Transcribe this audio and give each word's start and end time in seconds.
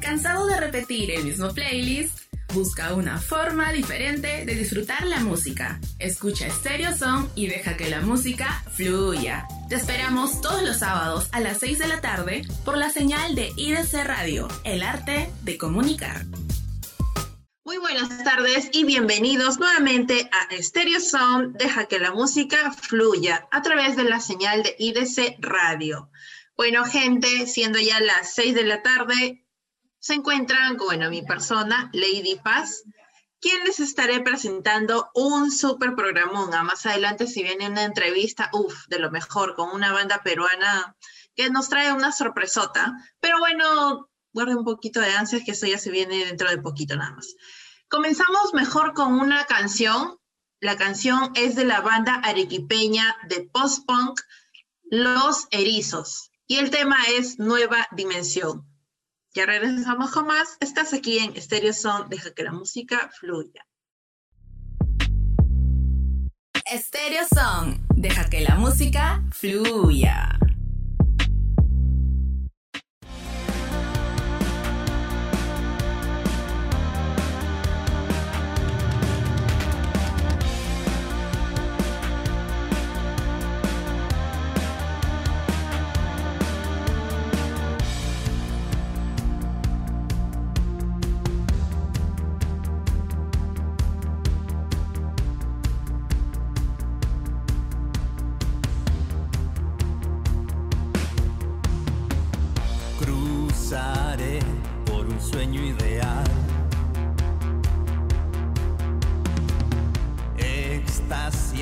¿Cansado 0.00 0.46
de 0.46 0.60
repetir 0.60 1.10
el 1.10 1.24
mismo 1.24 1.48
playlist? 1.54 2.18
Busca 2.52 2.92
una 2.92 3.18
forma 3.18 3.72
diferente 3.72 4.44
de 4.44 4.54
disfrutar 4.54 5.06
la 5.06 5.20
música. 5.20 5.80
Escucha 5.98 6.50
Stereo 6.50 6.94
Song 6.94 7.28
y 7.34 7.46
deja 7.46 7.78
que 7.78 7.88
la 7.88 8.02
música 8.02 8.62
fluya. 8.72 9.46
Te 9.70 9.76
esperamos 9.76 10.42
todos 10.42 10.62
los 10.62 10.80
sábados 10.80 11.28
a 11.32 11.40
las 11.40 11.58
6 11.60 11.78
de 11.78 11.88
la 11.88 12.02
tarde 12.02 12.42
por 12.62 12.76
la 12.76 12.90
señal 12.90 13.34
de 13.34 13.52
IDC 13.56 14.04
Radio, 14.04 14.48
el 14.64 14.82
arte 14.82 15.30
de 15.44 15.56
comunicar. 15.56 16.26
Muy 17.72 17.78
buenas 17.78 18.22
tardes 18.22 18.68
y 18.72 18.84
bienvenidos 18.84 19.58
nuevamente 19.58 20.28
a 20.30 20.62
Stereo 20.62 21.00
Sound. 21.00 21.56
Deja 21.56 21.86
que 21.86 21.98
la 21.98 22.12
música 22.12 22.70
fluya 22.70 23.48
a 23.50 23.62
través 23.62 23.96
de 23.96 24.04
la 24.04 24.20
señal 24.20 24.62
de 24.62 24.76
IDC 24.78 25.36
Radio. 25.38 26.10
Bueno, 26.54 26.84
gente, 26.84 27.46
siendo 27.46 27.78
ya 27.78 27.98
las 28.00 28.34
6 28.34 28.54
de 28.54 28.64
la 28.64 28.82
tarde, 28.82 29.46
se 29.98 30.12
encuentran, 30.12 30.76
bueno, 30.76 31.08
mi 31.08 31.22
persona, 31.22 31.88
Lady 31.94 32.38
Paz, 32.44 32.84
quien 33.40 33.64
les 33.64 33.80
estaré 33.80 34.20
presentando 34.20 35.10
un 35.14 35.50
super 35.50 35.94
programón. 35.94 36.52
A 36.52 36.64
más 36.64 36.84
adelante, 36.84 37.26
si 37.26 37.42
viene 37.42 37.70
una 37.70 37.84
entrevista, 37.84 38.50
uff, 38.52 38.86
de 38.88 38.98
lo 38.98 39.10
mejor, 39.10 39.54
con 39.54 39.70
una 39.70 39.92
banda 39.92 40.22
peruana 40.22 40.94
que 41.34 41.48
nos 41.48 41.70
trae 41.70 41.90
una 41.90 42.12
sorpresota. 42.12 42.92
Pero 43.18 43.38
bueno, 43.38 44.10
guarde 44.34 44.56
un 44.56 44.64
poquito 44.64 45.00
de 45.00 45.12
ansias, 45.12 45.42
que 45.42 45.52
eso 45.52 45.66
ya 45.66 45.78
se 45.78 45.90
viene 45.90 46.26
dentro 46.26 46.50
de 46.50 46.58
poquito 46.58 46.96
nada 46.96 47.12
más. 47.12 47.34
Comenzamos 47.92 48.54
mejor 48.54 48.94
con 48.94 49.20
una 49.20 49.44
canción. 49.44 50.16
La 50.60 50.78
canción 50.78 51.30
es 51.34 51.56
de 51.56 51.66
la 51.66 51.82
banda 51.82 52.14
arequipeña 52.24 53.14
de 53.28 53.50
post-punk 53.52 54.18
Los 54.84 55.46
Erizos. 55.50 56.30
Y 56.46 56.56
el 56.56 56.70
tema 56.70 56.96
es 57.18 57.38
Nueva 57.38 57.86
Dimensión. 57.94 58.66
Ya 59.34 59.44
regresamos 59.44 60.10
con 60.10 60.26
más. 60.26 60.56
Estás 60.60 60.94
aquí 60.94 61.18
en 61.18 61.38
Stereo 61.38 61.74
Sound. 61.74 62.08
Deja 62.08 62.32
que 62.32 62.44
la 62.44 62.52
música 62.52 63.10
fluya. 63.20 63.66
Stereo 66.74 67.26
Song. 67.28 67.76
Deja 67.94 68.30
que 68.30 68.40
la 68.40 68.54
música 68.54 69.22
fluya. 69.32 70.38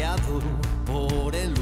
Extasiado 0.00 0.40
por 0.86 1.36
el 1.36 1.52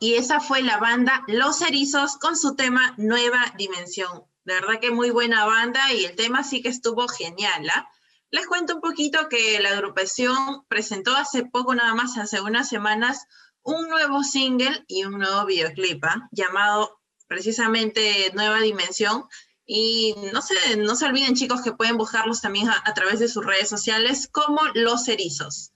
y 0.00 0.14
esa 0.14 0.40
fue 0.40 0.62
la 0.62 0.78
banda 0.78 1.22
Los 1.28 1.60
Erizos 1.60 2.16
con 2.16 2.36
su 2.36 2.56
tema 2.56 2.94
Nueva 2.96 3.52
Dimensión. 3.56 4.24
De 4.44 4.54
verdad 4.54 4.80
que 4.80 4.90
muy 4.90 5.10
buena 5.10 5.44
banda 5.46 5.92
y 5.92 6.04
el 6.04 6.16
tema 6.16 6.42
sí 6.42 6.62
que 6.62 6.68
estuvo 6.68 7.06
genial. 7.06 7.68
¿ah? 7.72 7.88
Les 8.30 8.46
cuento 8.46 8.74
un 8.76 8.80
poquito 8.80 9.28
que 9.28 9.60
la 9.60 9.70
agrupación 9.70 10.64
presentó 10.66 11.14
hace 11.14 11.44
poco, 11.44 11.74
nada 11.74 11.94
más, 11.94 12.18
hace 12.18 12.40
unas 12.40 12.68
semanas, 12.68 13.26
un 13.62 13.88
nuevo 13.88 14.24
single 14.24 14.84
y 14.88 15.04
un 15.04 15.18
nuevo 15.18 15.44
videoclip 15.46 16.04
¿ah? 16.04 16.28
llamado 16.32 17.00
precisamente 17.28 18.32
Nueva 18.34 18.60
Dimensión. 18.60 19.26
Y 19.64 20.14
no 20.32 20.42
se, 20.42 20.76
no 20.76 20.96
se 20.96 21.06
olviden, 21.06 21.36
chicos, 21.36 21.62
que 21.62 21.72
pueden 21.72 21.96
buscarlos 21.96 22.40
también 22.40 22.68
a, 22.68 22.94
través 22.94 23.20
de 23.20 23.28
sus 23.28 23.46
redes 23.46 23.68
sociales 23.68 24.28
como 24.30 24.60
Los 24.74 25.06
Erizos. 25.06 25.71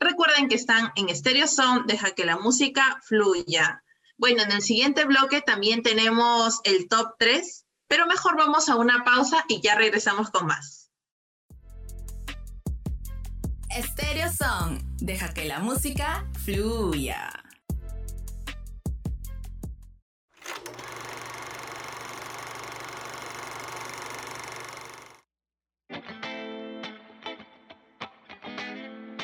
Recuerden 0.00 0.48
que 0.48 0.54
están 0.54 0.92
en 0.96 1.14
Stereo 1.14 1.46
Sound, 1.46 1.86
deja 1.86 2.12
que 2.12 2.24
la 2.24 2.38
música 2.38 2.98
fluya. 3.02 3.84
Bueno, 4.16 4.42
en 4.42 4.50
el 4.50 4.62
siguiente 4.62 5.04
bloque 5.04 5.42
también 5.42 5.82
tenemos 5.82 6.60
el 6.64 6.88
top 6.88 7.16
3, 7.18 7.66
pero 7.86 8.06
mejor 8.06 8.36
vamos 8.36 8.70
a 8.70 8.76
una 8.76 9.04
pausa 9.04 9.44
y 9.46 9.60
ya 9.60 9.74
regresamos 9.74 10.30
con 10.30 10.46
más. 10.46 10.90
Stereo 13.70 14.32
Song, 14.32 14.80
deja 14.96 15.34
que 15.34 15.44
la 15.44 15.58
música 15.60 16.26
fluya. 16.44 17.30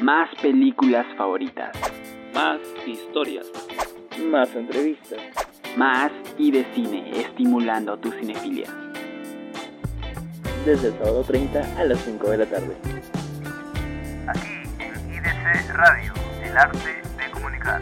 Más 0.01 0.29
películas 0.43 1.07
favoritas. 1.17 1.75
Más 2.35 2.59
historias. 2.87 3.47
Más 4.31 4.55
entrevistas. 4.55 5.19
Más 5.75 6.13
y 6.37 6.51
de 6.51 6.67
cine, 6.75 7.19
estimulando 7.19 7.97
tu 7.99 8.13
cinefilia. 8.13 8.69
Desde 10.67 10.89
el 10.89 10.99
sábado 10.99 11.25
30 11.25 11.81
a 11.81 11.85
las 11.85 11.99
5 12.01 12.31
de 12.31 12.37
la 12.37 12.45
tarde. 12.47 12.77
Aquí 14.29 14.69
en 14.81 15.15
IDC 15.15 15.71
Radio, 15.73 16.13
el 16.45 16.57
arte 16.59 17.03
de 17.17 17.31
comunicar. 17.31 17.81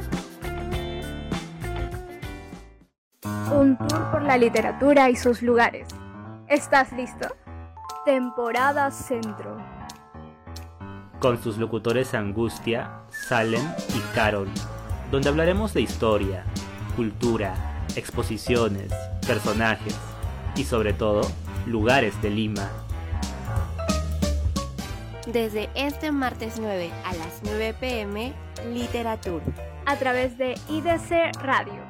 Un 3.53 3.77
tour 3.77 4.11
por 4.13 4.23
la 4.23 4.39
literatura 4.39 5.11
y 5.11 5.17
sus 5.17 5.43
lugares. 5.43 5.89
¿Estás 6.47 6.93
listo? 6.93 7.27
Temporada 8.05 8.93
Centro 8.93 9.74
con 11.25 11.43
sus 11.43 11.57
locutores 11.57 12.13
Angustia, 12.13 13.01
Salem 13.09 13.67
y 13.97 14.15
Carol, 14.15 14.47
donde 15.11 15.31
hablaremos 15.31 15.73
de 15.73 15.81
historia, 15.81 16.45
cultura, 16.97 17.55
exposiciones, 17.97 18.93
personajes 19.27 19.97
y 20.55 20.65
sobre 20.65 20.93
todo 20.93 21.23
lugares 21.65 22.21
de 22.21 22.29
Lima. 22.29 22.71
Desde 25.27 25.71
este 25.75 26.13
martes 26.13 26.57
9 26.61 26.91
a 27.07 27.15
las 27.15 27.41
9 27.43 27.75
pm, 27.81 28.35
Literatura. 28.75 29.47
A 29.87 29.97
través 29.97 30.37
de 30.37 30.57
IDC 30.69 31.41
Radio. 31.43 31.81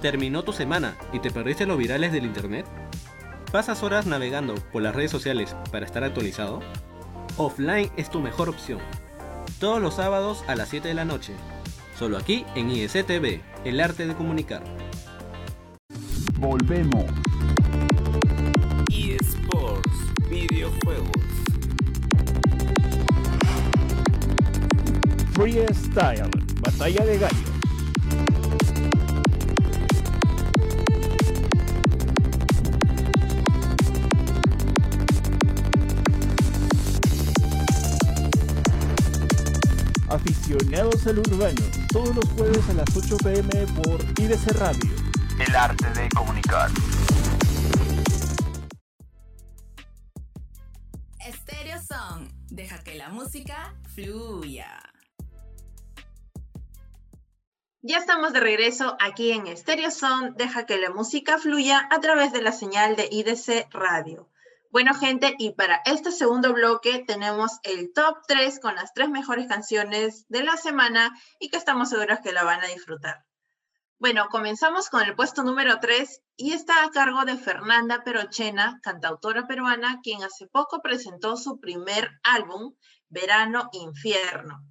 ¿Terminó 0.00 0.44
tu 0.44 0.52
semana 0.52 0.96
y 1.12 1.18
te 1.18 1.32
perdiste 1.32 1.66
los 1.66 1.76
virales 1.76 2.12
del 2.12 2.24
internet? 2.24 2.66
¿Pasas 3.50 3.82
horas 3.82 4.06
navegando 4.06 4.54
por 4.70 4.82
las 4.82 4.94
redes 4.94 5.10
sociales 5.10 5.56
para 5.72 5.86
estar 5.86 6.04
actualizado? 6.04 6.60
Offline 7.38 7.88
es 7.96 8.10
tu 8.10 8.18
mejor 8.18 8.48
opción. 8.48 8.80
Todos 9.60 9.80
los 9.80 9.94
sábados 9.94 10.42
a 10.48 10.56
las 10.56 10.70
7 10.70 10.88
de 10.88 10.94
la 10.94 11.04
noche. 11.04 11.34
Solo 11.96 12.16
aquí 12.18 12.44
en 12.56 12.68
ISTV, 12.68 13.40
el 13.64 13.80
arte 13.80 14.08
de 14.08 14.14
comunicar. 14.14 14.64
Volvemos. 16.36 17.04
eSports, 18.90 20.28
videojuegos. 20.28 21.10
Freestyle, 25.34 26.30
batalla 26.60 27.04
de 27.04 27.18
gallos. 27.18 27.57
Aficionados 40.48 41.06
al 41.06 41.18
urbano, 41.18 41.60
todos 41.92 42.16
los 42.16 42.24
jueves 42.30 42.66
a 42.70 42.72
las 42.72 42.96
8 42.96 43.18
pm 43.18 43.66
por 43.82 44.00
IDC 44.18 44.50
Radio. 44.52 44.90
El 45.46 45.54
arte 45.54 45.84
de 45.90 46.08
comunicar. 46.08 46.70
Stereo 51.20 51.78
Song, 51.82 52.30
deja 52.48 52.82
que 52.82 52.94
la 52.94 53.10
música 53.10 53.74
fluya. 53.94 54.80
Ya 57.82 57.98
estamos 57.98 58.32
de 58.32 58.40
regreso 58.40 58.96
aquí 59.00 59.32
en 59.32 59.54
Stereo 59.54 59.90
Song, 59.90 60.34
deja 60.34 60.64
que 60.64 60.78
la 60.78 60.88
música 60.88 61.36
fluya 61.36 61.86
a 61.90 62.00
través 62.00 62.32
de 62.32 62.40
la 62.40 62.52
señal 62.52 62.96
de 62.96 63.06
IDC 63.10 63.68
Radio. 63.70 64.30
Bueno, 64.70 64.92
gente, 64.94 65.34
y 65.38 65.54
para 65.54 65.80
este 65.86 66.12
segundo 66.12 66.52
bloque 66.52 67.02
tenemos 67.06 67.58
el 67.62 67.90
top 67.94 68.18
3 68.26 68.60
con 68.60 68.74
las 68.74 68.92
tres 68.92 69.08
mejores 69.08 69.48
canciones 69.48 70.26
de 70.28 70.42
la 70.42 70.58
semana 70.58 71.10
y 71.40 71.48
que 71.48 71.56
estamos 71.56 71.88
seguros 71.88 72.18
que 72.22 72.32
la 72.32 72.44
van 72.44 72.62
a 72.62 72.66
disfrutar. 72.66 73.24
Bueno, 73.98 74.28
comenzamos 74.30 74.90
con 74.90 75.00
el 75.00 75.16
puesto 75.16 75.42
número 75.42 75.80
3 75.80 76.20
y 76.36 76.52
está 76.52 76.84
a 76.84 76.90
cargo 76.90 77.24
de 77.24 77.38
Fernanda 77.38 78.04
Perochena, 78.04 78.78
cantautora 78.82 79.46
peruana, 79.46 80.00
quien 80.02 80.22
hace 80.22 80.46
poco 80.46 80.82
presentó 80.82 81.38
su 81.38 81.58
primer 81.58 82.10
álbum, 82.22 82.74
Verano 83.08 83.70
Infierno. 83.72 84.62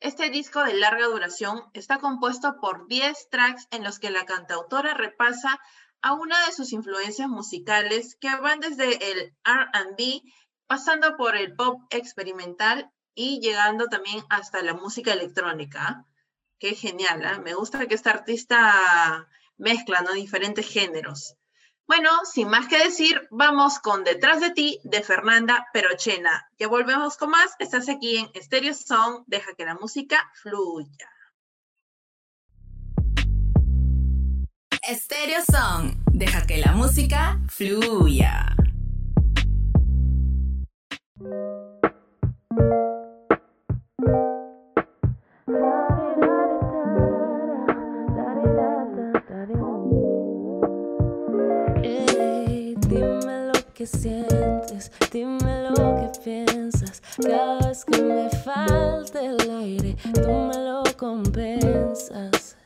Este 0.00 0.30
disco 0.30 0.64
de 0.64 0.74
larga 0.74 1.06
duración 1.06 1.62
está 1.74 1.98
compuesto 1.98 2.56
por 2.60 2.88
10 2.88 3.30
tracks 3.30 3.68
en 3.70 3.84
los 3.84 4.00
que 4.00 4.10
la 4.10 4.26
cantautora 4.26 4.94
repasa 4.94 5.60
a 6.04 6.12
una 6.12 6.44
de 6.44 6.52
sus 6.52 6.74
influencias 6.74 7.30
musicales 7.30 8.14
que 8.20 8.28
van 8.36 8.60
desde 8.60 9.10
el 9.10 9.34
RB, 9.42 10.20
pasando 10.66 11.16
por 11.16 11.34
el 11.34 11.56
pop 11.56 11.80
experimental 11.88 12.92
y 13.14 13.40
llegando 13.40 13.86
también 13.86 14.22
hasta 14.28 14.62
la 14.62 14.74
música 14.74 15.14
electrónica. 15.14 16.04
Qué 16.58 16.74
genial, 16.74 17.24
¿eh? 17.24 17.40
me 17.42 17.54
gusta 17.54 17.86
que 17.86 17.94
esta 17.94 18.10
artista 18.10 19.26
mezcla 19.56 20.02
¿no? 20.02 20.12
diferentes 20.12 20.68
géneros. 20.68 21.36
Bueno, 21.86 22.10
sin 22.30 22.48
más 22.48 22.68
que 22.68 22.84
decir, 22.84 23.26
vamos 23.30 23.78
con 23.78 24.04
Detrás 24.04 24.40
de 24.40 24.50
ti 24.50 24.80
de 24.84 25.02
Fernanda 25.02 25.66
Perochena. 25.72 26.50
Ya 26.58 26.68
volvemos 26.68 27.16
con 27.16 27.30
más. 27.30 27.54
Estás 27.58 27.88
aquí 27.88 28.18
en 28.18 28.42
Stereo 28.42 28.74
Song. 28.74 29.24
Deja 29.26 29.54
que 29.54 29.64
la 29.64 29.74
música 29.74 30.30
fluya. 30.34 31.13
Stereo 34.92 35.40
Song. 35.50 35.94
Deja 36.12 36.46
que 36.46 36.58
la 36.58 36.72
música 36.72 37.40
fluya. 37.48 38.54
dime 52.88 53.46
lo 53.46 53.74
que 53.74 53.86
sientes, 53.86 54.92
dime 55.10 55.70
lo 55.70 55.96
que 55.96 56.20
piensas. 56.22 57.02
Cada 57.22 57.68
vez 57.68 57.84
que 57.84 58.02
me 58.02 58.30
falta 58.30 59.20
el 59.24 59.38
aire, 59.50 59.96
tú 60.12 60.30
me 60.30 60.58
lo 60.58 60.82
compensas. 60.96 62.56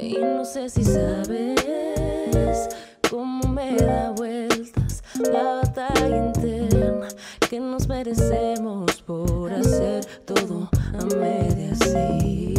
Y 0.00 0.18
no 0.18 0.44
sé 0.44 0.68
si 0.68 0.84
sabes 0.84 2.68
cómo 3.10 3.48
me 3.48 3.76
da 3.76 4.10
vueltas 4.10 5.02
la 5.32 5.62
batalla 5.62 6.26
interna 6.26 7.08
que 7.48 7.60
nos 7.60 7.88
merecemos 7.88 9.02
por 9.02 9.52
hacer 9.52 10.04
todo 10.24 10.68
a 10.72 11.04
medias. 11.16 11.78
Sí, 11.78 12.54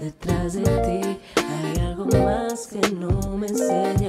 detrás 0.00 0.54
de 0.54 0.62
ti 0.62 1.18
hay 1.36 1.86
algo 1.86 2.06
más 2.06 2.66
que 2.66 2.80
no 2.90 3.36
me 3.36 3.46
enseñas. 3.46 4.07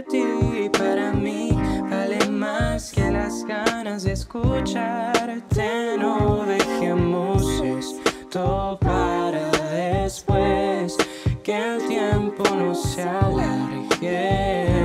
de 0.00 0.02
ti 0.04 0.70
para 0.78 1.12
mí 1.12 1.50
vale 1.90 2.28
más 2.28 2.92
que 2.92 3.10
las 3.10 3.44
ganas 3.44 4.04
de 4.04 4.12
escucharte. 4.12 5.96
No 5.98 6.44
dejemos 6.46 7.42
esto 7.62 8.78
para 8.80 9.50
después, 9.72 10.96
que 11.42 11.56
el 11.56 11.86
tiempo 11.86 12.42
no 12.56 12.74
se 12.74 13.02
alargue. 13.02 14.79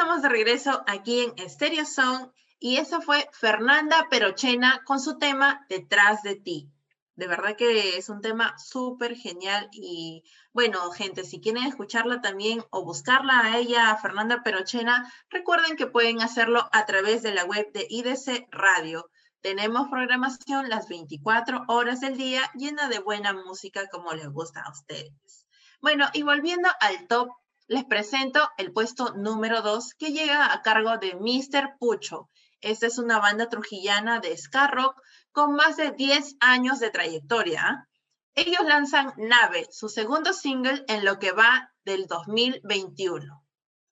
Estamos 0.00 0.22
de 0.22 0.30
regreso 0.30 0.82
aquí 0.86 1.20
en 1.20 1.50
Stereo 1.50 1.84
Song 1.84 2.30
y 2.58 2.78
eso 2.78 3.02
fue 3.02 3.28
Fernanda 3.32 4.06
Perochena 4.08 4.80
con 4.86 4.98
su 4.98 5.18
tema 5.18 5.66
Detrás 5.68 6.22
de 6.22 6.36
ti. 6.36 6.70
De 7.16 7.26
verdad 7.26 7.54
que 7.54 7.98
es 7.98 8.08
un 8.08 8.22
tema 8.22 8.54
súper 8.56 9.14
genial 9.14 9.68
y 9.72 10.24
bueno, 10.54 10.90
gente, 10.90 11.24
si 11.24 11.38
quieren 11.38 11.64
escucharla 11.64 12.22
también 12.22 12.64
o 12.70 12.82
buscarla 12.82 13.40
a 13.40 13.58
ella, 13.58 13.94
Fernanda 13.96 14.42
Perochena, 14.42 15.12
recuerden 15.28 15.76
que 15.76 15.86
pueden 15.86 16.22
hacerlo 16.22 16.66
a 16.72 16.86
través 16.86 17.20
de 17.20 17.34
la 17.34 17.44
web 17.44 17.70
de 17.74 17.86
IDC 17.90 18.48
Radio. 18.50 19.10
Tenemos 19.42 19.90
programación 19.90 20.70
las 20.70 20.88
24 20.88 21.64
horas 21.68 22.00
del 22.00 22.16
día 22.16 22.50
llena 22.54 22.88
de 22.88 23.00
buena 23.00 23.34
música 23.34 23.86
como 23.90 24.14
les 24.14 24.30
gusta 24.30 24.62
a 24.62 24.70
ustedes. 24.70 25.46
Bueno, 25.82 26.06
y 26.14 26.22
volviendo 26.22 26.70
al 26.80 27.06
top, 27.06 27.28
les 27.70 27.84
presento 27.84 28.50
el 28.58 28.72
puesto 28.72 29.14
número 29.14 29.62
2 29.62 29.94
que 29.94 30.10
llega 30.10 30.52
a 30.52 30.60
cargo 30.60 30.98
de 30.98 31.14
Mr. 31.14 31.76
Pucho. 31.78 32.28
Esta 32.60 32.88
es 32.88 32.98
una 32.98 33.20
banda 33.20 33.48
trujillana 33.48 34.18
de 34.18 34.36
ska 34.36 34.66
rock 34.66 35.00
con 35.30 35.54
más 35.54 35.76
de 35.76 35.92
10 35.92 36.34
años 36.40 36.80
de 36.80 36.90
trayectoria. 36.90 37.62
¿ah? 37.64 37.88
Ellos 38.34 38.62
lanzan 38.66 39.14
Nave, 39.18 39.68
su 39.70 39.88
segundo 39.88 40.32
single 40.32 40.84
en 40.88 41.04
lo 41.04 41.20
que 41.20 41.30
va 41.30 41.72
del 41.84 42.06
2021. 42.08 43.46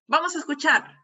Vamos 0.09 0.35
a 0.35 0.41
escuchar. 0.41 0.97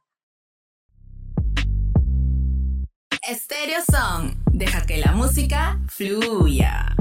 Stereo 3.25 3.83
Song. 3.88 4.35
Deja 4.50 4.85
que 4.85 4.99
la 4.99 5.12
música 5.12 5.78
fluya. 5.88 6.95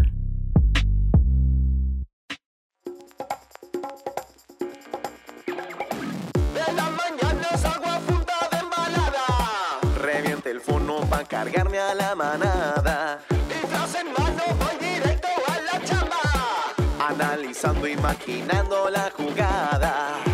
Pa' 11.23 11.27
cargarme 11.27 11.79
a 11.79 11.93
la 11.93 12.15
manada. 12.15 13.19
Y 13.29 13.67
tras 13.67 13.95
en 13.95 14.07
mano 14.13 14.43
voy 14.59 14.77
directo 14.79 15.27
a 15.47 15.61
la 15.61 15.85
chamba. 15.85 16.21
Analizando, 16.99 17.87
imaginando 17.87 18.89
la 18.89 19.11
jugada. 19.11 20.32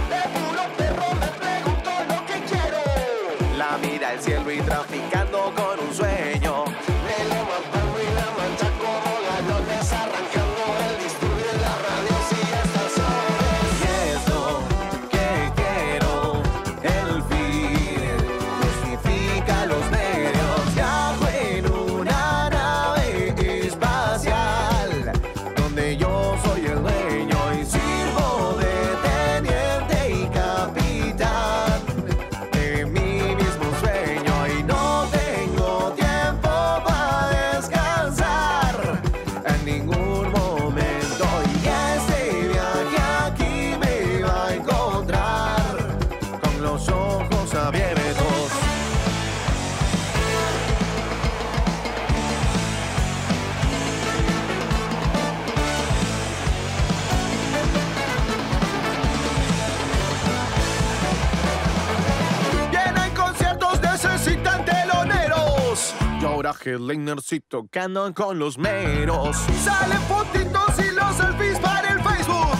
Headliners 66.70 67.34
y 67.34 67.40
tocando 67.40 68.14
con 68.14 68.38
los 68.38 68.58
meros. 68.58 69.38
Salen 69.64 70.02
fotitos 70.04 70.80
y 70.80 70.94
los 70.94 71.16
selfies 71.16 71.60
para 71.60 71.94
el 71.94 72.00
Facebook. 72.00 72.58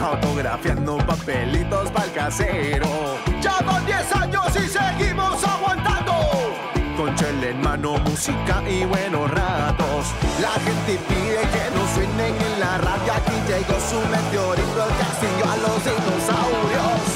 Autografiando 0.00 0.96
papelitos 0.98 1.90
para 1.90 2.06
el 2.06 2.12
casero. 2.12 3.18
Ya 3.42 3.58
van 3.60 3.84
10 3.84 4.16
años 4.16 4.46
y 4.56 4.68
seguimos 4.68 5.44
aguantando. 5.44 6.14
Con 6.96 7.14
chela 7.14 7.48
en 7.48 7.60
mano, 7.60 7.98
música 7.98 8.62
y 8.68 8.84
buenos 8.86 9.30
ratos. 9.30 10.06
La 10.40 10.52
gente 10.64 10.98
pide 11.08 11.40
que 11.52 11.76
nos 11.76 11.90
suenen 11.90 12.34
en 12.34 12.60
la 12.60 12.78
radio. 12.78 13.12
Aquí 13.12 13.36
llegó 13.48 13.78
su 13.80 14.00
meteorito, 14.08 14.84
el 14.88 14.96
castillo 14.96 15.50
a 15.50 15.56
los 15.58 15.84
dinosaurios. 15.84 17.11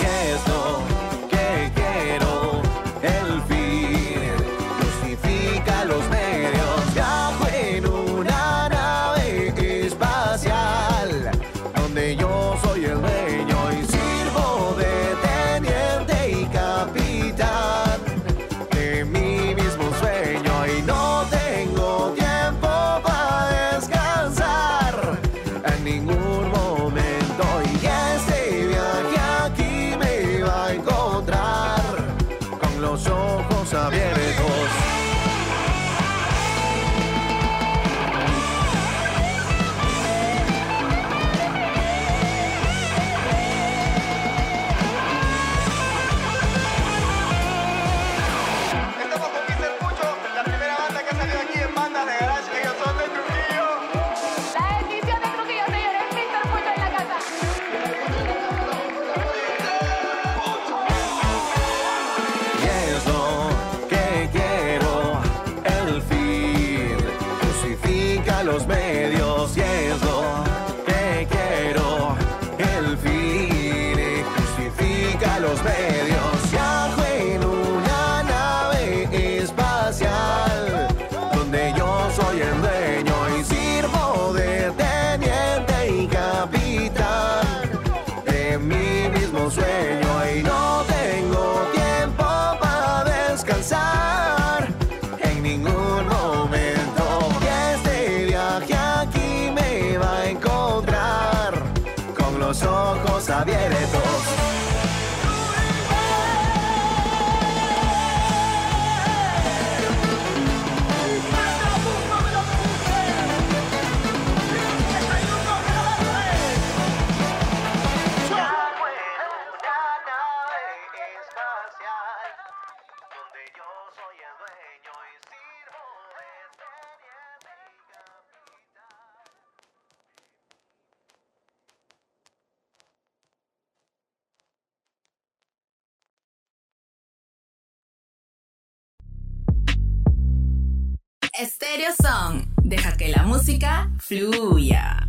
Stereo 141.39 141.93
Song. 141.93 142.47
Deja 142.63 142.97
que 142.97 143.09
la 143.09 143.23
música 143.25 143.91
fluya. 143.99 145.07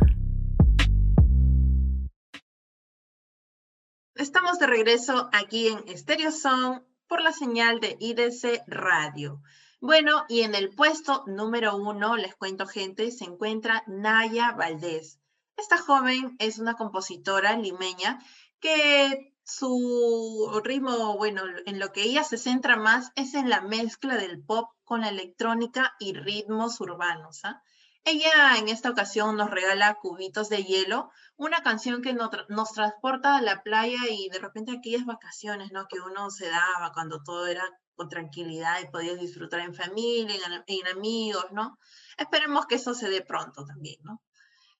Estamos 4.14 4.58
de 4.58 4.66
regreso 4.66 5.30
aquí 5.32 5.68
en 5.68 5.96
Stereo 5.96 6.30
Song 6.30 6.82
por 7.06 7.22
la 7.22 7.32
señal 7.32 7.80
de 7.80 7.96
IDC 7.98 8.64
Radio. 8.66 9.40
Bueno, 9.80 10.26
y 10.28 10.42
en 10.42 10.54
el 10.54 10.68
puesto 10.68 11.24
número 11.26 11.76
uno, 11.76 12.16
les 12.16 12.34
cuento 12.34 12.66
gente, 12.66 13.10
se 13.10 13.24
encuentra 13.24 13.84
Naya 13.86 14.52
Valdés. 14.52 15.18
Esta 15.56 15.78
joven 15.78 16.36
es 16.40 16.58
una 16.58 16.74
compositora 16.74 17.56
limeña 17.56 18.18
que 18.60 19.34
su 19.48 20.60
ritmo, 20.62 21.16
bueno, 21.16 21.42
en 21.64 21.78
lo 21.78 21.90
que 21.92 22.02
ella 22.02 22.22
se 22.22 22.36
centra 22.36 22.76
más 22.76 23.12
es 23.16 23.34
en 23.34 23.48
la 23.48 23.62
mezcla 23.62 24.16
del 24.16 24.42
pop 24.44 24.68
con 24.84 25.00
la 25.00 25.08
electrónica 25.08 25.94
y 25.98 26.12
ritmos 26.12 26.80
urbanos. 26.80 27.40
¿ah? 27.44 27.62
Ella 28.04 28.56
en 28.58 28.68
esta 28.68 28.90
ocasión 28.90 29.36
nos 29.36 29.50
regala 29.50 29.94
Cubitos 29.94 30.50
de 30.50 30.64
Hielo, 30.64 31.10
una 31.36 31.62
canción 31.62 32.02
que 32.02 32.12
nos, 32.12 32.30
tra- 32.30 32.46
nos 32.48 32.72
transporta 32.72 33.36
a 33.36 33.42
la 33.42 33.62
playa 33.62 33.98
y 34.10 34.28
de 34.28 34.38
repente 34.38 34.72
aquellas 34.72 35.06
vacaciones, 35.06 35.72
¿no? 35.72 35.86
Que 35.88 35.98
uno 36.00 36.30
se 36.30 36.48
daba 36.48 36.92
cuando 36.92 37.22
todo 37.22 37.46
era 37.46 37.64
con 37.94 38.08
tranquilidad 38.08 38.80
y 38.82 38.90
podías 38.90 39.18
disfrutar 39.18 39.60
en 39.60 39.74
familia, 39.74 40.36
en, 40.36 40.62
en 40.66 40.86
amigos, 40.88 41.46
¿no? 41.52 41.78
Esperemos 42.16 42.66
que 42.66 42.76
eso 42.76 42.94
se 42.94 43.08
dé 43.08 43.22
pronto 43.22 43.64
también, 43.64 43.96
¿no? 44.02 44.20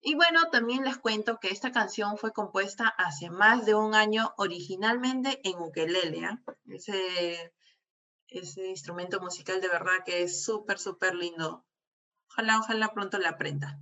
Y 0.00 0.14
bueno, 0.14 0.48
también 0.50 0.84
les 0.84 0.98
cuento 0.98 1.38
que 1.40 1.48
esta 1.48 1.72
canción 1.72 2.18
fue 2.18 2.32
compuesta 2.32 2.86
hace 2.86 3.30
más 3.30 3.66
de 3.66 3.74
un 3.74 3.94
año 3.94 4.32
originalmente 4.36 5.40
en 5.42 5.58
ukelele, 5.58 6.24
¿ah? 6.24 6.40
Ese, 6.66 7.52
ese 8.28 8.68
instrumento 8.68 9.20
musical 9.20 9.60
de 9.60 9.68
verdad 9.68 10.04
que 10.04 10.22
es 10.22 10.44
súper, 10.44 10.78
súper 10.78 11.14
lindo. 11.14 11.64
Ojalá, 12.30 12.60
ojalá 12.60 12.92
pronto 12.92 13.18
la 13.18 13.30
aprenda. 13.30 13.78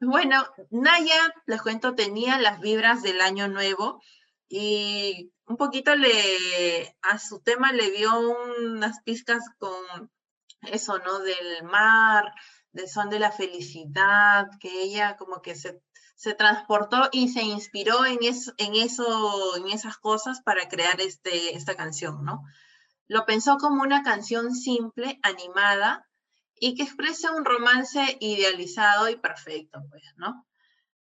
Bueno, 0.00 0.44
Naya, 0.70 1.34
les 1.46 1.62
cuento, 1.62 1.94
tenía 1.94 2.38
las 2.38 2.60
vibras 2.60 3.02
del 3.02 3.20
año 3.20 3.46
nuevo 3.46 4.02
y 4.48 5.32
un 5.46 5.56
poquito 5.56 5.94
le, 5.94 6.96
a 7.02 7.18
su 7.18 7.40
tema 7.40 7.72
le 7.72 7.90
dio 7.92 8.10
unas 8.58 9.00
pizcas 9.02 9.44
con 9.58 10.10
eso, 10.62 10.98
¿no? 10.98 11.20
Del 11.20 11.62
mar, 11.64 12.32
del 12.72 12.88
son 12.88 13.10
de 13.10 13.18
la 13.18 13.32
felicidad, 13.32 14.46
que 14.60 14.82
ella 14.82 15.16
como 15.16 15.42
que 15.42 15.54
se, 15.54 15.82
se 16.16 16.34
transportó 16.34 17.08
y 17.12 17.28
se 17.28 17.42
inspiró 17.42 18.04
en 18.04 18.18
eso, 18.22 18.52
en 18.58 18.74
eso, 18.74 19.56
en 19.56 19.68
esas 19.68 19.96
cosas 19.98 20.40
para 20.42 20.68
crear 20.68 21.00
este, 21.00 21.56
esta 21.56 21.76
canción, 21.76 22.24
¿no? 22.24 22.42
Lo 23.08 23.26
pensó 23.26 23.56
como 23.58 23.82
una 23.82 24.02
canción 24.02 24.54
simple, 24.54 25.18
animada, 25.22 26.06
y 26.60 26.74
que 26.74 26.82
expresa 26.82 27.32
un 27.32 27.44
romance 27.44 28.18
idealizado 28.20 29.08
y 29.08 29.16
perfecto, 29.16 29.80
pues, 29.88 30.02
¿no? 30.16 30.46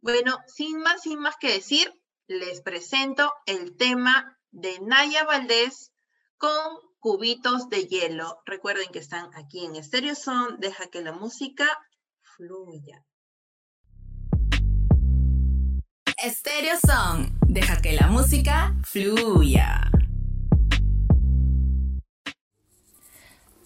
Bueno, 0.03 0.39
sin 0.47 0.79
más, 0.81 1.03
sin 1.03 1.19
más 1.19 1.37
que 1.41 1.53
decir, 1.53 1.93
les 2.29 2.61
presento 2.61 3.33
el 3.47 3.77
tema 3.77 4.39
de 4.51 4.79
Naya 4.81 5.25
Valdés 5.25 5.93
con 6.37 6.86
cubitos 7.07 7.71
de 7.71 7.87
hielo. 7.87 8.43
Recuerden 8.47 8.89
que 8.93 8.99
están 8.99 9.31
aquí 9.37 9.65
en 9.65 9.81
Stereo 9.81 10.17
Son, 10.17 10.59
deja 10.59 10.89
que 10.89 11.03
la 11.03 11.13
música 11.13 11.65
fluya. 12.21 13.05
Stereo 16.21 16.75
Song. 16.85 17.29
Deja 17.47 17.81
que 17.81 17.93
la 17.93 18.09
música 18.09 18.75
fluya. 18.83 19.89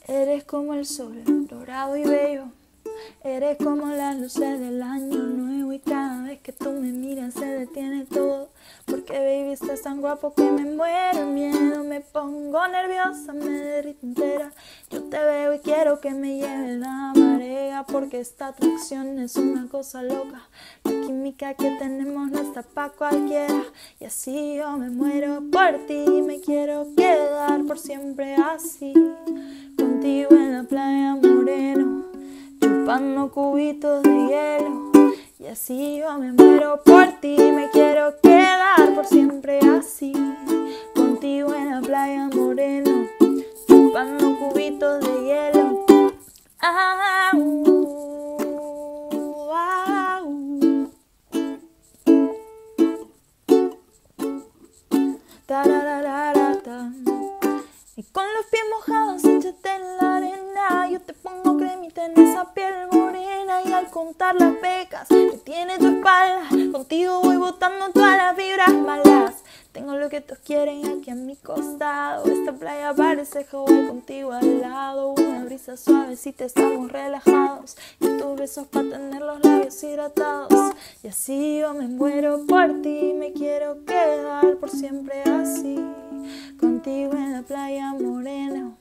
Eres 0.07 0.44
como 0.44 0.74
el 0.74 0.85
sol, 0.85 1.22
dorado 1.48 1.96
y 1.96 2.05
bello. 2.05 2.53
Eres 3.24 3.57
como 3.57 3.87
las 3.87 4.18
luces 4.18 4.61
del 4.61 4.83
año 4.83 5.16
nuevo 5.16 5.72
y 5.72 5.79
cada 5.79 6.24
vez 6.24 6.42
que 6.42 6.53
tú 6.53 6.72
me 6.72 6.92
miras 6.92 7.33
se 7.33 7.46
detiene 7.46 8.05
todo. 8.05 8.49
Porque 9.10 9.24
baby 9.24 9.52
estás 9.54 9.82
tan 9.82 10.00
guapo 10.00 10.32
que 10.34 10.48
me 10.48 10.64
muero 10.64 11.26
miedo, 11.26 11.82
me 11.82 12.00
pongo 12.00 12.64
nerviosa, 12.68 13.32
me 13.32 13.50
derrito 13.50 14.06
entera. 14.06 14.52
Yo 14.88 15.02
te 15.02 15.18
veo 15.18 15.52
y 15.52 15.58
quiero 15.58 16.00
que 16.00 16.12
me 16.12 16.36
lleve 16.36 16.76
la 16.76 17.12
marea 17.16 17.84
porque 17.90 18.20
esta 18.20 18.48
atracción 18.48 19.18
es 19.18 19.34
una 19.34 19.66
cosa 19.66 20.04
loca. 20.04 20.42
La 20.84 20.92
química 20.92 21.54
que 21.54 21.72
tenemos 21.80 22.30
no 22.30 22.40
está 22.40 22.62
pa' 22.62 22.90
cualquiera 22.90 23.64
y 23.98 24.04
así 24.04 24.54
yo 24.54 24.76
me 24.76 24.90
muero 24.90 25.42
por 25.50 25.86
ti, 25.88 26.22
me 26.22 26.40
quiero 26.40 26.86
quedar 26.96 27.64
por 27.64 27.80
siempre 27.80 28.36
así. 28.36 28.92
Contigo 29.76 30.28
en 30.36 30.52
la 30.52 30.62
playa 30.62 31.16
moreno, 31.16 32.04
chupando 32.60 33.28
cubitos 33.32 34.04
de 34.04 34.26
hielo. 34.28 34.89
Y 35.40 35.46
así 35.46 35.96
yo 35.96 36.18
me 36.18 36.33
muero 36.33 36.83
por 36.85 37.18
ti, 37.18 37.35
me 37.38 37.70
quiero 37.70 38.14
quedar 38.22 38.94
por 38.94 39.07
siempre 39.07 39.59
así. 39.61 40.12
Contigo 40.94 41.55
en 41.55 41.70
la 41.70 41.81
playa 41.81 42.29
moreno, 42.29 43.09
chupando 43.66 44.38
cubitos 44.38 45.00
de 45.00 45.24
hielo. 45.24 45.87
Ah, 46.61 47.31
uh. 47.35 47.70
Y 57.96 58.03
con 58.12 58.24
los 58.35 58.46
pies 58.50 58.62
mojados, 58.70 59.24
échate 59.24 59.70
en 59.70 59.96
la 59.96 60.16
arena. 60.16 60.39
Yo 60.90 61.00
te 61.00 61.12
pongo 61.14 61.56
cremita 61.56 62.04
en 62.04 62.18
esa 62.18 62.52
piel 62.52 62.88
morena. 62.92 63.62
Y 63.64 63.72
al 63.72 63.90
contar 63.90 64.35
las 64.37 64.54
pecas 64.54 65.09
que 65.09 65.40
tiene 65.44 65.78
tu 65.78 65.87
espalda, 65.87 66.48
contigo 66.72 67.20
voy 67.20 67.37
botando 67.37 67.90
todas 67.90 68.16
las 68.16 68.37
vibras 68.37 68.72
malas. 68.72 69.35
Tengo 69.72 69.94
lo 69.96 70.09
que 70.09 70.20
todos 70.20 70.40
quieren 70.40 70.85
aquí 70.87 71.11
a 71.11 71.14
mi 71.14 71.37
costado. 71.37 72.24
Esta 72.24 72.52
playa 72.52 72.92
parece 72.94 73.44
Hawái 73.44 73.87
contigo 73.87 74.33
al 74.33 74.61
lado. 74.61 75.14
Una 75.16 75.44
brisa 75.44 75.76
suave 75.76 76.16
si 76.16 76.33
te 76.33 76.46
estamos 76.46 76.90
relajados. 76.90 77.76
Y 78.00 78.06
tus 78.18 78.37
besos 78.37 78.66
para 78.66 78.90
tener 78.90 79.22
los 79.22 79.44
labios 79.44 79.83
hidratados. 79.83 80.74
Y 81.02 81.09
así 81.09 81.59
yo 81.61 81.74
me 81.74 81.87
muero 81.87 82.46
por 82.46 82.83
ti. 82.83 83.12
Me 83.16 83.33
quiero 83.33 83.85
quedar 83.85 84.56
por 84.56 84.70
siempre 84.70 85.22
así. 85.22 85.78
Contigo 86.59 87.12
en 87.14 87.33
la 87.33 87.42
playa 87.42 87.94
morena, 87.94 88.76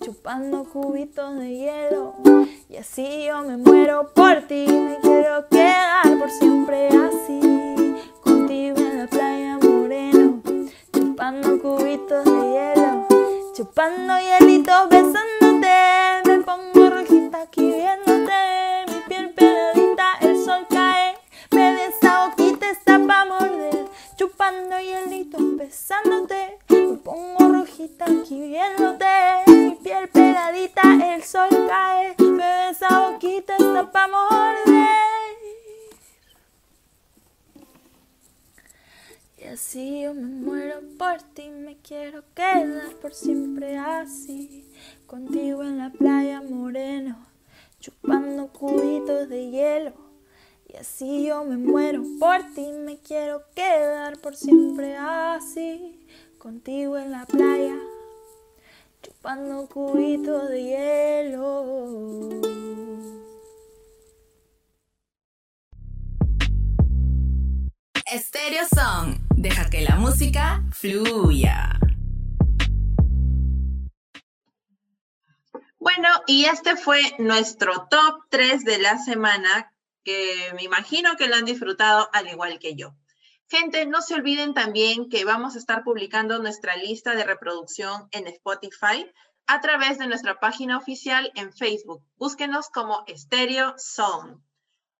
chupando 0.00 0.64
cubitos 0.64 1.36
de 1.38 1.56
hielo. 1.56 2.14
Y 2.68 2.76
así 2.76 3.26
yo 3.26 3.42
me 3.42 3.56
muero 3.56 4.10
por 4.14 4.42
ti, 4.42 4.66
me 4.66 4.96
quiero 5.02 5.46
quedar 5.48 6.18
por 6.18 6.30
siempre 6.30 6.88
así. 6.88 7.40
Contigo 8.22 8.78
en 8.78 8.98
la 8.98 9.06
playa 9.06 9.47
chupando 11.18 11.60
cubitos 11.60 12.24
de 12.24 12.30
hielo, 12.30 13.08
chupando 13.52 14.14
hielitos, 14.20 14.88
besándote. 14.88 16.22
Me 16.26 16.38
pongo 16.44 16.90
rojita 16.90 17.42
aquí 17.42 17.72
viéndote, 17.72 18.84
mi 18.86 19.00
piel 19.08 19.30
pegadita, 19.30 20.12
el 20.20 20.44
sol 20.44 20.64
cae. 20.70 21.18
Me 21.50 21.72
desahogo 21.72 22.34
y 22.38 22.52
te 22.52 22.72
pa' 22.84 23.24
morder, 23.24 23.88
chupando 24.14 24.78
hielitos, 24.78 25.56
besándote. 25.56 26.60
Me 26.68 26.96
pongo 26.98 27.48
rojita 27.48 28.04
aquí 28.04 28.40
viéndote, 28.40 29.42
mi 29.48 29.74
piel 29.82 30.08
pegadita, 30.10 30.82
el 31.14 31.24
sol 31.24 31.48
cae. 31.68 32.14
Me 32.20 32.46
desahogo 32.68 33.18
y 33.22 33.40
te 33.40 33.54
pa' 33.92 34.06
morder. 34.06 35.07
Así 39.48 40.02
yo 40.02 40.14
me 40.14 40.26
muero 40.26 40.80
por 40.98 41.22
ti, 41.34 41.48
me 41.50 41.76
quiero 41.78 42.22
quedar 42.34 42.94
por 43.00 43.14
siempre 43.14 43.78
así, 43.78 44.70
contigo 45.06 45.62
en 45.62 45.78
la 45.78 45.90
playa 45.90 46.42
moreno, 46.42 47.26
chupando 47.80 48.48
cubitos 48.48 49.28
de 49.28 49.50
hielo. 49.50 49.94
Y 50.66 50.76
así 50.76 51.26
yo 51.26 51.44
me 51.44 51.56
muero 51.56 52.02
por 52.20 52.42
ti, 52.54 52.66
me 52.72 52.98
quiero 52.98 53.42
quedar 53.54 54.18
por 54.18 54.36
siempre 54.36 54.96
así, 54.96 56.06
contigo 56.38 56.98
en 56.98 57.12
la 57.12 57.24
playa, 57.24 57.78
chupando 59.02 59.66
cubitos 59.68 60.48
de 60.50 60.62
hielo. 60.62 62.40
Stereo 68.10 68.64
Song. 68.74 69.27
Deja 69.40 69.70
que 69.70 69.82
la 69.82 69.94
música 69.94 70.64
fluya. 70.72 71.78
Bueno, 75.78 76.08
y 76.26 76.46
este 76.46 76.74
fue 76.74 77.00
nuestro 77.20 77.86
top 77.88 78.24
3 78.30 78.64
de 78.64 78.78
la 78.78 78.98
semana, 78.98 79.72
que 80.02 80.52
me 80.56 80.64
imagino 80.64 81.16
que 81.16 81.28
lo 81.28 81.36
han 81.36 81.44
disfrutado 81.44 82.10
al 82.12 82.26
igual 82.26 82.58
que 82.58 82.74
yo. 82.74 82.96
Gente, 83.48 83.86
no 83.86 84.02
se 84.02 84.14
olviden 84.14 84.54
también 84.54 85.08
que 85.08 85.24
vamos 85.24 85.54
a 85.54 85.58
estar 85.60 85.84
publicando 85.84 86.40
nuestra 86.40 86.74
lista 86.74 87.14
de 87.14 87.22
reproducción 87.22 88.08
en 88.10 88.26
Spotify 88.26 89.08
a 89.46 89.60
través 89.60 89.98
de 89.98 90.08
nuestra 90.08 90.40
página 90.40 90.76
oficial 90.76 91.30
en 91.36 91.52
Facebook. 91.52 92.02
Búsquenos 92.16 92.70
como 92.70 93.04
Stereo 93.08 93.74
Song. 93.76 94.40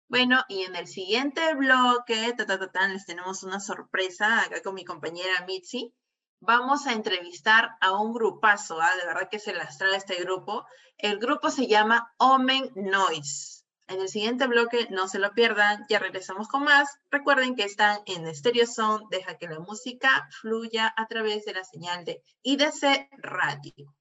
Bueno, 0.09 0.43
y 0.49 0.63
en 0.63 0.75
el 0.75 0.87
siguiente 0.87 1.55
bloque, 1.55 2.33
ta, 2.35 2.47
ta, 2.47 2.71
ta, 2.71 2.89
les 2.89 3.05
tenemos 3.05 3.43
una 3.43 3.61
sorpresa 3.61 4.41
acá 4.41 4.63
con 4.63 4.75
mi 4.75 4.83
compañera 4.83 5.45
Mitzi. 5.47 5.95
Vamos 6.41 6.87
a 6.87 6.95
entrevistar 6.95 7.77
a 7.83 7.93
un 7.93 8.15
grupazo, 8.15 8.81
¿ah? 8.81 8.97
de 8.99 9.05
verdad 9.05 9.29
que 9.31 9.39
se 9.39 9.53
las 9.53 9.77
trae 9.77 9.97
este 9.97 10.17
grupo. 10.17 10.65
El 10.97 11.19
grupo 11.19 11.51
se 11.51 11.67
llama 11.67 12.15
Omen 12.17 12.71
Noise. 12.75 13.65
En 13.87 14.01
el 14.01 14.09
siguiente 14.09 14.47
bloque, 14.47 14.87
no 14.91 15.09
se 15.09 15.19
lo 15.19 15.33
pierdan, 15.35 15.85
ya 15.91 15.99
regresamos 15.99 16.49
con 16.49 16.65
más. 16.65 16.89
Recuerden 17.11 17.55
que 17.55 17.65
están 17.65 18.01
en 18.07 18.35
Stereo 18.35 18.67
Sound, 18.67 19.11
deja 19.11 19.37
que 19.37 19.47
la 19.47 19.61
música 19.61 20.27
fluya 20.41 20.91
a 20.97 21.07
través 21.07 21.45
de 21.45 21.53
la 21.53 21.65
señal 21.65 22.07
de 22.07 22.23
IDC 22.43 23.11
Radio. 23.19 23.95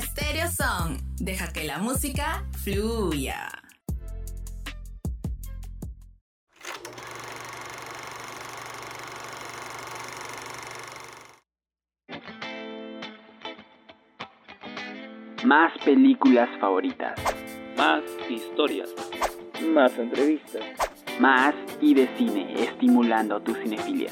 Stereo 0.00 0.48
Song. 0.50 0.98
Deja 1.18 1.52
que 1.52 1.64
la 1.64 1.78
música 1.78 2.44
fluya. 2.62 3.50
Más 15.44 15.72
películas 15.84 16.48
favoritas. 16.58 17.20
Más 17.76 18.02
historias. 18.30 18.88
Más 19.74 19.92
entrevistas. 19.98 20.62
Más 21.20 21.54
y 21.80 21.92
de 21.94 22.08
cine, 22.16 22.64
estimulando 22.64 23.40
tu 23.42 23.54
cinefilia. 23.54 24.10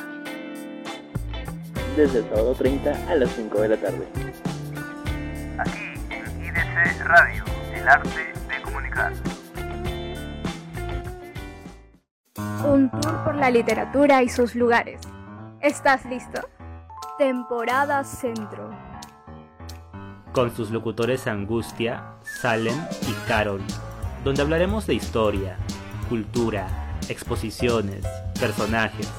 Desde 1.96 2.18
el 2.18 2.24
sábado 2.24 2.54
30 2.54 3.10
a 3.10 3.14
las 3.14 3.30
5 3.30 3.60
de 3.62 3.68
la 3.68 3.76
tarde. 3.78 4.49
Aquí 5.60 5.92
en 6.08 6.42
IDC 6.42 7.04
Radio, 7.04 7.44
el 7.74 7.86
arte 7.86 8.32
de 8.48 8.62
comunicar. 8.62 9.12
Un 12.64 12.90
tour 12.90 13.24
por 13.24 13.34
la 13.34 13.50
literatura 13.50 14.22
y 14.22 14.30
sus 14.30 14.54
lugares. 14.54 15.02
¿Estás 15.60 16.06
listo? 16.06 16.48
Temporada 17.18 18.04
Centro. 18.04 18.70
Con 20.32 20.56
sus 20.56 20.70
locutores 20.70 21.26
Angustia, 21.26 22.14
Salem 22.22 22.78
y 23.02 23.12
Carol, 23.28 23.60
donde 24.24 24.40
hablaremos 24.40 24.86
de 24.86 24.94
historia, 24.94 25.58
cultura, 26.08 26.68
exposiciones, 27.10 28.06
personajes 28.40 29.12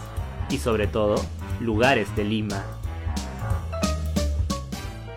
y 0.50 0.58
sobre 0.58 0.88
todo, 0.88 1.24
lugares 1.60 2.16
de 2.16 2.24
Lima. 2.24 2.64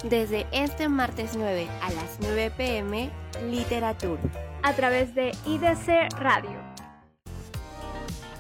Desde 0.09 0.47
este 0.53 0.91
martes 0.91 1.31
9 1.35 1.67
a 1.81 1.91
las 1.91 2.19
9 2.21 2.53
pm, 2.55 3.11
Literatura. 3.51 4.21
A 4.63 4.75
través 4.75 5.15
de 5.15 5.31
IDC 5.47 6.15
Radio. 6.19 6.61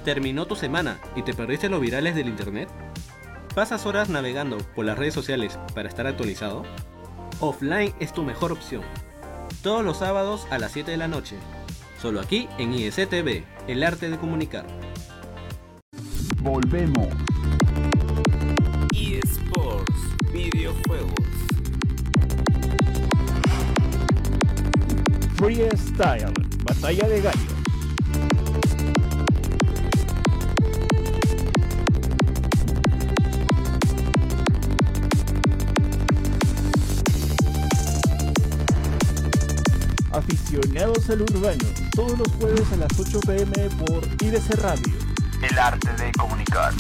¿Terminó 0.05 0.44
tu 0.44 0.57
semana 0.57 1.00
y 1.16 1.22
te 1.22 1.33
perdiste 1.33 1.70
los 1.70 1.81
virales 1.81 2.14
del 2.14 2.29
internet? 2.29 2.68
¿Pasas 3.55 3.87
horas 3.87 4.11
navegando 4.11 4.59
por 4.74 4.85
las 4.85 4.98
redes 4.98 5.14
sociales 5.14 5.59
para 5.74 5.88
estar 5.88 6.07
actualizado? 6.07 6.64
Offline 7.40 7.94
es 7.98 8.12
tu 8.12 8.24
mejor 8.24 8.53
opción. 8.53 8.83
Todos 9.62 9.83
los 9.83 9.96
sábados 9.96 10.46
a 10.50 10.59
las 10.59 10.72
7 10.72 10.90
de 10.90 10.98
la 10.98 11.09
noche. 11.09 11.37
Solo 11.98 12.20
aquí 12.20 12.46
en 12.59 12.74
ISTV, 12.74 13.42
el 13.68 13.83
arte 13.85 14.11
de 14.11 14.18
comunicar. 14.18 14.66
Volvemos. 16.42 17.23
Freestyle, 25.54 26.32
batalla 26.64 27.06
de 27.06 27.20
gallos. 27.20 27.54
Aficionados 40.10 41.08
al 41.10 41.22
urbano, 41.22 41.56
todos 41.94 42.18
los 42.18 42.28
jueves 42.32 42.72
a 42.72 42.76
las 42.76 42.98
8 42.98 43.20
pm 43.20 43.68
por 43.86 44.02
IDC 44.24 44.60
Radio. 44.60 44.92
El 45.40 45.56
arte 45.56 45.88
de 46.02 46.10
comunicar. 46.18 46.72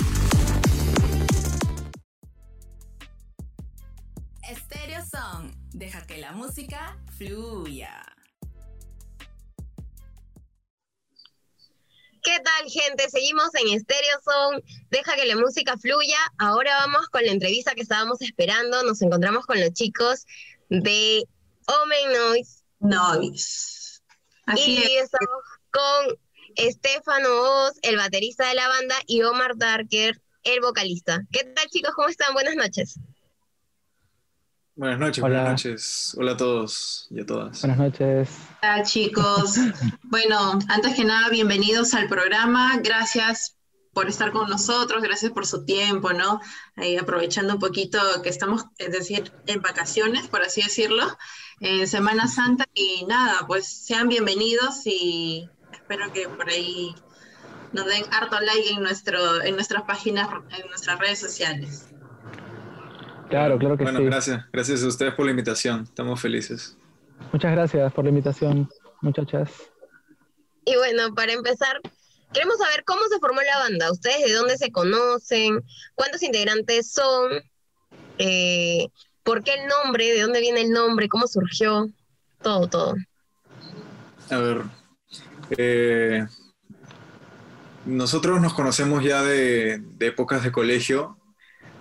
Tal, 12.44 12.70
gente? 12.70 13.08
Seguimos 13.10 13.48
en 13.54 13.80
Stereo 13.80 14.20
Zone. 14.22 14.62
Deja 14.90 15.16
que 15.16 15.26
la 15.26 15.36
música 15.36 15.76
fluya. 15.78 16.18
Ahora 16.38 16.76
vamos 16.76 17.08
con 17.08 17.24
la 17.24 17.32
entrevista 17.32 17.74
que 17.74 17.80
estábamos 17.80 18.20
esperando. 18.22 18.82
Nos 18.84 19.02
encontramos 19.02 19.46
con 19.46 19.60
los 19.60 19.72
chicos 19.72 20.26
de 20.68 21.24
Omen 21.66 22.12
Noise. 22.12 22.62
Noise. 22.80 24.00
Así 24.46 24.78
y 24.78 24.96
es. 24.96 25.04
estamos 25.04 25.42
con 25.70 26.18
Estefano 26.56 27.28
Oz, 27.28 27.72
el 27.82 27.96
baterista 27.96 28.48
de 28.48 28.54
la 28.54 28.68
banda, 28.68 28.94
y 29.06 29.22
Omar 29.22 29.56
Darker, 29.56 30.20
el 30.44 30.60
vocalista. 30.60 31.22
¿Qué 31.32 31.44
tal, 31.44 31.66
chicos? 31.70 31.92
¿Cómo 31.94 32.08
están? 32.08 32.34
Buenas 32.34 32.54
noches. 32.54 32.98
Buenas 34.76 34.98
noches, 34.98 35.22
Hola. 35.22 35.40
buenas 35.42 35.64
noches. 35.64 36.16
Hola 36.18 36.32
a 36.32 36.36
todos 36.36 37.06
y 37.10 37.20
a 37.20 37.26
todas. 37.26 37.60
Buenas 37.60 37.78
noches. 37.78 38.28
Hola 38.62 38.82
chicos. 38.82 39.56
Bueno, 40.02 40.58
antes 40.68 40.94
que 40.94 41.04
nada, 41.04 41.28
bienvenidos 41.28 41.94
al 41.94 42.08
programa. 42.08 42.78
Gracias 42.82 43.56
por 43.92 44.08
estar 44.08 44.32
con 44.32 44.48
nosotros, 44.48 45.02
gracias 45.02 45.30
por 45.32 45.46
su 45.46 45.64
tiempo, 45.64 46.12
¿no? 46.12 46.40
Ahí 46.76 46.96
aprovechando 46.96 47.54
un 47.54 47.60
poquito 47.60 47.98
que 48.22 48.28
estamos, 48.28 48.64
es 48.78 48.90
decir, 48.90 49.32
en 49.46 49.62
vacaciones, 49.62 50.26
por 50.26 50.42
así 50.42 50.62
decirlo, 50.62 51.04
en 51.60 51.86
Semana 51.86 52.26
Santa. 52.26 52.66
Y 52.74 53.04
nada, 53.06 53.46
pues 53.46 53.66
sean 53.66 54.08
bienvenidos 54.08 54.86
y 54.86 55.48
espero 55.72 56.12
que 56.12 56.28
por 56.28 56.48
ahí 56.48 56.94
nos 57.72 57.86
den 57.86 58.04
harto 58.12 58.40
like 58.40 58.70
en, 58.70 58.82
nuestro, 58.82 59.42
en 59.42 59.54
nuestras 59.54 59.82
páginas, 59.82 60.28
en 60.58 60.68
nuestras 60.68 60.98
redes 60.98 61.20
sociales. 61.20 61.86
Claro, 63.30 63.58
claro 63.58 63.76
que 63.76 63.84
Bueno, 63.84 63.98
sí. 64.00 64.04
gracias. 64.04 64.44
Gracias 64.52 64.82
a 64.82 64.86
ustedes 64.88 65.14
por 65.14 65.24
la 65.24 65.30
invitación. 65.32 65.82
Estamos 65.84 66.20
felices. 66.20 66.76
Muchas 67.32 67.52
gracias 67.52 67.92
por 67.92 68.04
la 68.04 68.10
invitación, 68.10 68.68
muchachas. 69.00 69.50
Y 70.64 70.76
bueno, 70.76 71.14
para 71.14 71.32
empezar, 71.32 71.80
queremos 72.32 72.58
saber 72.58 72.84
cómo 72.84 73.00
se 73.10 73.18
formó 73.18 73.40
la 73.42 73.58
banda. 73.58 73.90
¿Ustedes 73.90 74.24
de 74.26 74.32
dónde 74.32 74.56
se 74.56 74.70
conocen? 74.70 75.62
¿Cuántos 75.94 76.22
integrantes 76.22 76.90
son? 76.92 77.32
Eh, 78.18 78.86
¿Por 79.22 79.42
qué 79.42 79.54
el 79.54 79.66
nombre? 79.68 80.12
¿De 80.12 80.20
dónde 80.22 80.40
viene 80.40 80.60
el 80.62 80.70
nombre? 80.70 81.08
¿Cómo 81.08 81.26
surgió? 81.26 81.88
Todo, 82.42 82.68
todo. 82.68 82.94
A 84.30 84.36
ver. 84.38 84.62
eh, 85.58 86.26
nosotros 87.86 88.40
nos 88.40 88.54
conocemos 88.54 89.02
ya 89.04 89.22
de, 89.22 89.78
de 89.80 90.06
épocas 90.06 90.42
de 90.42 90.52
colegio. 90.52 91.18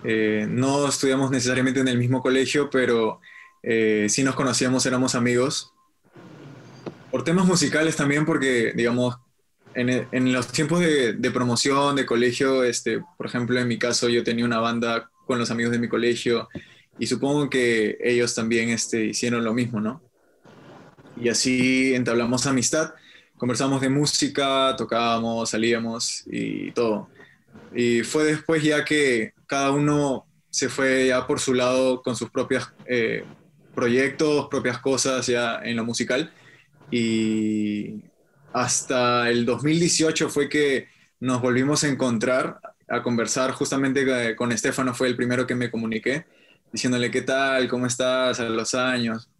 Eh, 0.04 0.46
no 0.48 0.86
estudiamos 0.86 1.30
necesariamente 1.30 1.80
en 1.80 1.88
el 1.88 1.98
mismo 1.98 2.20
colegio, 2.22 2.68
pero 2.70 3.20
eh, 3.62 4.06
sí 4.08 4.22
nos 4.22 4.34
conocíamos, 4.34 4.84
éramos 4.86 5.14
amigos. 5.14 5.72
por 7.10 7.24
temas 7.24 7.46
musicales 7.46 7.96
también, 7.96 8.26
porque, 8.26 8.72
digamos, 8.74 9.16
en, 9.74 10.06
en 10.10 10.32
los 10.32 10.48
tiempos 10.48 10.80
de, 10.80 11.14
de, 11.14 11.30
promoción, 11.30 11.96
de 11.96 12.06
colegio, 12.06 12.64
este, 12.64 13.00
por 13.16 13.26
ejemplo, 13.26 13.58
en 13.58 13.68
mi 13.68 13.78
caso, 13.78 14.08
yo 14.08 14.22
tenía 14.22 14.44
una 14.44 14.58
banda 14.60 15.10
con 15.26 15.38
los 15.38 15.50
amigos 15.50 15.72
de 15.72 15.78
mi 15.78 15.88
colegio 15.88 16.48
y 16.98 17.06
supongo 17.06 17.50
que 17.50 17.98
ellos 18.00 18.34
también 18.34 18.68
este, 18.68 19.06
hicieron 19.06 19.44
lo 19.44 19.52
mismo, 19.52 19.80
¿no? 19.80 20.02
Y 21.20 21.28
así 21.28 21.94
entablamos 21.94 22.46
amistad, 22.46 22.94
conversamos 23.36 23.80
de 23.80 23.88
música, 23.88 24.74
tocábamos, 24.76 25.50
salíamos 25.50 26.24
y 26.26 26.70
todo. 26.72 27.08
Y 27.74 28.02
fue 28.02 28.24
después 28.24 28.62
ya 28.62 28.84
que 28.84 29.33
cada 29.54 29.70
uno 29.70 30.26
se 30.50 30.68
fue 30.68 31.06
ya 31.06 31.28
por 31.28 31.38
su 31.38 31.54
lado 31.54 32.02
con 32.02 32.16
sus 32.16 32.28
propios 32.28 32.72
eh, 32.86 33.24
proyectos, 33.72 34.48
propias 34.50 34.80
cosas 34.80 35.28
ya 35.28 35.60
en 35.62 35.76
lo 35.76 35.84
musical. 35.84 36.32
Y 36.90 38.02
hasta 38.52 39.30
el 39.30 39.46
2018 39.46 40.28
fue 40.28 40.48
que 40.48 40.88
nos 41.20 41.40
volvimos 41.40 41.84
a 41.84 41.88
encontrar, 41.88 42.58
a 42.88 43.00
conversar 43.00 43.52
justamente 43.52 44.34
con 44.34 44.50
Estefano, 44.50 44.92
fue 44.92 45.06
el 45.06 45.14
primero 45.14 45.46
que 45.46 45.54
me 45.54 45.70
comuniqué, 45.70 46.26
diciéndole 46.72 47.12
qué 47.12 47.22
tal, 47.22 47.68
cómo 47.68 47.86
estás 47.86 48.40
a 48.40 48.48
los 48.48 48.74
años. 48.74 49.30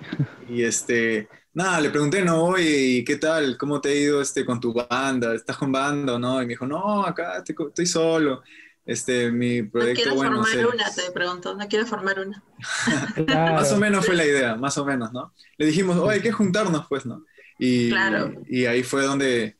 Y 0.48 0.62
este, 0.62 1.28
nada, 1.54 1.80
le 1.80 1.90
pregunté, 1.90 2.22
no, 2.22 2.44
oye, 2.44 3.02
¿qué 3.04 3.16
tal? 3.16 3.58
¿Cómo 3.58 3.80
te 3.80 3.88
ha 3.88 3.94
ido 3.96 4.22
este, 4.22 4.44
con 4.44 4.60
tu 4.60 4.72
banda? 4.72 5.34
¿Estás 5.34 5.56
con 5.56 5.72
banda 5.72 6.14
o 6.14 6.18
no? 6.20 6.40
Y 6.40 6.46
me 6.46 6.50
dijo, 6.50 6.68
no, 6.68 7.04
acá 7.04 7.38
estoy, 7.38 7.56
estoy 7.66 7.86
solo. 7.86 8.44
Este, 8.86 9.32
mi 9.32 9.62
proyecto, 9.64 10.10
no 10.10 10.14
bueno, 10.14 10.36
formar 10.44 10.52
se- 10.52 10.64
una, 10.66 10.90
te 10.94 11.10
pregunto, 11.12 11.54
no 11.56 11.66
quiero 11.68 11.86
formar 11.86 12.20
una. 12.20 12.42
Más 13.26 13.72
o 13.72 13.76
menos 13.78 14.06
fue 14.06 14.14
la 14.14 14.24
idea, 14.24 14.54
más 14.54 14.78
o 14.78 14.84
menos, 14.84 15.12
¿no? 15.12 15.32
Le 15.58 15.66
dijimos, 15.66 15.96
oye, 15.96 16.14
hay 16.14 16.20
que 16.22 16.30
juntarnos, 16.32 16.86
pues, 16.88 17.04
¿no? 17.04 17.24
Y, 17.58 17.88
Claro. 17.90 18.32
y 18.48 18.66
ahí 18.66 18.82
fue 18.84 19.02
donde, 19.02 19.56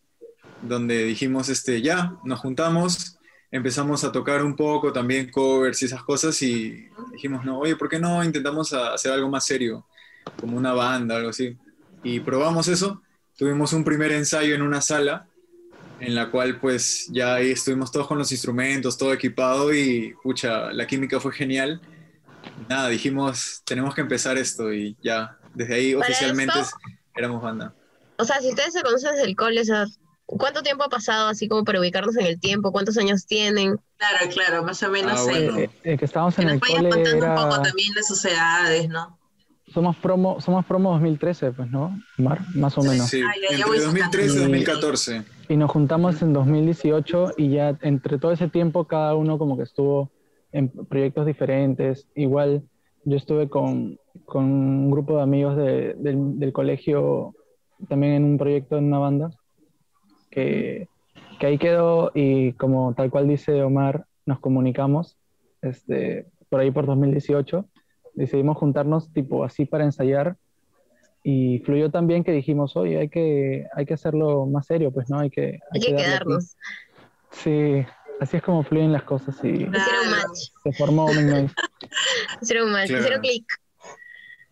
donde 0.62 1.02
dijimos, 1.04 1.48
este, 1.48 1.82
ya, 1.82 2.12
nos 2.24 2.38
juntamos, 2.40 3.18
empezamos 3.50 4.04
a 4.04 4.12
tocar 4.12 4.44
un 4.44 4.54
poco 4.54 4.92
también 4.92 5.30
covers 5.30 5.82
y 5.82 5.86
esas 5.86 6.02
cosas 6.04 6.40
y 6.42 6.88
dijimos, 7.12 7.44
no, 7.44 7.58
oye, 7.58 7.74
¿por 7.74 7.88
qué 7.88 7.98
no 7.98 8.22
intentamos 8.22 8.72
hacer 8.72 9.10
algo 9.12 9.28
más 9.28 9.44
serio, 9.44 9.86
como 10.38 10.56
una 10.56 10.72
banda, 10.72 11.16
algo 11.16 11.30
así? 11.30 11.56
Y 12.04 12.20
probamos 12.20 12.68
eso, 12.68 13.02
tuvimos 13.36 13.72
un 13.72 13.82
primer 13.82 14.12
ensayo 14.12 14.54
en 14.54 14.62
una 14.62 14.80
sala 14.80 15.26
en 16.00 16.14
la 16.14 16.30
cual 16.30 16.58
pues 16.60 17.06
ya 17.10 17.34
ahí 17.36 17.50
estuvimos 17.52 17.90
todos 17.90 18.06
con 18.06 18.18
los 18.18 18.30
instrumentos, 18.32 18.98
todo 18.98 19.12
equipado 19.12 19.72
y 19.74 20.14
pucha, 20.22 20.72
la 20.72 20.86
química 20.86 21.20
fue 21.20 21.32
genial. 21.32 21.80
Nada, 22.68 22.88
dijimos, 22.88 23.62
tenemos 23.64 23.94
que 23.94 24.00
empezar 24.02 24.36
esto 24.38 24.72
y 24.72 24.96
ya, 25.02 25.36
desde 25.54 25.74
ahí 25.74 25.94
Para 25.94 26.06
oficialmente 26.06 26.58
esto- 26.60 26.76
éramos 27.14 27.42
banda. 27.42 27.74
O 28.18 28.24
sea, 28.24 28.40
si 28.40 28.48
ustedes 28.48 28.72
se 28.72 28.82
conocen 28.82 29.12
desde 29.14 29.26
el 29.28 29.36
cole, 29.36 29.60
o 29.60 29.64
sea, 29.64 29.86
¿cuánto 30.26 30.62
tiempo 30.62 30.84
ha 30.84 30.88
pasado 30.88 31.28
así 31.28 31.48
como 31.48 31.64
para 31.64 31.80
ubicarnos 31.80 32.16
en 32.16 32.26
el 32.26 32.40
tiempo? 32.40 32.72
¿Cuántos 32.72 32.96
años 32.98 33.26
tienen? 33.26 33.76
Claro, 33.98 34.30
claro, 34.32 34.64
más 34.64 34.82
o 34.82 34.90
menos. 34.90 35.20
Ah, 35.20 35.22
bueno. 35.24 35.58
Eh, 35.58 35.70
eh, 35.84 35.96
que 35.98 36.04
estábamos 36.04 36.34
que 36.34 36.42
en 36.42 36.48
nos 36.48 36.54
el 36.54 36.60
vayas 36.60 36.76
cole 36.78 36.90
contando 36.90 37.26
un 37.26 37.34
poco 37.34 37.54
era... 37.54 37.62
también 37.62 37.92
de 37.94 38.02
sus 38.02 38.24
edades, 38.24 38.88
¿no? 38.88 39.18
Somos 39.72 39.96
promo, 39.96 40.40
somos 40.40 40.64
promo 40.64 40.92
2013, 40.92 41.50
pues, 41.52 41.68
¿no? 41.70 41.98
Mar, 42.16 42.40
más 42.54 42.78
o 42.78 42.82
menos. 42.82 43.08
Sí, 43.10 43.20
Ah, 43.22 43.32
ya, 43.34 43.48
ya 43.50 43.56
entre 43.56 43.66
voy 43.66 43.78
2013 43.80 44.26
y 44.26 44.28
sacando. 44.28 44.40
2014. 44.42 45.24
Y 45.48 45.56
nos 45.56 45.70
juntamos 45.70 46.22
en 46.22 46.32
2018 46.32 47.32
y 47.36 47.50
ya 47.50 47.78
entre 47.82 48.18
todo 48.18 48.32
ese 48.32 48.48
tiempo 48.48 48.84
cada 48.86 49.14
uno 49.14 49.38
como 49.38 49.56
que 49.56 49.62
estuvo 49.62 50.10
en 50.52 50.68
proyectos 50.68 51.26
diferentes. 51.26 52.08
Igual 52.14 52.62
yo 53.04 53.16
estuve 53.16 53.48
con, 53.48 53.98
con 54.24 54.44
un 54.44 54.90
grupo 54.90 55.16
de 55.16 55.22
amigos 55.22 55.56
de- 55.56 55.94
del, 55.94 56.38
del 56.38 56.52
colegio 56.52 57.34
también 57.88 58.14
en 58.14 58.24
un 58.24 58.38
proyecto 58.38 58.76
en 58.78 58.86
una 58.86 58.98
banda 58.98 59.30
que, 60.30 60.88
que 61.38 61.46
ahí 61.46 61.58
quedó 61.58 62.10
y 62.14 62.52
como 62.54 62.94
tal 62.94 63.10
cual 63.10 63.28
dice 63.28 63.62
Omar, 63.62 64.06
nos 64.24 64.40
comunicamos 64.40 65.16
este, 65.62 66.26
por 66.48 66.60
ahí 66.60 66.70
por 66.72 66.86
2018. 66.86 67.66
Decidimos 68.14 68.56
juntarnos 68.56 69.12
tipo 69.12 69.44
así 69.44 69.64
para 69.66 69.84
ensayar 69.84 70.36
y 71.28 71.58
fluyó 71.64 71.90
también 71.90 72.22
que 72.22 72.30
dijimos, 72.30 72.76
oye, 72.76 72.98
hay 73.00 73.08
que, 73.08 73.66
hay 73.74 73.84
que 73.84 73.94
hacerlo 73.94 74.46
más 74.46 74.64
serio, 74.66 74.92
pues, 74.92 75.10
¿no? 75.10 75.18
Hay 75.18 75.28
que, 75.28 75.58
Hay 75.72 75.80
que 75.80 75.92
darle 75.92 75.96
aquí". 75.96 76.04
quedarnos. 76.24 76.56
Sí, 77.32 77.84
así 78.20 78.36
es 78.36 78.42
como 78.44 78.62
fluyen 78.62 78.92
las 78.92 79.02
cosas 79.02 79.34
y 79.42 79.48
Hicieron 79.48 79.70
match, 79.72 80.38
se 80.62 80.72
formó 80.74 81.08
Big 81.08 81.24
Noise. 81.26 81.54
hicieron 82.40 82.70
match, 82.70 82.86
Claro. 82.86 83.02
hicieron 83.02 83.20
clic. 83.22 83.44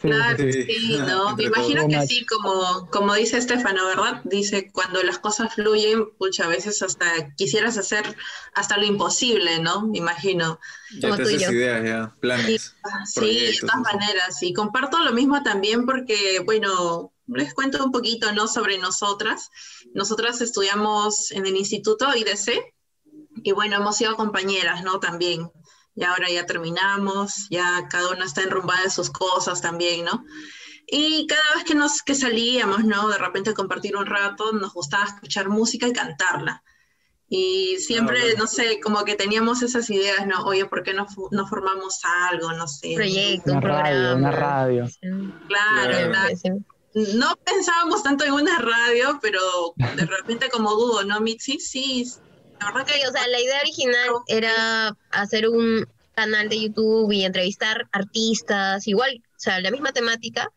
Claro, 0.04 0.36
sí. 0.52 0.64
sí, 0.64 0.98
¿no? 0.98 1.34
Me 1.36 1.44
imagino 1.44 1.88
que 1.88 2.06
sí, 2.06 2.26
como, 2.26 2.88
como 2.90 3.14
dice 3.14 3.38
Estefano, 3.38 3.86
¿verdad? 3.86 4.20
Dice, 4.24 4.70
cuando 4.70 5.02
las 5.02 5.18
cosas 5.18 5.54
fluyen, 5.54 6.10
pucha, 6.18 6.44
a 6.44 6.48
veces 6.48 6.82
hasta 6.82 7.34
quisieras 7.36 7.78
hacer 7.78 8.16
hasta 8.54 8.76
lo 8.76 8.84
imposible, 8.84 9.60
¿no? 9.60 9.86
Me 9.86 9.98
imagino. 9.98 10.60
Ya 11.00 11.08
Como 11.08 11.16
te 11.16 11.22
tú 11.24 11.30
y 11.30 11.36
haces 11.36 11.50
ideas, 11.50 11.84
ya, 11.84 12.14
planes. 12.20 12.76
Ah, 12.84 13.06
Sí, 13.06 13.20
de 13.20 13.26
proyectos, 13.26 13.70
todas 13.70 13.94
maneras, 13.94 14.42
y 14.42 14.52
comparto 14.52 14.98
lo 14.98 15.12
mismo 15.12 15.42
también 15.42 15.86
porque, 15.86 16.40
bueno, 16.44 17.12
les 17.26 17.54
cuento 17.54 17.82
un 17.82 17.90
poquito, 17.90 18.32
¿no? 18.32 18.46
Sobre 18.46 18.76
nosotras. 18.78 19.50
Nosotras 19.94 20.40
estudiamos 20.42 21.30
en 21.32 21.46
el 21.46 21.56
Instituto 21.56 22.14
IDC 22.14 22.62
y, 23.42 23.52
bueno, 23.52 23.76
hemos 23.76 23.96
sido 23.96 24.16
compañeras, 24.16 24.82
¿no? 24.84 25.00
También. 25.00 25.50
Y 25.96 26.04
ahora 26.04 26.28
ya 26.30 26.44
terminamos, 26.46 27.46
ya 27.50 27.86
cada 27.88 28.10
una 28.10 28.24
está 28.24 28.42
enrumbada 28.42 28.82
en 28.84 28.90
sus 28.90 29.10
cosas 29.10 29.60
también, 29.60 30.04
¿no? 30.04 30.24
Y 30.86 31.26
cada 31.26 31.54
vez 31.54 31.64
que 31.64 31.74
nos 31.74 32.02
que 32.02 32.14
salíamos, 32.14 32.84
¿no? 32.84 33.08
De 33.08 33.16
repente 33.18 33.54
compartir 33.54 33.96
un 33.96 34.06
rato, 34.06 34.52
nos 34.52 34.72
gustaba 34.74 35.04
escuchar 35.04 35.48
música 35.48 35.86
y 35.86 35.92
cantarla. 35.92 36.62
Y 37.28 37.76
siempre, 37.78 38.18
Ah, 38.18 38.24
bueno. 38.24 38.38
no 38.40 38.46
sé, 38.46 38.80
como 38.80 39.02
que 39.04 39.14
teníamos 39.16 39.62
esas 39.62 39.88
ideas, 39.88 40.26
¿no? 40.26 40.44
Oye, 40.44 40.66
¿por 40.66 40.82
qué 40.82 40.92
no, 40.92 41.06
no 41.30 41.46
formamos 41.46 42.00
algo? 42.30 42.52
No 42.52 42.68
sé. 42.68 42.92
Proyecto, 42.94 43.52
un 43.52 43.58
una 43.58 43.66
radio, 43.66 43.82
programa. 44.02 44.16
una 44.16 44.30
radio. 44.30 44.84
Claro, 45.48 45.90
Claro. 45.90 46.10
claro. 46.10 46.36
Sí. 46.36 46.48
No 47.16 47.34
pensábamos 47.44 48.02
tanto 48.04 48.24
en 48.24 48.34
una 48.34 48.58
radio, 48.58 49.18
pero 49.22 49.40
de 49.96 50.04
repente 50.06 50.48
como 50.50 50.72
dudo, 50.74 51.02
¿no, 51.04 51.20
Mitzi? 51.20 51.58
Sí, 51.58 52.04
la 52.60 52.66
verdad 52.66 52.86
que 52.86 52.94
Sí, 52.94 53.00
o 53.08 53.12
sea, 53.12 53.26
la 53.28 53.40
idea 53.40 53.60
original 53.60 54.08
era 54.28 54.96
hacer 55.10 55.48
un 55.48 55.86
canal 56.14 56.48
de 56.48 56.60
YouTube 56.60 57.10
y 57.12 57.24
entrevistar 57.24 57.86
artistas, 57.92 58.86
igual, 58.86 59.22
o 59.30 59.38
sea, 59.40 59.60
la 59.60 59.70
misma 59.70 59.92
temática, 59.92 60.50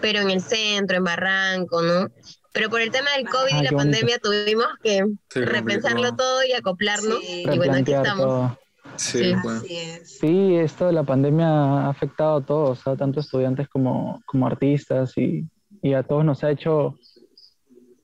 pero 0.00 0.20
en 0.20 0.30
el 0.30 0.40
centro, 0.40 0.96
en 0.96 1.04
Barranco, 1.04 1.82
¿no? 1.82 2.08
Pero 2.52 2.70
por 2.70 2.80
el 2.80 2.90
tema 2.90 3.10
del 3.16 3.28
COVID 3.28 3.52
Ah, 3.52 3.60
y 3.60 3.64
la 3.64 3.70
bonito. 3.70 3.76
pandemia 3.76 4.18
tuvimos 4.18 4.66
que 4.82 5.04
Se 5.28 5.44
repensarlo 5.44 6.16
todo 6.16 6.42
y 6.44 6.52
acoplarnos. 6.52 7.18
Sí. 7.20 7.44
Y 7.52 7.56
bueno, 7.56 7.74
aquí 7.74 7.92
estamos. 7.92 8.24
todo. 8.26 8.58
Sí, 8.96 9.18
Sí. 9.18 9.32
así 9.46 9.76
es. 9.76 10.18
Sí, 10.18 10.54
esto 10.56 10.86
de 10.86 10.92
la 10.92 11.04
pandemia 11.04 11.46
ha 11.48 11.88
afectado 11.90 12.38
a 12.38 12.44
todos, 12.44 12.84
a 12.88 12.96
tanto 12.96 13.20
estudiantes 13.20 13.68
como, 13.68 14.20
como 14.26 14.46
artistas 14.48 15.12
y, 15.16 15.44
y 15.82 15.92
a 15.94 16.02
todos 16.02 16.24
nos 16.24 16.42
ha 16.42 16.50
hecho 16.50 16.96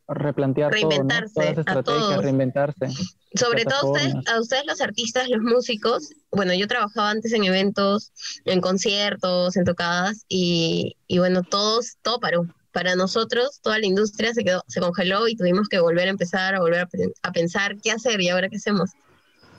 replantear 0.09 0.71
todo, 0.73 0.83
¿no? 0.83 0.89
Reinventarse, 0.91 1.35
Todas 1.35 1.49
las 1.49 1.57
a 1.57 1.61
estrategias, 1.61 2.09
todos. 2.09 2.23
reinventarse. 2.25 2.87
Sobre 3.35 3.65
todo 3.65 3.93
ustedes, 3.93 4.15
a 4.29 4.41
ustedes 4.41 4.67
los 4.67 4.81
artistas, 4.81 5.29
los 5.29 5.41
músicos, 5.43 6.11
bueno, 6.31 6.53
yo 6.55 6.69
trabajaba 6.69 7.11
antes 7.11 7.33
en 7.33 7.45
eventos, 7.45 8.13
en 8.45 8.61
conciertos, 8.61 9.57
en 9.57 9.65
tocadas, 9.65 10.25
y, 10.29 10.97
y 11.07 11.19
bueno, 11.19 11.43
todos, 11.43 11.97
todo 12.03 12.21
paró. 12.21 12.47
Para 12.73 12.97
nosotros, 12.97 13.61
toda 13.63 13.79
la 13.79 13.87
industria 13.87 14.35
se 14.35 14.43
quedó, 14.45 14.63
se 14.67 14.81
congeló 14.81 15.29
y 15.29 15.37
tuvimos 15.37 15.69
que 15.69 15.79
volver 15.79 16.09
a 16.09 16.11
empezar, 16.11 16.55
a 16.57 16.61
volver 16.61 16.81
a, 16.81 16.87
pe- 16.87 17.13
a 17.23 17.31
pensar 17.33 17.77
qué 17.81 17.93
hacer 17.93 18.21
y 18.21 18.29
ahora 18.31 18.49
qué 18.49 18.57
hacemos. 18.57 18.91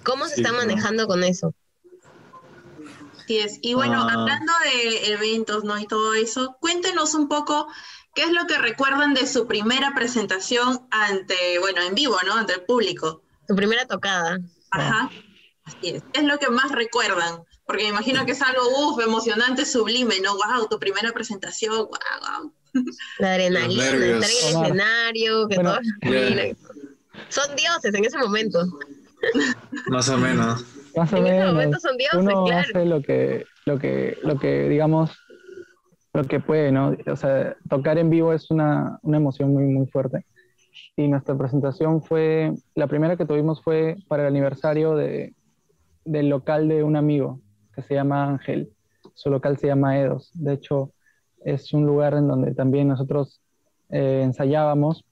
¿Cómo 0.04 0.26
se 0.26 0.36
Sí, 0.36 0.42
está 0.42 0.50
claro. 0.52 0.68
manejando 0.68 1.08
con 1.08 1.24
eso? 1.24 1.54
Así 3.20 3.38
es. 3.38 3.58
Y 3.62 3.74
bueno, 3.74 4.02
Ah. 4.08 4.14
hablando 4.14 4.52
de 4.66 5.14
eventos, 5.14 5.64
¿no? 5.64 5.80
Y 5.80 5.88
todo 5.88 6.14
eso, 6.14 6.58
cuéntenos 6.60 7.14
un 7.16 7.28
poco 7.28 7.68
qué 8.16 8.24
es 8.24 8.32
lo 8.32 8.48
que 8.48 8.58
recuerdan 8.58 9.14
de 9.14 9.28
su 9.28 9.46
primera 9.46 9.94
presentación 9.94 10.88
ante, 10.90 11.60
bueno, 11.60 11.82
en 11.82 11.94
vivo, 11.94 12.18
¿no? 12.26 12.34
Ante 12.36 12.54
el 12.54 12.62
público. 12.62 13.22
Tu 13.48 13.56
primera 13.56 13.86
tocada. 13.86 14.40
Ajá. 14.72 15.12
Así 15.66 15.90
es. 15.90 16.04
¿Qué 16.14 16.22
es 16.22 16.26
lo 16.26 16.40
que 16.40 16.50
más 16.50 16.72
recuerdan? 16.72 17.44
Porque 17.66 17.84
me 17.84 17.90
imagino 17.90 18.26
que 18.26 18.32
es 18.32 18.42
algo, 18.42 18.62
uff, 18.70 19.02
emocionante, 19.04 19.66
sublime, 19.66 20.20
¿no? 20.22 20.36
Wow, 20.36 20.68
tu 20.70 20.80
primera 20.80 21.12
presentación, 21.12 21.76
wow, 21.76 21.88
wow. 21.88 22.54
La 23.20 23.34
adrenalina, 23.34 23.84
estar 23.86 24.02
en 24.02 24.16
el 24.16 24.24
escenario, 24.24 25.48
que 25.48 25.56
Bueno, 25.56 25.72
todos 25.72 25.86
ya. 26.04 26.10
miren. 26.10 26.58
Son 27.30 27.56
dioses 27.56 27.94
en 27.94 28.06
ese 28.06 28.18
momento. 28.18 28.66
Más 29.88 30.10
o 30.10 30.18
menos. 30.18 30.64
Más 30.96 31.12
o 31.12 31.18
En 31.18 31.28
ese 31.28 31.46
momento 31.46 31.80
son 31.80 31.98
dioses, 31.98 32.20
uno 32.20 32.46
claro. 32.46 32.70
hace 32.70 32.86
lo 32.86 33.02
que, 33.02 33.46
lo 33.66 33.80
que, 33.80 34.18
lo 34.24 34.38
que, 34.40 34.70
digamos, 34.70 35.12
lo 36.16 36.24
que 36.24 36.40
puede, 36.40 36.72
¿no? 36.72 36.96
O 37.08 37.16
sea, 37.16 37.56
tocar 37.70 37.98
en 37.98 38.10
vivo 38.10 38.34
es 38.34 38.50
una, 38.52 39.00
una 39.02 39.18
emoción 39.18 39.54
muy, 39.54 39.66
muy 39.66 39.88
fuerte. 39.88 40.26
Y 40.96 41.08
nuestra 41.08 41.38
presentación 41.38 42.02
fue, 42.02 42.54
la 42.74 42.88
primera 42.88 43.18
que 43.18 43.26
tuvimos 43.26 43.62
fue 43.62 43.98
para 44.08 44.24
el 44.24 44.30
aniversario 44.30 44.96
de, 44.96 45.34
del 46.06 46.30
local 46.30 46.68
de 46.68 46.84
un 46.84 46.96
amigo 46.96 47.40
que 47.74 47.82
se 47.82 47.94
llama 47.94 48.26
Ángel. 48.28 48.72
Su 49.14 49.30
local 49.30 49.58
se 49.58 49.68
llama 49.68 50.00
Edos. 50.00 50.32
De 50.34 50.54
hecho, 50.54 50.92
es 51.44 51.74
un 51.74 51.86
lugar 51.86 52.14
en 52.14 52.28
donde 52.28 52.54
también 52.54 52.88
nosotros 52.88 53.42
eh, 53.90 54.22
ensayábamos 54.24 55.06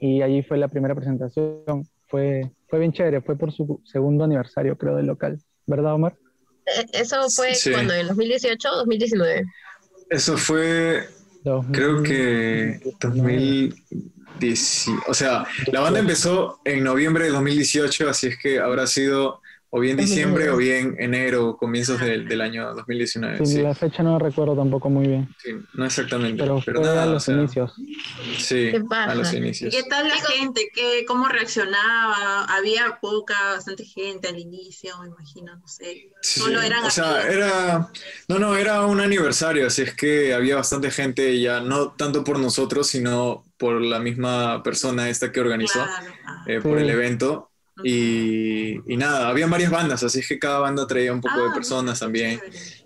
y 0.00 0.22
allí 0.22 0.42
fue 0.42 0.58
la 0.58 0.68
primera 0.68 0.94
presentación. 0.94 1.86
Fue, 2.06 2.50
fue 2.68 2.78
bien 2.78 2.92
chévere, 2.92 3.20
fue 3.20 3.36
por 3.36 3.52
su 3.52 3.80
segundo 3.84 4.24
aniversario, 4.24 4.76
creo, 4.78 4.96
del 4.96 5.06
local. 5.06 5.38
¿Verdad, 5.66 5.94
Omar? 5.94 6.16
Eh, 6.66 6.86
Eso 6.92 7.16
fue 7.30 7.54
Sí. 7.54 7.70
cuando, 7.70 7.92
en 7.94 8.06
2018 8.08 8.68
o 8.72 8.76
2019. 8.76 9.44
Eso 10.10 10.36
fue, 10.36 11.08
creo 11.72 12.02
que 12.02 12.80
2010, 13.00 14.86
o 15.06 15.14
sea, 15.14 15.44
la 15.72 15.80
banda 15.80 16.00
empezó 16.00 16.60
en 16.64 16.82
noviembre 16.84 17.24
de 17.24 17.30
2018, 17.30 18.08
así 18.08 18.28
es 18.28 18.38
que 18.38 18.58
habrá 18.58 18.86
sido 18.86 19.40
o 19.70 19.80
bien 19.80 19.96
diciembre 19.96 20.50
o 20.50 20.56
bien 20.56 20.96
enero, 20.98 21.56
comienzos 21.56 22.00
del, 22.00 22.26
del 22.28 22.40
año 22.40 22.74
2019. 22.74 23.42
Sí, 23.44 23.46
Sí, 23.46 23.62
La 23.62 23.74
fecha 23.74 24.02
no 24.02 24.12
la 24.12 24.18
recuerdo 24.18 24.56
tampoco 24.56 24.90
muy 24.90 25.06
bien, 25.06 25.34
sí, 25.36 25.50
no 25.74 25.84
exactamente, 25.86 26.42
pero, 26.42 26.62
pero, 26.64 26.80
nada, 26.80 27.04
a 27.04 27.06
o 27.06 27.06
los 27.06 27.24
sea, 27.24 27.34
inicios. 27.34 27.72
Sí, 28.36 28.70
¿Qué 28.70 28.80
pasa? 28.82 29.12
a 29.12 29.14
los 29.14 29.32
¿Y 29.32 29.36
inicios. 29.38 29.70
qué 29.70 29.82
tal 29.84 30.08
la 30.08 30.16
gente? 30.16 30.70
¿Qué, 30.74 31.04
¿Cómo 31.06 31.28
reaccionaba? 31.28 32.44
Había 32.44 32.98
poca, 33.00 33.34
bastante 33.52 33.84
gente 33.84 34.28
al 34.28 34.38
inicio, 34.38 34.98
me 35.00 35.08
imagino, 35.08 35.56
no 35.56 35.66
sé. 35.68 36.10
Sí, 36.20 36.40
Solo 36.40 36.60
eran 36.62 36.84
o 36.84 36.90
sea, 36.90 37.20
amigos. 37.20 37.34
era, 37.34 37.90
no, 38.28 38.38
no, 38.38 38.56
era 38.56 38.84
un 38.86 39.00
aniversario, 39.00 39.66
así 39.66 39.82
es 39.82 39.94
que 39.94 40.34
había 40.34 40.56
bastante 40.56 40.90
gente 40.90 41.40
ya, 41.40 41.60
no 41.60 41.92
tanto 41.94 42.24
por 42.24 42.38
nosotros, 42.38 42.88
sino 42.88 43.44
por 43.56 43.80
la 43.80 44.00
misma 44.00 44.62
persona 44.62 45.08
esta 45.08 45.32
que 45.32 45.40
organizó, 45.40 45.94
eh, 46.46 46.60
por 46.60 46.78
el 46.78 46.90
evento. 46.90 47.50
Y, 47.84 48.80
y 48.92 48.96
nada, 48.96 49.28
habían 49.28 49.50
varias 49.50 49.70
bandas, 49.70 50.02
así 50.02 50.20
es 50.20 50.28
que 50.28 50.38
cada 50.38 50.58
banda 50.58 50.86
traía 50.86 51.12
un 51.12 51.18
Ah, 51.18 51.22
poco 51.34 51.48
de 51.48 51.54
personas 51.54 52.00
también. 52.00 52.40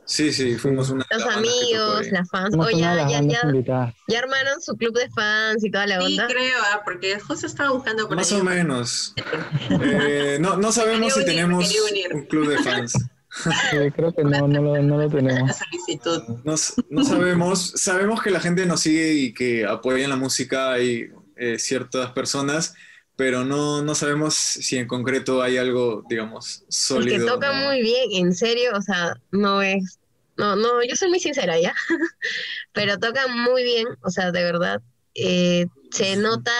Sí, 0.04 0.32
sí, 0.32 0.56
fuimos 0.56 0.90
una 0.90 1.06
Los 1.10 1.22
amigos, 1.24 2.06
las 2.10 2.28
fans. 2.28 2.54
O 2.58 2.68
ya, 2.70 3.08
ya, 3.08 3.20
ya, 3.22 3.94
ya 4.08 4.18
armaron 4.18 4.60
su 4.60 4.76
club 4.76 4.94
de 4.98 5.08
fans 5.10 5.64
y 5.64 5.70
toda 5.70 5.86
la 5.86 6.00
Sí, 6.00 6.06
onda. 6.18 6.26
creo, 6.26 6.58
ah, 6.72 6.82
porque 6.84 7.18
justo 7.20 7.46
estaba 7.46 7.70
buscando 7.70 8.06
por 8.08 8.16
Más 8.16 8.30
ahí. 8.32 8.40
o 8.40 8.44
menos. 8.44 9.14
Eh, 9.70 10.38
no, 10.40 10.56
no 10.56 10.72
sabemos 10.72 11.14
si 11.14 11.24
tenemos 11.24 11.72
un 12.12 12.26
club 12.26 12.48
de 12.48 12.58
fans. 12.58 12.92
Sí, 12.92 13.48
creo 13.96 14.12
que 14.14 14.24
no, 14.24 14.46
no, 14.46 14.60
lo, 14.60 14.82
no 14.82 14.98
lo 14.98 15.08
tenemos. 15.08 15.56
solicitud. 15.56 16.22
No, 16.44 16.54
no 16.90 17.04
sabemos, 17.04 17.72
sabemos 17.76 18.20
que 18.22 18.30
la 18.30 18.40
gente 18.40 18.66
nos 18.66 18.80
sigue 18.80 19.12
y 19.14 19.32
que 19.34 19.64
apoyan 19.64 20.10
la 20.10 20.16
música 20.16 20.78
y 20.80 21.08
eh, 21.36 21.58
ciertas 21.58 22.10
personas, 22.12 22.74
pero 23.16 23.44
no, 23.44 23.82
no 23.82 23.94
sabemos 23.94 24.34
si 24.34 24.76
en 24.78 24.86
concreto 24.88 25.42
hay 25.42 25.56
algo, 25.58 26.04
digamos, 26.08 26.64
El 26.90 27.04
sólido. 27.04 27.06
que 27.08 27.20
toca 27.20 27.52
¿no? 27.52 27.66
muy 27.66 27.82
bien, 27.82 28.10
en 28.12 28.34
serio, 28.34 28.72
o 28.76 28.82
sea, 28.82 29.14
no 29.30 29.62
es. 29.62 29.98
No, 30.36 30.56
no, 30.56 30.82
yo 30.82 30.96
soy 30.96 31.08
muy 31.10 31.20
sincera 31.20 31.58
ya. 31.60 31.74
Pero 32.72 32.98
toca 32.98 33.28
muy 33.28 33.62
bien, 33.64 33.86
o 34.02 34.10
sea, 34.10 34.32
de 34.32 34.44
verdad. 34.44 34.82
eh, 35.14 35.66
se 35.90 36.16
nota, 36.16 36.52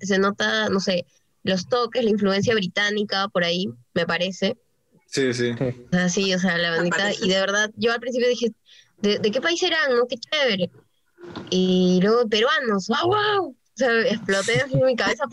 se 0.00 0.18
nota, 0.18 0.68
no 0.70 0.80
sé, 0.80 1.06
los 1.44 1.68
toques, 1.68 2.04
la 2.04 2.10
influencia 2.10 2.54
británica 2.54 3.28
por 3.28 3.44
ahí, 3.44 3.66
me 3.94 4.06
parece. 4.06 4.58
Sí, 5.06 5.32
sí. 5.34 5.50
O 5.92 5.96
sea, 5.96 6.08
sí, 6.08 6.34
o 6.34 6.38
sea, 6.38 6.56
la 6.58 6.70
bandita. 6.70 7.12
Y 7.14 7.28
de 7.28 7.40
verdad, 7.40 7.70
yo 7.76 7.92
al 7.92 8.00
principio 8.00 8.28
dije, 8.28 8.48
¿de, 8.98 9.18
de 9.18 9.30
qué 9.30 9.40
país 9.40 9.62
eran? 9.62 9.96
¿No? 9.96 10.06
Qué 10.06 10.16
chévere. 10.18 10.70
Y 11.50 12.00
luego, 12.02 12.28
peruanos, 12.28 12.88
¡wow, 12.88 13.08
wow! 13.08 13.56
Sea, 13.80 14.00
exploté 14.02 14.60
así 14.60 14.74
en 14.74 14.84
mi 14.84 14.94
cabeza. 14.94 15.24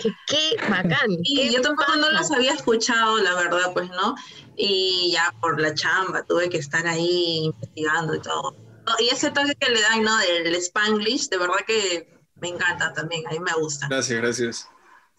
¡Qué, 0.00 0.12
qué 0.26 0.56
bacán! 0.68 1.10
Y 1.22 1.36
qué 1.36 1.52
yo 1.54 1.62
tampoco 1.62 1.96
no 1.96 2.10
los 2.10 2.30
había 2.30 2.52
escuchado, 2.52 3.16
la 3.22 3.34
verdad, 3.34 3.72
pues, 3.72 3.88
¿no? 3.88 4.14
Y 4.54 5.12
ya 5.14 5.34
por 5.40 5.58
la 5.58 5.74
chamba 5.74 6.22
tuve 6.24 6.50
que 6.50 6.58
estar 6.58 6.86
ahí 6.86 7.44
investigando 7.46 8.14
y 8.14 8.20
todo. 8.20 8.54
Y 8.98 9.08
ese 9.08 9.30
toque 9.30 9.54
que 9.54 9.70
le 9.70 9.80
dan, 9.80 10.02
¿no? 10.02 10.14
Del 10.18 10.54
Spanglish, 10.56 11.30
de 11.30 11.38
verdad 11.38 11.56
que 11.66 12.20
me 12.34 12.48
encanta 12.48 12.92
también, 12.92 13.26
a 13.28 13.30
mí 13.30 13.38
me 13.40 13.54
gusta. 13.54 13.88
Gracias, 13.88 14.20
gracias. 14.20 14.68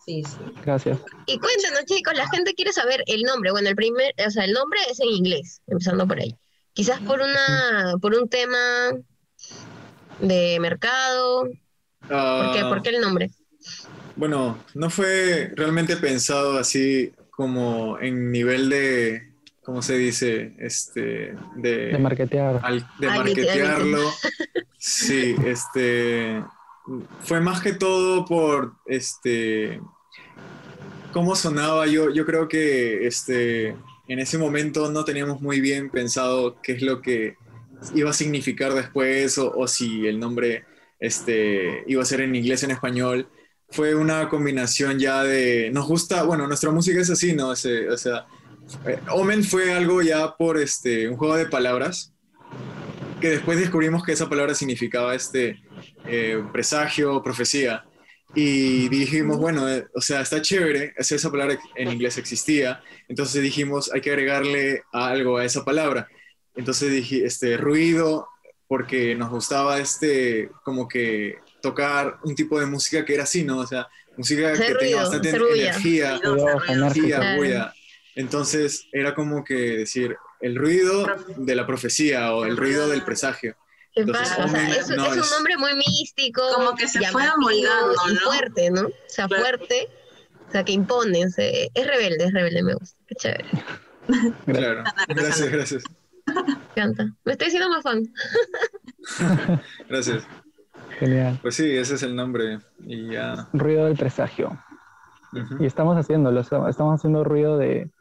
Sí, 0.06 0.24
sí. 0.24 0.38
Gracias. 0.64 1.00
Y 1.26 1.40
cuéntanos, 1.40 1.86
chicos, 1.86 2.14
la 2.16 2.30
gente 2.30 2.54
quiere 2.54 2.72
saber 2.74 3.04
el 3.08 3.24
nombre. 3.24 3.50
Bueno, 3.50 3.70
el 3.70 3.76
primer, 3.76 4.14
o 4.24 4.30
sea, 4.30 4.46
el 4.46 4.54
nombre 4.54 4.80
es 4.88 5.00
en 5.00 5.10
inglés, 5.10 5.62
empezando 5.66 6.08
por 6.08 6.20
ahí. 6.20 6.36
Quizás 6.74 7.02
por 7.02 7.22
una, 7.22 7.96
por 8.00 8.14
un 8.14 8.30
tema 8.30 8.92
de 10.20 10.60
mercado. 10.60 11.50
¿Por 12.08 12.54
qué? 12.54 12.62
¿Por 12.64 12.82
qué 12.82 12.90
el 12.90 13.02
nombre? 13.02 13.30
Bueno, 14.16 14.58
no 14.74 14.90
fue 14.90 15.52
realmente 15.56 15.98
pensado 15.98 16.58
así 16.58 17.12
como 17.32 18.00
en 18.00 18.32
nivel 18.32 18.70
de, 18.70 19.32
¿cómo 19.64 19.82
se 19.82 19.98
dice? 19.98 20.56
Este, 20.58 21.36
de, 21.58 21.88
De 21.88 21.98
marketear. 22.00 22.60
al- 22.64 22.88
de 23.00 23.08
Ay, 23.10 23.18
marketearlo. 23.20 24.00
Sí, 24.80 25.36
este, 25.46 26.44
fue 27.22 27.42
más 27.42 27.62
que 27.62 27.74
todo 27.74 28.26
por, 28.26 28.74
este, 28.86 29.82
cómo 31.14 31.36
sonaba. 31.36 31.86
Yo, 31.88 32.10
yo 32.12 32.26
creo 32.26 32.48
que, 32.48 33.06
este, 33.06 33.70
en 34.08 34.20
ese 34.20 34.38
momento 34.38 34.90
no 34.92 35.04
teníamos 35.04 35.42
muy 35.42 35.60
bien 35.62 35.90
pensado 35.90 36.60
qué 36.62 36.74
es 36.74 36.82
lo 36.82 37.02
que 37.02 37.36
iba 37.94 38.10
a 38.10 38.14
significar 38.14 38.74
después 38.74 39.38
o, 39.38 39.52
o 39.56 39.68
si 39.68 40.08
el 40.08 40.20
nombre, 40.20 40.64
este, 41.00 41.84
iba 41.88 42.02
a 42.02 42.06
ser 42.06 42.22
en 42.22 42.36
inglés 42.36 42.64
en 42.64 42.72
español. 42.72 43.30
Fue 43.70 43.96
una 43.96 44.30
combinación 44.30 44.98
ya 45.00 45.24
de, 45.24 45.70
nos 45.72 45.88
gusta, 45.88 46.24
bueno, 46.24 46.48
nuestra 46.48 46.72
música 46.72 47.02
es 47.02 47.10
así, 47.10 47.34
¿no? 47.34 47.54
Ese- 47.54 47.90
o 47.90 47.98
sea, 47.98 48.26
eh, 48.86 49.00
Omen 49.12 49.44
fue 49.44 49.74
algo 49.74 50.02
ya 50.02 50.36
por, 50.38 50.58
este, 50.58 51.08
un 51.10 51.18
juego 51.18 51.36
de 51.36 51.48
palabras 51.48 52.14
que 53.20 53.30
después 53.32 53.60
descubrimos 53.60 54.04
que 54.04 54.12
esa 54.14 54.30
palabra 54.30 54.54
significaba 54.54 55.16
este 55.16 55.60
eh, 56.06 56.42
presagio, 56.54 57.22
profecía. 57.24 57.84
Y 58.36 58.90
dijimos, 58.90 59.38
bueno, 59.38 59.68
eh, 59.70 59.88
o 59.96 60.02
sea, 60.02 60.22
está 60.22 60.42
chévere, 60.42 60.94
esa 60.98 61.32
palabra 61.32 61.58
en 61.76 61.92
inglés 61.92 62.18
existía, 62.18 62.82
entonces 63.08 63.42
dijimos, 63.42 63.90
hay 63.94 64.02
que 64.02 64.12
agregarle 64.12 64.84
algo 64.92 65.38
a 65.38 65.46
esa 65.46 65.66
palabra. 65.66 66.08
Entonces 66.56 66.92
dije, 66.92 67.26
este, 67.26 67.58
ruido, 67.58 68.28
porque 68.68 69.16
nos 69.16 69.30
gustaba 69.30 69.80
este, 69.80 70.50
como 70.64 70.88
que 70.88 71.36
tocar 71.62 72.18
un 72.24 72.36
tipo 72.36 72.60
de 72.60 72.66
música 72.66 73.06
que 73.06 73.14
era 73.14 73.24
así, 73.24 73.44
¿no? 73.44 73.60
O 73.60 73.68
sea, 73.68 73.88
música 74.18 74.54
que 74.54 74.58
ruido, 74.74 74.78
tenga 74.80 74.98
bastante 75.02 75.30
energía, 75.30 76.20
Ruidosa, 76.24 76.74
energía, 76.74 77.36
bulla. 77.38 77.74
Entonces 78.16 78.88
era 78.92 79.14
como 79.14 79.44
que 79.44 79.54
decir, 79.54 80.16
el 80.42 80.56
ruido 80.56 81.06
de 81.38 81.56
la 81.56 81.66
profecía 81.68 82.34
o 82.34 82.46
el 82.46 82.58
ruido 82.58 82.88
del 82.90 83.04
presagio. 83.04 83.56
¿Qué 83.94 84.02
Entonces? 84.02 84.38
O 84.38 84.48
sea, 84.48 84.70
es, 84.78 84.90
no 84.90 85.06
es 85.06 85.24
un 85.24 85.30
nombre 85.30 85.58
muy 85.58 85.74
místico. 85.76 86.42
Como 86.56 86.76
que 86.76 86.88
se 86.88 87.06
fue 87.08 87.24
amoldando, 87.24 87.94
¿no? 88.14 88.20
fuerte, 88.32 88.70
¿no? 88.72 88.82
O 88.88 88.92
sea, 89.08 89.28
Claro. 89.28 89.44
fuerte. 89.44 89.88
O 90.48 90.52
sea, 90.52 90.64
que 90.64 90.72
impone. 90.72 91.30
se- 91.30 91.70
es 91.74 91.88
rebelde, 91.88 92.26
es 92.26 92.34
rebelde, 92.34 92.64
me 92.64 92.74
gusta. 92.76 92.98
Qué 93.08 93.16
chévere. 93.16 93.46
Claro. 94.46 94.84
Gracias, 95.10 95.50
gracias. 95.52 95.84
Me 96.28 96.84
encanta. 96.84 97.14
Me 97.26 97.32
estoy 97.34 97.48
haciendo 97.48 97.70
más 97.70 97.84
fan. 97.84 98.04
Gracias. 99.90 100.28
Genial. 101.00 101.40
Pues 101.42 101.56
sí, 101.56 101.70
ese 101.72 101.96
es 101.96 102.04
el 102.04 102.16
nombre. 102.16 102.60
Y 102.86 103.12
ya. 103.12 103.48
Ruido 103.54 103.86
del 103.86 103.98
presagio. 103.98 104.58
Ujú. 105.34 105.64
Y 105.64 105.66
estamos 105.66 105.98
haciéndolo, 105.98 106.40
estamos 106.40 106.96
haciendo 106.96 107.24
ruido 107.24 107.58
de, 107.58 107.92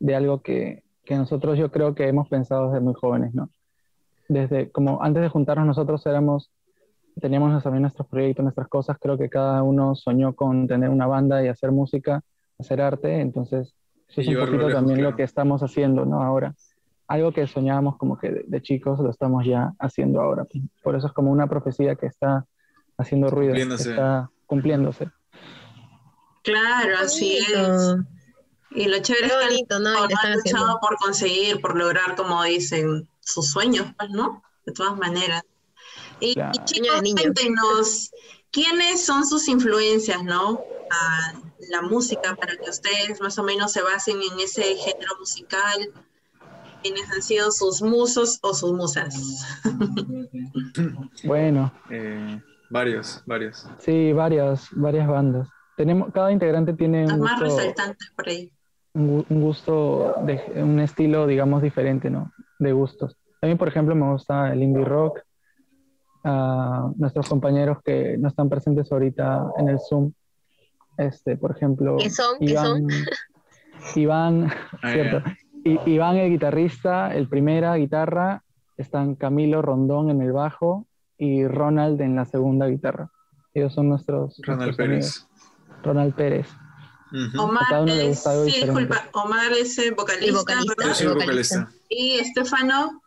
de 0.00 0.16
algo 0.16 0.42
que, 0.42 0.84
que 1.04 1.16
nosotros 1.16 1.58
yo 1.58 1.70
creo 1.70 1.94
que 1.94 2.08
hemos 2.08 2.28
pensado 2.28 2.68
desde 2.68 2.80
muy 2.80 2.94
jóvenes, 2.94 3.34
¿no? 3.34 3.50
Desde, 4.28 4.70
como 4.70 5.02
antes 5.02 5.22
de 5.22 5.28
juntarnos 5.28 5.66
nosotros 5.66 6.04
éramos, 6.06 6.50
teníamos 7.20 7.62
también 7.62 7.82
nuestros 7.82 8.06
proyectos, 8.08 8.42
nuestras 8.42 8.68
cosas, 8.68 8.96
creo 9.00 9.18
que 9.18 9.28
cada 9.28 9.62
uno 9.62 9.94
soñó 9.94 10.34
con 10.34 10.66
tener 10.66 10.88
una 10.88 11.06
banda 11.06 11.44
y 11.44 11.48
hacer 11.48 11.72
música, 11.72 12.22
hacer 12.58 12.80
arte, 12.80 13.20
entonces 13.20 13.74
eso 14.08 14.20
es 14.20 14.28
un 14.28 14.34
poquito 14.34 14.56
lejos, 14.58 14.72
también 14.74 14.98
claro. 14.98 15.10
lo 15.10 15.16
que 15.16 15.22
estamos 15.24 15.62
haciendo, 15.62 16.04
¿no? 16.04 16.22
Ahora, 16.22 16.54
algo 17.12 17.30
que 17.32 17.46
soñábamos 17.46 17.96
como 17.98 18.18
que 18.18 18.30
de, 18.30 18.44
de 18.46 18.62
chicos 18.62 18.98
lo 19.00 19.10
estamos 19.10 19.44
ya 19.44 19.72
haciendo 19.78 20.20
ahora, 20.20 20.46
por 20.82 20.96
eso 20.96 21.06
es 21.08 21.12
como 21.12 21.30
una 21.30 21.46
profecía 21.46 21.94
que 21.94 22.06
está 22.06 22.46
haciendo 22.96 23.28
ruido, 23.28 23.52
que 23.52 23.60
Cumpliéndose. 23.60 23.90
está 23.90 24.30
cumpliéndose. 24.46 25.10
Claro, 26.42 26.94
así 27.02 27.38
es. 27.38 27.96
Y 28.70 28.86
lo 28.88 28.98
chévere 29.00 29.26
es 29.26 29.32
que 29.32 29.44
bonito, 29.44 29.78
¿no? 29.80 29.90
Han 29.90 30.02
luchado 30.08 30.38
haciendo. 30.40 30.78
por 30.80 30.96
conseguir, 30.96 31.60
por 31.60 31.76
lograr, 31.76 32.16
como 32.16 32.42
dicen, 32.44 33.08
sus 33.20 33.50
sueños, 33.50 33.86
pues, 33.98 34.10
¿no? 34.10 34.42
De 34.64 34.72
todas 34.72 34.96
maneras. 34.96 35.42
Y, 36.20 36.34
Claro. 36.34 36.52
y 36.54 36.64
chicos, 36.64 37.02
niño. 37.02 37.16
cuéntenos, 37.20 38.10
¿quiénes 38.50 39.04
son 39.04 39.26
sus 39.26 39.46
influencias, 39.48 40.22
no? 40.24 40.60
A 40.90 41.32
la 41.70 41.82
música, 41.82 42.34
para 42.36 42.56
que 42.56 42.70
ustedes 42.70 43.20
más 43.20 43.38
o 43.38 43.42
menos 43.42 43.72
se 43.72 43.82
basen 43.82 44.16
en 44.22 44.40
ese 44.40 44.62
género 44.76 45.12
musical. 45.18 45.90
¿Quiénes 46.82 47.10
han 47.12 47.22
sido 47.22 47.50
sus 47.52 47.80
musos 47.82 48.38
o 48.42 48.54
sus 48.54 48.72
musas? 48.72 49.14
Bueno, 51.24 51.72
Eh, 51.90 52.40
varios, 52.70 53.22
varios. 53.26 53.66
Sí, 53.78 54.12
varias, 54.12 54.68
varias 54.72 55.06
bandas. 55.08 55.48
Tenemos, 55.76 56.12
cada 56.12 56.32
integrante 56.32 56.72
tiene 56.74 57.04
un 57.06 57.20
más 57.20 57.38
gusto, 57.40 57.44
resaltantes 57.44 58.10
por 58.16 58.28
ahí. 58.28 58.50
un, 58.94 59.08
gu- 59.20 59.26
un 59.28 59.40
gusto 59.42 60.14
de, 60.24 60.40
un 60.62 60.80
estilo, 60.80 61.26
digamos, 61.26 61.62
diferente, 61.62 62.10
¿no? 62.10 62.32
De 62.58 62.72
gustos. 62.72 63.16
A 63.40 63.46
mí, 63.46 63.54
por 63.54 63.68
ejemplo, 63.68 63.94
me 63.94 64.10
gusta 64.12 64.52
el 64.52 64.62
indie 64.62 64.84
rock, 64.84 65.20
a 66.24 66.90
nuestros 66.96 67.28
compañeros 67.28 67.78
que 67.84 68.16
no 68.18 68.28
están 68.28 68.48
presentes 68.48 68.90
ahorita 68.92 69.44
en 69.58 69.68
el 69.68 69.78
Zoom. 69.88 70.12
Este, 70.96 71.36
por 71.36 71.50
ejemplo, 71.56 71.96
¿Qué 71.98 72.10
son? 72.10 72.38
¿Qué 72.38 72.44
Iván, 72.46 72.64
son? 72.66 72.88
Iván, 73.96 74.52
Ah, 74.82 74.92
cierto. 74.92 75.22
I- 75.64 75.80
Iván 75.86 76.16
el 76.16 76.30
guitarrista, 76.30 77.14
el 77.14 77.28
primera 77.28 77.74
guitarra, 77.76 78.42
están 78.76 79.14
Camilo 79.14 79.62
Rondón 79.62 80.10
en 80.10 80.22
el 80.22 80.32
bajo 80.32 80.86
y 81.18 81.46
Ronald 81.46 82.00
en 82.00 82.16
la 82.16 82.24
segunda 82.24 82.66
guitarra. 82.66 83.10
Ellos 83.54 83.74
son 83.74 83.88
nuestros, 83.88 84.38
Ronald 84.42 84.64
nuestros 84.66 84.76
Pérez. 84.76 85.26
amigos. 85.26 85.28
Ronald 85.84 86.14
Pérez. 86.14 86.48
Omar 87.38 87.62
A 87.64 87.68
cada 87.68 87.82
uno 87.82 87.94
le 87.94 88.02
es, 88.02 88.08
gusta 88.16 88.30
algo 88.30 88.44
sí, 88.46 88.52
disculpa, 88.64 89.04
Omar 89.12 89.52
es 89.52 89.76
vocalista, 89.94 90.24
El 90.24 90.32
vocalista, 90.32 90.74
¿verdad? 90.78 90.88
Yo 90.88 90.94
soy 90.94 91.06
el 91.08 91.14
vocalista. 91.14 91.68
y 91.90 92.18
Estefano, 92.18 93.02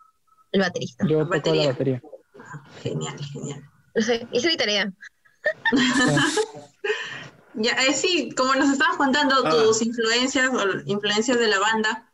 El 0.52 0.62
baterista. 0.62 1.06
Yo 1.08 1.28
toco 1.28 1.54
la 1.56 1.66
batería. 1.68 2.02
genial, 2.84 3.16
genial. 3.34 3.64
No 3.96 4.02
sé, 4.04 4.28
hice 4.32 4.48
mi 4.50 4.58
tarea. 4.58 4.94
Ya, 7.58 7.72
eh, 7.72 7.94
sí, 7.94 8.32
como 8.36 8.54
nos 8.56 8.70
estabas 8.70 8.98
contando 8.98 9.34
Ah. 9.46 9.50
tus 9.50 9.82
influencias 9.82 10.50
o 10.50 10.58
influencias 10.88 11.40
de 11.40 11.48
la 11.48 11.58
banda, 11.60 12.12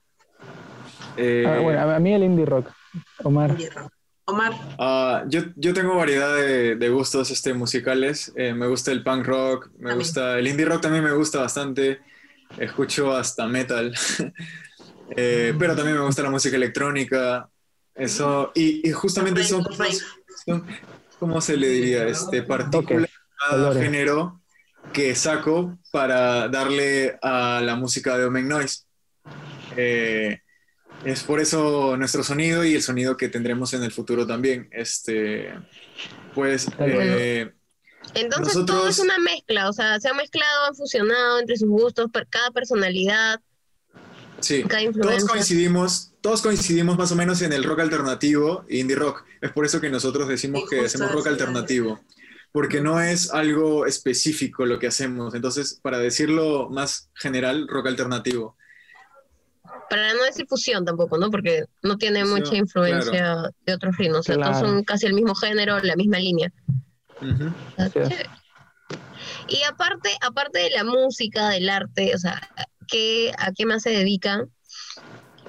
Eh, 1.18 1.46
Ah, 1.48 1.60
bueno, 1.60 1.80
a 1.80 1.96
a 1.96 2.00
mí 2.00 2.14
el 2.14 2.24
indie 2.24 2.46
rock. 2.46 2.70
Omar. 3.24 3.56
Omar, 4.26 4.54
Ah, 4.80 5.24
yo, 5.28 5.42
yo 5.56 5.74
tengo 5.74 5.96
variedad 5.96 6.36
de, 6.36 6.76
de 6.76 6.90
gustos 6.90 7.32
este, 7.32 7.54
musicales. 7.54 8.32
Eh, 8.36 8.54
me 8.54 8.68
gusta 8.68 8.92
el 8.92 9.04
punk 9.04 9.26
rock, 9.26 9.70
me 9.80 9.94
gusta 9.96 10.38
el 10.40 10.48
indie 10.48 10.66
rock 10.66 10.82
también 10.82 11.04
me 11.04 11.12
gusta 11.12 11.40
bastante. 11.40 12.00
Escucho 12.58 13.16
hasta 13.16 13.48
metal. 13.48 13.94
Eh, 15.14 15.54
pero 15.60 15.76
también 15.76 15.98
me 15.98 16.06
gusta 16.06 16.24
la 16.24 16.30
música 16.30 16.56
electrónica. 16.56 17.50
Eso, 17.94 18.54
y, 18.56 18.88
y 18.88 18.94
justamente 18.94 19.44
son 19.44 19.62
son- 20.46 20.66
¿cómo 21.20 21.42
se 21.42 21.58
le 21.58 21.68
diría? 21.68 22.08
Este, 22.08 22.44
partículas 22.44 23.02
de 23.10 23.10
cada 23.38 23.74
género 23.74 24.42
que 24.94 25.14
saco 25.16 25.78
para 25.92 26.48
darle 26.48 27.20
a 27.22 27.60
la 27.62 27.76
música 27.76 28.18
de 28.18 28.24
Omen 28.24 28.48
Noise. 28.48 28.86
Eh, 29.76 30.40
es 31.06 31.24
por 31.24 31.40
eso 31.40 31.98
nuestro 31.98 32.24
sonido 32.24 32.64
y 32.64 32.76
el 32.76 32.82
sonido 32.84 33.18
que 33.18 33.30
tendremos 33.30 33.74
en 33.74 33.84
el 33.84 33.92
futuro 33.92 34.26
también. 34.28 34.70
Este, 34.72 35.54
pues, 36.36 36.68
eh, 36.80 37.52
Entonces 38.16 38.54
todo 38.54 38.64
Nosotros- 38.64 38.90
es 38.98 39.00
una 39.00 39.20
mezcla, 39.20 39.70
o 39.70 39.74
sea, 39.74 40.00
se 40.00 40.10
han 40.10 40.18
mezclado, 40.18 40.66
han 40.68 40.76
fusionado 40.76 41.40
entre 41.40 41.56
sus 41.56 41.70
gustos, 41.70 42.10
per- 42.12 42.28
cada 42.30 42.50
personalidad. 42.52 43.40
sí, 44.40 44.64
cada 44.64 44.82
todos 44.82 44.96
influencia. 44.96 45.30
coincidimos, 45.30 46.12
todos 46.20 46.42
coincidimos 46.42 46.98
más 46.98 47.12
o 47.12 47.16
menos 47.16 47.42
en 47.44 47.54
el 47.54 47.64
rock 47.64 47.82
alternativo 47.82 48.66
e 48.68 48.78
indie 48.80 48.96
rock. 48.96 49.24
Es 49.40 49.52
por 49.52 49.66
eso 49.66 49.80
que 49.80 49.90
nosotros 49.92 50.28
decimos 50.28 50.64
que 50.70 50.80
hacemos 50.84 51.12
rock 51.12 51.28
alternativo, 51.28 52.00
porque 52.52 52.82
no 52.82 53.00
es 53.00 53.32
algo 53.32 53.86
específico 53.86 54.66
lo 54.66 54.80
que 54.80 54.88
hacemos. 54.88 55.36
Entonces, 55.36 55.80
para 55.82 56.00
decirlo 56.00 56.70
más 56.72 57.10
general, 57.14 57.68
rock 57.68 57.86
alternativo. 57.88 58.58
Para 59.92 60.14
no 60.14 60.24
decir 60.24 60.46
fusión 60.48 60.86
tampoco, 60.86 61.18
¿no? 61.18 61.30
Porque 61.30 61.66
no 61.84 61.98
tiene 61.98 62.22
Fusión, 62.22 62.40
mucha 62.40 62.56
influencia 62.56 63.12
claro. 63.12 63.50
de 63.66 63.74
otros 63.74 63.98
ritmos, 63.98 64.20
o 64.20 64.24
sea, 64.24 64.36
todos 64.36 64.48
Claro. 64.52 64.68
son 64.68 64.84
casi 64.86 65.06
el 65.06 65.14
mismo 65.14 65.36
género, 65.36 65.80
la 65.82 65.98
misma 65.98 66.18
línea. 66.18 66.50
Chévere. 67.92 68.30
Y 69.50 69.62
aparte, 69.64 70.12
aparte 70.22 70.60
de 70.60 70.70
la 70.70 70.86
música, 70.86 71.50
del 71.50 71.70
arte, 71.70 72.16
o 72.16 72.18
sea, 72.18 72.40
¿qué, 72.88 73.34
¿a 73.38 73.52
qué 73.52 73.66
más 73.66 73.84
se 73.84 73.90
dedican? 73.90 74.50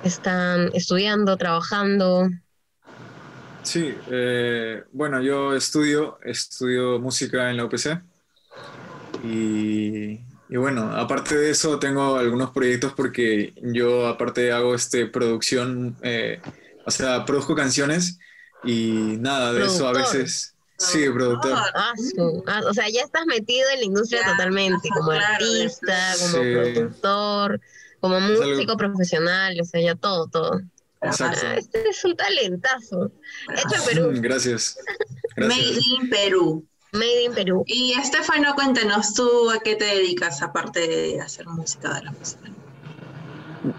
¿Están 0.03 0.70
estudiando, 0.74 1.36
trabajando? 1.36 2.28
Sí, 3.62 3.95
eh, 4.11 4.82
bueno, 4.90 5.22
yo 5.22 5.55
estudio, 5.55 6.18
estudio 6.24 6.99
música 6.99 7.49
en 7.49 7.59
la 7.59 7.64
UPC 7.66 8.03
y, 9.22 10.18
y 10.53 10.57
bueno, 10.59 10.94
aparte 10.94 11.34
de 11.36 11.50
eso 11.50 11.78
tengo 11.78 12.16
algunos 12.18 12.50
proyectos 12.50 12.92
porque 12.94 13.55
yo 13.62 14.07
aparte 14.07 14.53
hago 14.53 14.74
este 14.74 15.07
producción, 15.07 15.96
eh, 16.03 16.40
o 16.84 16.90
sea, 16.90 17.24
produzco 17.24 17.55
canciones 17.55 18.18
y 18.64 19.16
nada, 19.18 19.53
de 19.55 19.64
eso 19.64 19.88
a 19.88 19.92
veces, 19.92 20.55
sí, 20.76 21.09
productor. 21.09 21.53
Ah, 21.74 21.92
su- 21.96 22.44
ah, 22.46 22.61
o 22.68 22.74
sea, 22.74 22.88
ya 22.90 23.00
estás 23.03 23.24
metido 23.26 23.66
en 23.72 23.78
la 23.80 23.84
industria 23.86 24.20
totalmente, 24.30 24.88
como 24.90 25.11
claro, 25.11 25.24
artista, 25.36 25.96
como 26.20 26.44
Sí. 26.44 26.53
productor, 26.74 27.61
como 28.00 28.16
algo- 28.16 28.44
músico 28.44 28.76
profesional, 28.76 29.57
o 29.61 29.64
sea, 29.64 29.80
ya 29.80 29.94
todo, 29.94 30.26
todo. 30.26 30.61
Exacto. 31.00 31.40
Ah, 31.44 31.55
este 31.57 31.88
es 31.88 32.05
un 32.05 32.14
talentazo. 32.14 33.11
Hecho 33.57 33.74
en 33.76 33.84
Perú. 33.86 34.20
Gracias. 34.22 34.76
Gracias. 35.34 35.59
Made 35.59 35.80
in 36.05 36.11
Perú. 36.11 36.66
Made 36.93 37.24
in 37.24 37.32
Perú. 37.32 37.64
Y 37.66 37.93
Estefano, 37.93 38.55
cuéntanos, 38.55 39.14
¿tú 39.14 39.51
a 39.51 39.61
qué 39.61 39.76
te 39.76 39.84
dedicas 39.84 40.43
aparte 40.43 40.80
de 40.80 41.20
hacer 41.20 41.47
música 41.47 41.95
de 41.95 42.05
la 42.05 42.12
música? 42.12 42.51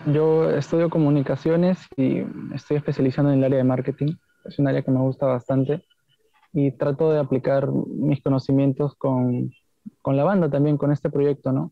Yo 0.08 0.50
estudio 0.50 0.90
comunicaciones 0.90 1.78
y 1.96 2.24
estoy 2.56 2.78
especializando 2.78 3.32
en 3.32 3.38
el 3.38 3.44
área 3.44 3.58
de 3.60 3.64
marketing. 3.66 4.16
Es 4.46 4.58
un 4.58 4.68
área 4.68 4.82
que 4.82 4.90
me 4.90 5.00
gusta 5.00 5.28
bastante 5.28 5.86
y 6.54 6.72
trato 6.72 7.12
de 7.12 7.20
aplicar 7.20 7.70
mis 7.72 8.22
conocimientos 8.24 8.96
con, 8.96 9.52
con 10.02 10.18
la 10.18 10.24
banda 10.24 10.50
también, 10.50 10.78
con 10.78 10.92
este 10.92 11.12
proyecto, 11.12 11.52
¿no? 11.52 11.72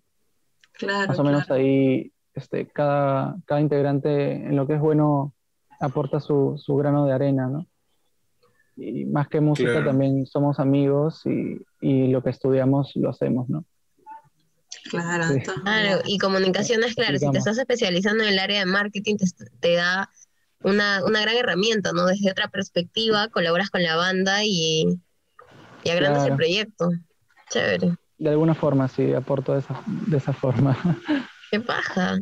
Claro, 0.73 1.07
Más 1.07 1.19
o 1.19 1.23
menos 1.23 1.49
ahí 1.49 2.11
este, 2.35 2.67
cada, 2.67 3.35
cada 3.45 3.61
integrante 3.61 4.33
en 4.33 4.55
lo 4.55 4.67
que 4.67 4.75
es 4.75 4.79
bueno 4.79 5.33
aporta 5.79 6.19
su, 6.19 6.55
su 6.57 6.75
grano 6.75 7.05
de 7.05 7.13
arena, 7.13 7.47
¿no? 7.47 7.65
Y 8.77 9.05
más 9.05 9.27
que 9.27 9.41
música 9.41 9.71
Claro. 9.71 9.87
también 9.87 10.25
somos 10.25 10.59
amigos 10.59 11.21
y, 11.25 11.61
y 11.81 12.07
lo 12.07 12.23
que 12.23 12.29
estudiamos 12.29 12.91
lo 12.95 13.09
hacemos, 13.09 13.49
¿no? 13.49 13.65
Claro, 14.89 15.25
Sí. 15.27 15.41
Claro, 15.41 16.01
y 16.05 16.17
comunicaciones, 16.17 16.95
claro, 16.95 17.17
si 17.19 17.29
te 17.29 17.37
estás 17.37 17.57
especializando 17.57 18.23
en 18.23 18.29
el 18.29 18.39
área 18.39 18.59
de 18.59 18.65
marketing, 18.65 19.17
te, 19.17 19.25
te 19.59 19.73
da 19.75 20.09
una, 20.63 21.03
una 21.05 21.21
gran 21.21 21.35
herramienta, 21.35 21.91
¿no? 21.91 22.05
Desde 22.05 22.31
otra 22.31 22.47
perspectiva, 22.47 23.27
colaboras 23.27 23.69
con 23.69 23.83
la 23.83 23.95
banda 23.95 24.43
y, 24.43 24.99
y 25.83 25.89
agrandas 25.89 26.27
el 26.27 26.35
proyecto. 26.35 26.89
Chévere. 27.49 27.95
De 28.17 28.29
alguna 28.29 28.55
forma, 28.55 28.87
sí, 28.87 29.13
aporto 29.13 29.53
de 29.53 29.59
esa, 29.59 29.81
de 29.85 30.17
esa 30.17 30.33
forma. 30.33 30.77
Qué 31.51 31.59
paja. 31.59 32.19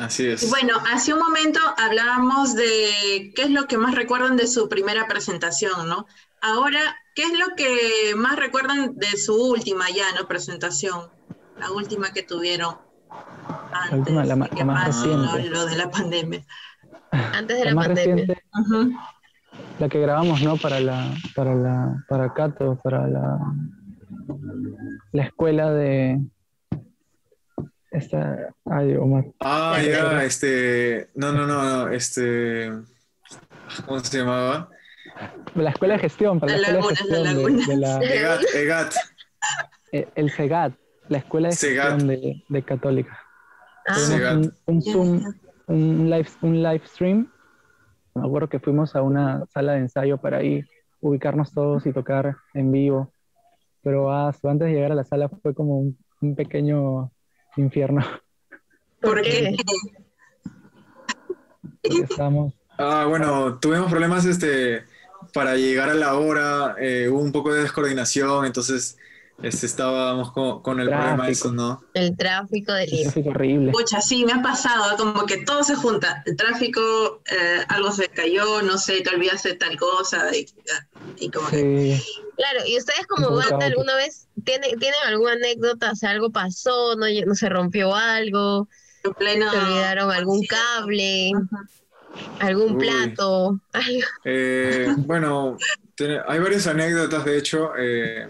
Así 0.00 0.26
es. 0.26 0.48
Bueno, 0.50 0.74
hace 0.92 1.12
un 1.12 1.20
momento 1.20 1.60
hablábamos 1.76 2.54
de 2.54 3.32
qué 3.36 3.42
es 3.42 3.50
lo 3.50 3.66
que 3.66 3.76
más 3.78 3.94
recuerdan 3.94 4.36
de 4.36 4.46
su 4.46 4.68
primera 4.68 5.06
presentación, 5.08 5.88
¿no? 5.88 6.06
Ahora, 6.40 6.80
¿qué 7.14 7.24
es 7.24 7.38
lo 7.38 7.54
que 7.54 8.14
más 8.16 8.36
recuerdan 8.36 8.94
de 8.96 9.16
su 9.18 9.34
última 9.34 9.90
ya, 9.90 10.06
¿no? 10.18 10.26
Presentación, 10.26 11.10
la 11.58 11.70
última 11.70 12.12
que 12.12 12.22
tuvieron 12.22 12.76
La 13.90 13.96
última, 13.98 14.24
la, 14.24 14.36
ma- 14.36 14.48
la 14.56 14.64
más 14.64 14.86
pasó, 14.86 15.06
¿no? 15.08 15.34
reciente. 15.34 15.50
lo 15.50 15.66
de 15.66 15.76
la 15.76 15.90
pandemia. 15.90 16.46
Antes 17.10 17.58
de 17.58 17.64
La 17.64 17.70
la, 17.70 17.74
más 17.74 17.86
pandemia. 17.88 18.14
reciente, 18.26 18.42
la 19.78 19.88
que 19.88 20.00
grabamos, 20.00 20.40
¿no? 20.42 20.56
Para 20.56 20.80
la, 20.80 21.12
para 21.34 21.54
la, 21.54 22.04
para 22.08 22.32
Cato, 22.32 22.78
para 22.82 23.06
la, 23.06 23.38
la 25.12 25.22
escuela 25.24 25.72
de 25.72 26.20
esta, 27.90 28.54
ay, 28.66 28.94
Omar. 28.96 29.24
Ah, 29.40 29.78
ya, 29.84 30.24
este, 30.24 31.08
no, 31.14 31.32
no, 31.32 31.46
no, 31.46 31.62
no, 31.86 31.88
este, 31.88 32.70
¿cómo 33.86 34.00
se 34.00 34.18
llamaba? 34.18 34.68
La 35.54 35.70
escuela 35.70 35.94
de 35.94 36.00
gestión, 36.00 36.38
para 36.40 36.56
la, 36.56 36.72
La 36.72 36.78
escuela 36.80 37.18
de 37.18 37.24
laguna, 37.24 37.50
la 37.50 37.56
gestión 37.56 37.66
de, 37.66 37.72
de 37.72 37.76
la, 37.76 37.98
EGAT, 38.02 38.40
EGAT. 38.54 38.94
el 40.14 40.30
SEGAT, 40.30 40.72
la 41.08 41.18
escuela 41.18 41.48
de 41.48 41.54
Segat. 41.54 41.88
gestión 41.90 42.08
de, 42.08 42.44
de 42.48 42.62
Católica. 42.62 43.18
Ah, 43.86 43.96
un, 44.36 44.52
un 44.66 44.82
Zoom, 44.82 45.34
un 45.66 46.10
live, 46.10 46.28
un 46.42 46.62
live 46.62 46.82
stream. 46.86 47.30
Me 48.14 48.26
acuerdo 48.26 48.48
que 48.48 48.60
fuimos 48.60 48.94
a 48.94 49.02
una 49.02 49.44
sala 49.46 49.72
de 49.72 49.78
ensayo 49.80 50.18
para 50.18 50.38
ahí 50.38 50.64
ubicarnos 51.00 51.52
todos 51.52 51.86
y 51.86 51.92
tocar 51.92 52.36
en 52.54 52.70
vivo. 52.70 53.12
Pero 53.82 54.12
ah, 54.12 54.32
antes 54.44 54.68
de 54.68 54.74
llegar 54.74 54.92
a 54.92 54.96
la 54.96 55.04
sala 55.04 55.28
fue 55.28 55.54
como 55.54 55.78
un, 55.78 55.98
un 56.20 56.36
pequeño 56.36 57.10
infierno. 57.56 58.04
¿Por 59.00 59.22
qué? 59.22 59.56
porque 61.82 62.02
estábamos 62.02 62.54
Ah, 62.82 63.04
bueno, 63.06 63.58
tuvimos 63.58 63.90
problemas 63.90 64.24
este, 64.24 64.84
para 65.34 65.54
llegar 65.56 65.90
a 65.90 65.94
la 65.94 66.14
hora, 66.14 66.76
eh, 66.80 67.10
hubo 67.10 67.20
un 67.20 67.30
poco 67.30 67.52
de 67.52 67.60
descoordinación, 67.60 68.46
entonces 68.46 68.96
este, 69.42 69.66
estábamos 69.66 70.32
con, 70.32 70.62
con 70.62 70.80
el 70.80 70.88
problema 70.88 71.16
Tráfico. 71.16 71.30
eso, 71.32 71.52
¿no? 71.52 71.82
El 71.94 72.16
tráfico 72.16 72.72
de 72.72 72.86
Lima. 72.86 73.02
tráfico 73.04 73.30
horrible. 73.30 73.72
Pucha, 73.72 74.00
sí, 74.00 74.24
me 74.24 74.32
ha 74.32 74.42
pasado, 74.42 74.96
como 74.96 75.26
que 75.26 75.38
todo 75.44 75.62
se 75.64 75.74
junta. 75.76 76.22
El 76.26 76.36
tráfico, 76.36 77.22
eh, 77.30 77.64
algo 77.68 77.90
se 77.92 78.08
cayó, 78.08 78.62
no 78.62 78.78
sé, 78.78 79.00
te 79.00 79.14
olvidaste 79.14 79.50
de 79.50 79.54
tal 79.56 79.76
cosa, 79.76 80.34
y, 80.36 80.46
y 81.18 81.30
como 81.30 81.48
que... 81.48 82.00
Claro, 82.36 82.60
y 82.66 82.78
ustedes 82.78 83.06
como 83.06 83.34
banda 83.36 83.66
alguna 83.66 83.94
vez 83.96 84.26
tienen, 84.44 84.78
tienen 84.78 84.98
alguna 85.06 85.32
anécdota, 85.32 85.92
o 85.92 85.96
sea, 85.96 86.10
algo 86.10 86.30
pasó, 86.30 86.96
no, 86.96 87.06
se 87.34 87.48
rompió 87.48 87.94
algo, 87.94 88.68
En 89.04 89.12
pleno... 89.14 89.50
se 89.50 89.58
olvidaron 89.58 90.10
algún 90.10 90.44
cable. 90.46 91.32
¿Algún 92.40 92.72
Uy. 92.76 92.78
plato? 92.86 93.60
Algo. 93.72 94.06
Eh, 94.24 94.88
bueno, 94.98 95.56
hay 96.26 96.38
varias 96.40 96.66
anécdotas, 96.66 97.24
de 97.24 97.38
hecho, 97.38 97.70
eh, 97.78 98.28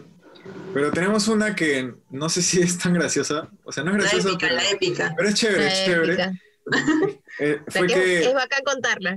pero 0.74 0.90
tenemos 0.90 1.28
una 1.28 1.54
que 1.54 1.94
no 2.10 2.28
sé 2.28 2.42
si 2.42 2.60
es 2.60 2.78
tan 2.78 2.94
graciosa. 2.94 3.48
O 3.64 3.72
sea, 3.72 3.82
no 3.84 3.90
es 3.90 3.96
La 3.96 4.02
graciosa, 4.02 4.28
épica, 4.30 4.46
pero, 4.48 4.54
la 4.56 4.70
épica. 4.70 5.14
pero 5.16 5.28
es 5.28 5.34
chévere, 5.34 5.64
La 5.64 5.72
es 5.72 5.84
chévere. 5.84 6.40
Eh, 7.42 7.58
fue 7.68 7.86
que 7.86 7.94
que, 7.94 8.18
es, 8.28 8.34
bacán 8.34 8.60
contarla. 8.66 9.16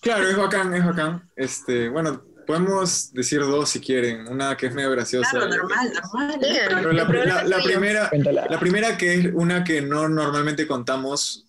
claro, 0.00 0.26
es 0.28 0.36
bacán, 0.36 0.72
es 0.72 0.82
bacán. 0.84 1.28
Este, 1.36 1.90
bueno, 1.90 2.24
podemos 2.46 3.12
decir 3.12 3.40
dos 3.40 3.68
si 3.68 3.80
quieren. 3.80 4.26
Una 4.28 4.56
que 4.56 4.66
es 4.68 4.74
medio 4.74 4.90
graciosa. 4.90 5.28
Claro, 5.32 5.48
normal, 5.48 5.92
normal. 5.92 6.38
Pero 6.40 6.92
la, 6.92 7.04
la- 7.04 7.44
la 7.44 7.62
primera, 7.62 8.10
la 8.48 8.58
primera 8.58 8.96
que 8.96 9.12
es 9.14 9.28
una 9.34 9.62
que 9.62 9.82
no 9.82 10.08
normalmente 10.08 10.66
contamos 10.66 11.44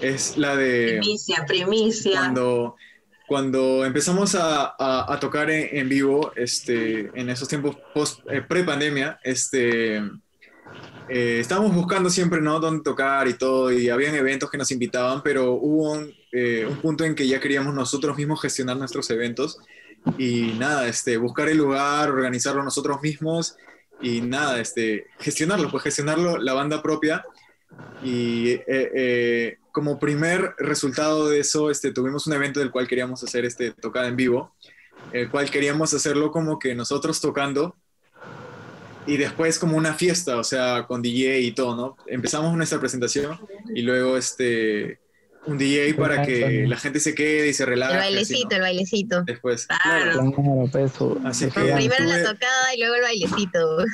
es 0.00 0.36
la 0.36 0.56
de 0.56 0.98
Primicia, 1.00 1.44
primicia. 1.46 2.12
cuando, 2.18 2.74
cuando 3.30 3.84
empezamos 3.84 4.34
a, 4.34 4.74
a- 4.76 5.06
a 5.14 5.20
tocar 5.20 5.48
en, 5.50 5.68
en 5.78 5.88
vivo, 5.88 6.32
este, 6.34 7.12
en 7.14 7.30
esos 7.30 7.46
tiempos 7.46 7.76
post, 7.94 8.18
eh, 8.28 8.42
pre-pandemia, 8.42 9.20
este, 9.22 9.98
eh, 11.08 11.38
estábamos 11.38 11.72
buscando 11.72 12.10
siempre, 12.10 12.40
¿no? 12.40 12.58
Dónde 12.58 12.82
tocar 12.82 13.28
y 13.28 13.34
todo, 13.34 13.70
y 13.70 13.88
habían 13.88 14.16
eventos 14.16 14.50
que 14.50 14.58
nos 14.58 14.72
invitaban, 14.72 15.22
pero 15.22 15.52
hubo 15.52 15.92
un, 15.92 16.12
eh, 16.32 16.66
un 16.68 16.78
punto 16.78 17.04
en 17.04 17.14
que 17.14 17.28
ya 17.28 17.38
queríamos 17.38 17.72
nosotros 17.72 18.16
mismos 18.16 18.42
gestionar 18.42 18.76
nuestros 18.76 19.08
eventos 19.10 19.58
y 20.18 20.54
nada, 20.58 20.88
este, 20.88 21.16
buscar 21.16 21.48
el 21.48 21.58
lugar, 21.58 22.10
organizarlo 22.10 22.64
nosotros 22.64 23.00
mismos 23.00 23.56
y 24.02 24.22
nada, 24.22 24.60
este, 24.60 25.06
gestionarlo, 25.20 25.70
pues 25.70 25.84
gestionarlo 25.84 26.36
la 26.38 26.54
banda 26.54 26.82
propia 26.82 27.24
y 28.02 28.48
eh, 28.50 28.64
eh, 28.66 29.58
como 29.72 29.98
primer 29.98 30.54
resultado 30.58 31.28
de 31.28 31.40
eso, 31.40 31.70
este, 31.70 31.92
tuvimos 31.92 32.26
un 32.26 32.32
evento 32.34 32.60
del 32.60 32.70
cual 32.70 32.86
queríamos 32.88 33.22
hacer 33.22 33.44
este, 33.44 33.70
tocada 33.72 34.08
en 34.08 34.16
vivo, 34.16 34.54
el 35.12 35.30
cual 35.30 35.50
queríamos 35.50 35.92
hacerlo 35.94 36.30
como 36.30 36.58
que 36.58 36.74
nosotros 36.74 37.20
tocando 37.20 37.76
y 39.06 39.16
después 39.16 39.58
como 39.58 39.76
una 39.76 39.94
fiesta, 39.94 40.36
o 40.36 40.44
sea, 40.44 40.86
con 40.86 41.02
DJ 41.02 41.40
y 41.40 41.52
todo, 41.52 41.74
¿no? 41.74 41.96
Empezamos 42.06 42.54
nuestra 42.56 42.78
presentación 42.78 43.38
y 43.74 43.82
luego 43.82 44.16
este, 44.16 45.00
un 45.46 45.56
DJ 45.56 45.94
para 45.94 46.22
que 46.24 46.66
la 46.68 46.76
gente 46.76 47.00
se 47.00 47.14
quede 47.14 47.48
y 47.48 47.54
se 47.54 47.62
El 47.64 47.70
relaje. 47.70 47.94
así, 47.94 48.02
bailecito, 48.02 48.48
¿no? 48.50 48.56
el 48.56 48.60
bailecito. 48.62 49.22
Después, 49.22 49.66
Claro. 49.66 50.30
claro. 50.70 51.20
Así 51.24 51.46
que- 51.46 51.50
Primero 51.60 52.04
la 52.04 52.22
tocada 52.32 52.74
y 52.74 52.78
luego 52.80 52.94
el 52.96 53.02
bailecito. 53.02 53.84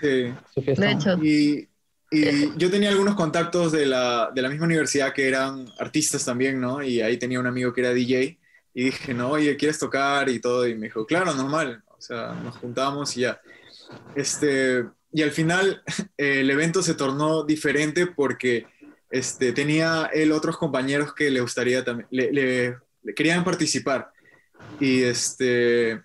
Sí. 0.00 0.32
su 0.54 0.62
fiesta. 0.62 0.84
De 0.86 0.92
hecho, 0.92 1.18
Y, 1.24 1.68
y 2.10 2.56
yo 2.58 2.70
tenía 2.70 2.90
algunos 2.90 3.14
contactos 3.14 3.72
de 3.72 3.86
la, 3.86 4.30
de 4.34 4.42
la 4.42 4.48
misma 4.48 4.66
universidad 4.66 5.12
que 5.12 5.28
eran 5.28 5.66
artistas 5.78 6.24
también, 6.24 6.60
¿no? 6.60 6.82
Y 6.82 7.00
ahí 7.02 7.18
tenía 7.18 7.40
un 7.40 7.46
amigo 7.46 7.72
que 7.72 7.82
era 7.82 7.92
DJ 7.92 8.38
y 8.74 8.84
dije, 8.84 9.12
no, 9.14 9.30
oye, 9.30 9.56
¿quieres 9.56 9.78
tocar? 9.78 10.28
Y 10.28 10.40
todo, 10.40 10.66
y 10.66 10.74
me 10.74 10.86
dijo, 10.86 11.04
claro, 11.06 11.34
normal. 11.34 11.82
O 11.86 12.00
sea, 12.00 12.32
nos 12.42 12.56
juntábamos 12.56 13.16
y 13.16 13.22
ya. 13.22 13.40
Este, 14.14 14.84
y 15.12 15.22
al 15.22 15.30
final 15.32 15.82
eh, 16.16 16.40
el 16.40 16.50
evento 16.50 16.82
se 16.82 16.94
tornó 16.94 17.44
diferente 17.44 18.06
porque 18.06 18.66
este, 19.10 19.52
tenía 19.52 20.10
él 20.12 20.32
otros 20.32 20.56
compañeros 20.58 21.14
que 21.14 21.30
le 21.30 21.40
gustaría 21.40 21.84
también, 21.84 22.08
le, 22.10 22.32
le- 22.32 22.76
le 23.02 23.14
querían 23.14 23.44
participar. 23.44 24.10
Y 24.80 25.02
este, 25.02 26.02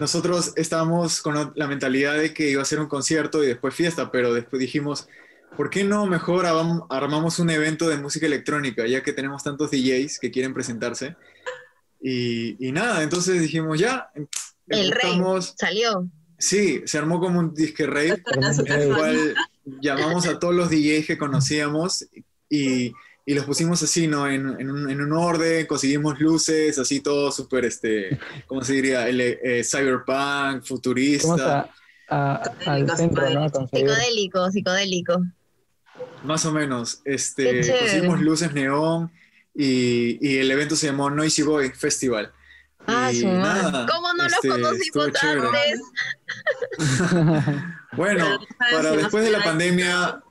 nosotros 0.00 0.52
estábamos 0.56 1.20
con 1.22 1.52
la 1.54 1.66
mentalidad 1.66 2.16
de 2.16 2.32
que 2.32 2.50
iba 2.50 2.62
a 2.62 2.66
ser 2.66 2.80
un 2.80 2.86
concierto 2.88 3.42
y 3.42 3.46
después 3.46 3.74
fiesta, 3.74 4.10
pero 4.10 4.32
después 4.32 4.60
dijimos, 4.60 5.08
¿por 5.56 5.70
qué 5.70 5.84
no 5.84 6.06
mejor 6.06 6.44
armam- 6.46 6.86
armamos 6.90 7.38
un 7.38 7.50
evento 7.50 7.88
de 7.88 7.96
música 7.98 8.26
electrónica, 8.26 8.86
ya 8.86 9.02
que 9.02 9.12
tenemos 9.12 9.42
tantos 9.42 9.70
DJs 9.70 10.18
que 10.18 10.30
quieren 10.30 10.54
presentarse? 10.54 11.16
Y, 12.00 12.56
y 12.64 12.72
nada, 12.72 13.02
entonces 13.02 13.40
dijimos, 13.40 13.78
ya, 13.78 14.10
el 14.68 14.90
rey 14.92 15.20
salió. 15.56 16.08
Sí, 16.38 16.82
se 16.84 16.98
armó 16.98 17.18
como 17.18 17.40
un 17.40 17.52
disque 17.52 17.84
rave, 17.86 18.22
en 18.66 18.72
el 18.72 18.94
cual 18.94 19.34
llamamos 19.80 20.26
a 20.26 20.38
todos 20.38 20.54
los 20.54 20.70
DJs 20.70 21.06
que 21.06 21.18
conocíamos 21.18 22.06
y, 22.48 22.92
y 23.30 23.34
los 23.34 23.44
pusimos 23.44 23.82
así, 23.82 24.06
¿no? 24.06 24.26
En, 24.26 24.58
en 24.58 24.70
un, 24.70 24.88
en 24.90 25.00
un 25.02 25.12
orden, 25.12 25.66
conseguimos 25.66 26.18
luces, 26.18 26.78
así 26.78 27.00
todo 27.00 27.30
súper, 27.30 27.66
este, 27.66 28.18
¿cómo 28.46 28.62
se 28.62 28.72
diría? 28.72 29.06
El, 29.06 29.20
eh, 29.20 29.62
cyberpunk, 29.62 30.64
futurista, 30.64 31.68
a, 32.08 32.42
a- 32.66 32.72
al 32.72 32.86
centro. 32.96 33.22
Psicodélico, 33.70 34.50
psicodélico. 34.50 35.22
más 36.24 36.46
o 36.46 36.52
menos. 36.52 37.02
Este, 37.04 37.60
conseguimos 37.78 38.20
luces 38.22 38.52
neón 38.54 39.10
y, 39.54 40.18
y 40.26 40.38
el 40.38 40.50
evento 40.50 40.74
se 40.74 40.86
llamó 40.86 41.10
Noisy 41.10 41.42
Boy 41.42 41.70
Festival. 41.70 42.32
Ah, 42.90 43.10
su 43.12 43.26
madre. 43.26 43.62
nada, 43.70 43.86
¿Cómo 43.86 44.12
no 44.14 44.24
este, 44.24 44.48
los 44.48 44.56
conocimos 44.56 45.06
antes? 45.22 45.80
Bueno, 47.92 48.38
Pero, 48.58 48.76
para 48.76 48.90
después 48.92 49.24
de 49.24 49.30
la 49.30 49.42
pandemia, 49.42 50.22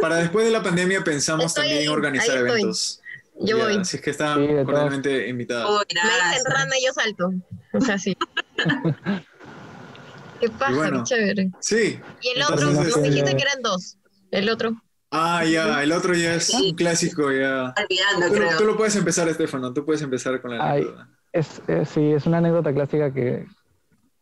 para 0.00 0.16
después 0.16 0.44
de 0.44 0.50
la 0.50 0.62
pandemia 0.62 1.02
pensamos 1.04 1.46
Estoy 1.46 1.68
también 1.68 1.88
organizar 1.88 2.36
eventos. 2.38 3.00
Yo 3.40 3.56
Ya, 3.56 3.64
voy. 3.64 3.76
Así 3.78 3.96
es 3.96 4.02
que 4.02 4.10
están 4.10 4.38
Sí, 4.46 4.46
cordialmente 4.64 5.28
invitadas. 5.28 5.68
Uy, 5.70 5.84
Me 5.94 6.00
dicen 6.00 6.52
rana 6.52 6.78
y 6.78 6.86
yo 6.86 6.92
salto. 6.92 7.32
O 7.72 7.80
sea, 7.80 7.98
sí. 7.98 8.16
Qué 10.40 10.50
paja, 10.50 10.72
Y 10.72 10.74
bueno, 10.74 10.98
qué 10.98 11.04
chévere. 11.14 11.50
Sí. 11.60 12.00
Y 12.20 12.28
el 12.36 12.42
otro, 12.42 12.66
nos 12.72 12.86
este, 12.86 13.00
dijiste 13.02 13.36
que 13.36 13.42
eran 13.42 13.62
dos. 13.62 13.96
El 14.30 14.48
otro. 14.50 14.74
Ah, 15.10 15.44
ya, 15.44 15.82
el 15.82 15.92
otro 15.92 16.14
ya 16.14 16.34
es 16.34 16.46
Sí. 16.48 16.70
un 16.70 16.76
clásico, 16.76 17.30
ya. 17.32 17.72
Olvidando, 17.76 18.26
Tú, 18.28 18.32
creo. 18.34 18.58
tú 18.58 18.64
lo 18.64 18.76
puedes 18.76 18.96
empezar, 18.96 19.28
Estefano, 19.28 19.72
tú 19.72 19.84
puedes 19.86 20.02
empezar 20.02 20.40
con 20.42 20.56
la 20.58 20.70
anécdota. 20.72 21.08
Es, 21.34 21.60
es- 21.68 21.88
sí, 21.88 22.12
es 22.12 22.26
una 22.26 22.38
anécdota 22.38 22.72
clásica 22.72 23.12
que 23.12 23.44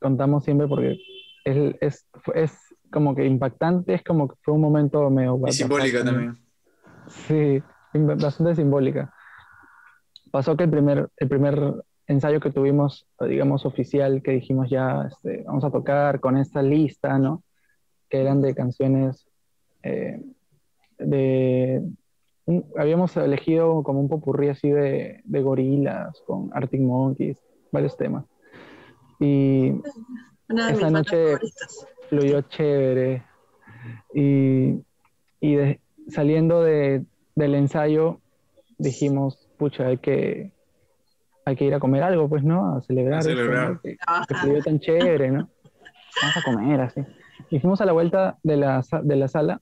contamos 0.01 0.45
siempre 0.45 0.67
porque 0.67 0.99
es, 1.45 2.07
es, 2.35 2.59
como 2.91 3.15
que 3.15 3.27
impactante, 3.27 3.93
es 3.95 4.03
como 4.03 4.29
que 4.29 4.35
fue 4.41 4.55
un 4.55 4.63
momento 4.63 5.11
medio... 5.11 5.39
Y 5.47 5.53
simbólica 5.53 6.03
también. 6.03 6.39
Sí, 7.09 7.63
bastante 7.93 8.55
simbólica. 8.55 9.13
Pasó 10.31 10.57
que 10.57 10.65
el 10.65 10.71
primer, 10.71 11.11
el 11.19 11.29
primer 11.29 11.85
ensayo 12.07 12.41
que 12.41 12.51
tuvimos, 12.51 13.07
digamos, 13.21 13.67
oficial, 13.67 14.23
que 14.23 14.31
dijimos 14.33 14.71
ya, 14.71 15.07
este, 15.11 15.43
vamos 15.47 15.65
a 15.65 15.71
tocar 15.71 16.19
con 16.19 16.39
esta 16.39 16.63
lista, 16.63 17.19
¿no? 17.19 17.43
Que 18.09 18.23
eran 18.23 18.41
de 18.41 18.55
canciones 18.55 19.27
eh, 19.83 20.19
de... 20.99 21.83
un- 22.47 22.65
habíamos 22.77 23.17
elegido 23.17 23.83
como 23.83 24.01
un 24.01 24.09
popurrí 24.09 24.49
así 24.49 24.71
de, 24.71 25.21
de 25.25 25.43
gorilas, 25.43 26.21
con 26.27 26.51
Arctic 26.53 26.81
Monkeys, 26.81 27.39
varios 27.71 27.97
temas. 27.97 28.25
Y 29.21 29.71
Una 30.49 30.67
de 30.67 30.73
mis 30.73 30.79
esa 30.81 30.91
noche 30.91 31.37
fluyó 32.09 32.41
chévere. 32.43 33.23
Y, 34.15 34.83
y 35.41 35.55
de- 35.57 35.81
saliendo 36.09 36.63
de- 36.63 37.05
del 37.35 37.55
ensayo 37.55 38.21
dijimos, 38.79 39.49
pucha, 39.59 39.87
hay 39.87 39.99
que, 39.99 40.53
hay 41.45 41.57
que 41.57 41.65
ir 41.65 41.75
a 41.75 41.81
comer 41.81 42.03
algo, 42.03 42.29
pues, 42.29 42.43
¿no? 42.45 42.75
A 42.77 42.83
celebrar, 42.83 43.21
A 43.21 43.23
celebrar. 43.23 43.71
¿no? 43.75 43.81
Que, 43.81 43.97
que 44.29 44.35
fluyó 44.35 44.63
tan 44.63 44.81
chévere, 44.81 45.31
¿no? 45.31 45.49
Vamos 46.21 46.37
a 46.37 46.43
comer, 46.43 46.81
así. 46.81 47.01
Y 47.51 47.59
fuimos 47.61 47.81
a 47.81 47.85
la 47.87 47.93
vuelta 47.93 48.39
de 48.43 48.57
la, 48.57 48.83
de 49.03 49.17
la 49.17 49.29
sala 49.29 49.61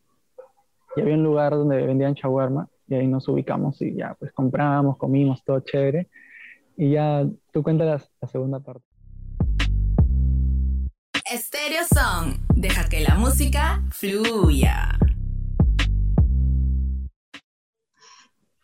y 0.96 1.00
había 1.00 1.14
un 1.14 1.22
lugar 1.22 1.52
donde 1.52 1.84
vendían 1.86 2.14
shawarma 2.14 2.68
y 2.88 2.94
ahí 2.94 3.06
nos 3.06 3.28
ubicamos 3.28 3.80
y 3.82 3.94
ya, 3.94 4.14
pues 4.18 4.32
compramos, 4.32 4.96
comimos, 4.98 5.44
todo 5.44 5.60
chévere. 5.60 6.08
Y 6.76 6.90
ya, 6.90 7.24
tú 7.52 7.62
cuentas 7.62 7.86
la, 7.86 8.08
la 8.20 8.28
segunda 8.28 8.60
parte. 8.60 8.84
Stereo 11.32 11.84
Song. 11.84 12.34
Deja 12.56 12.88
que 12.88 13.00
la 13.00 13.14
música 13.14 13.84
fluya. 13.90 14.98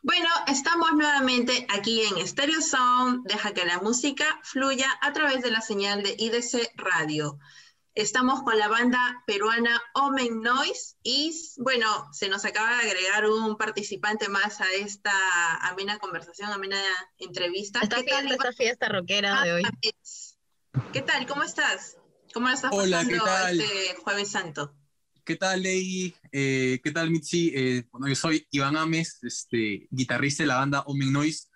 Bueno, 0.02 0.28
estamos 0.46 0.92
nuevamente 0.94 1.66
aquí 1.68 2.02
en 2.02 2.26
Stereo 2.26 2.60
Sound. 2.60 3.26
Deja 3.26 3.52
que 3.52 3.64
la 3.64 3.80
música 3.80 4.24
fluya 4.42 4.86
a 5.00 5.12
través 5.12 5.42
de 5.42 5.50
la 5.50 5.60
señal 5.60 6.02
de 6.02 6.14
IDC 6.18 6.72
Radio. 6.76 7.38
Estamos 7.96 8.42
con 8.42 8.58
la 8.58 8.68
banda 8.68 9.24
peruana 9.26 9.82
Omen 9.94 10.42
Noise 10.42 10.96
y 11.02 11.34
bueno, 11.56 12.12
se 12.12 12.28
nos 12.28 12.44
acaba 12.44 12.76
de 12.76 12.90
agregar 12.90 13.26
un 13.26 13.56
participante 13.56 14.28
más 14.28 14.60
a 14.60 14.66
esta 14.78 15.10
amena 15.66 15.98
conversación, 15.98 16.52
amena 16.52 16.76
entrevista. 17.16 17.80
Esta 17.82 17.96
¿Qué 17.96 18.02
tal, 18.02 18.30
esta 18.30 18.52
fiesta 18.52 18.90
rockera 18.90 19.42
de 19.44 19.54
hoy. 19.54 19.62
Iván? 19.62 20.90
¿Qué 20.92 21.00
tal? 21.00 21.26
¿Cómo 21.26 21.42
estás? 21.42 21.96
¿Cómo 22.34 22.48
lo 22.48 22.54
estás 22.54 22.70
Hola, 22.74 22.98
pasando 22.98 23.24
¿qué 23.24 23.30
tal? 23.30 23.60
este 23.62 23.94
Jueves 24.02 24.28
Santo? 24.28 24.74
¿Qué 25.24 25.36
tal, 25.36 25.62
Ley? 25.62 26.14
Eh, 26.32 26.80
¿Qué 26.84 26.92
tal, 26.92 27.08
Mitzi? 27.10 27.50
Eh, 27.56 27.88
bueno, 27.90 28.08
yo 28.08 28.14
soy 28.14 28.46
Iván 28.50 28.76
Ames, 28.76 29.20
este, 29.22 29.88
guitarrista 29.90 30.42
de 30.42 30.48
la 30.48 30.56
banda 30.56 30.82
Omen 30.82 31.14
Noise. 31.14 31.48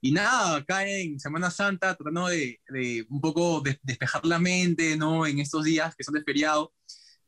Y 0.00 0.12
nada, 0.12 0.56
acá 0.56 0.86
en 0.86 1.18
Semana 1.20 1.50
Santa, 1.50 1.94
tratando 1.94 2.26
de, 2.28 2.60
de 2.68 3.06
un 3.10 3.20
poco 3.20 3.60
de- 3.60 3.78
despejar 3.82 4.24
la 4.24 4.38
mente, 4.38 4.96
¿no? 4.96 5.26
En 5.26 5.38
estos 5.38 5.64
días 5.64 5.94
que 5.94 6.04
son 6.04 6.14
de 6.14 6.22
feriado, 6.22 6.72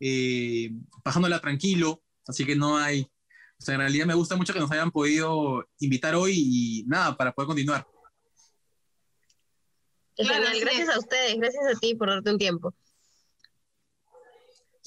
eh, 0.01 0.71
pasándola 1.05 1.41
tranquilo, 1.41 2.03
así 2.27 2.45
que 2.45 2.57
no 2.57 2.77
hay, 2.79 3.03
o 3.03 3.65
sea, 3.65 3.75
en 3.75 3.81
realidad 3.81 4.07
me 4.07 4.15
gusta 4.15 4.37
mucho 4.37 4.53
que 4.53 4.59
nos 4.61 4.71
hayan 4.73 4.91
podido 4.91 5.69
invitar 5.79 6.15
hoy 6.15 6.35
y 6.37 6.85
nada, 6.87 7.17
para 7.17 7.33
poder 7.33 7.47
continuar. 7.49 7.87
Genial, 10.17 10.61
gracias 10.61 10.89
a 10.91 10.99
ustedes, 10.99 11.37
gracias 11.39 11.65
a 11.77 11.79
ti 11.79 11.95
por 11.95 12.09
darte 12.11 12.31
un 12.31 12.39
tiempo. 12.39 12.75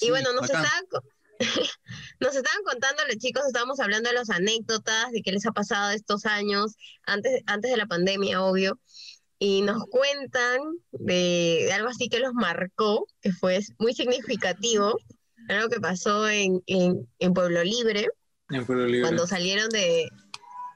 y 0.01 0.09
bueno, 0.09 0.33
nos 0.33 0.47
bacán. 0.47 0.85
co- 0.89 1.01
nos 2.19 2.35
estaban 2.35 2.63
contando 2.63 3.03
los 3.07 3.17
chicos, 3.17 3.43
estábamos 3.45 3.79
hablando 3.79 4.09
de 4.09 4.15
las 4.15 4.29
anécdotas, 4.29 5.11
de 5.11 5.21
qué 5.21 5.31
les 5.31 5.45
ha 5.45 5.51
pasado 5.51 5.91
estos 5.91 6.25
años, 6.25 6.75
antes, 7.05 7.41
antes 7.47 7.71
de 7.71 7.77
la 7.77 7.85
pandemia, 7.87 8.41
obvio, 8.43 8.79
y 9.39 9.61
nos 9.61 9.83
cuentan 9.85 10.59
de, 10.91 11.63
de 11.65 11.73
algo 11.73 11.89
así 11.89 12.07
que 12.09 12.19
los 12.19 12.33
marcó, 12.33 13.07
que 13.21 13.31
fue 13.31 13.59
muy 13.79 13.93
significativo, 13.93 14.97
algo 15.49 15.69
que 15.69 15.79
pasó 15.79 16.27
en, 16.27 16.61
en, 16.67 17.07
en 17.19 17.33
Pueblo 17.33 17.63
Libre, 17.63 18.07
En 18.49 18.65
Pueblo 18.65 18.85
Libre. 18.85 19.01
cuando 19.01 19.27
salieron 19.27 19.69
de, 19.69 20.07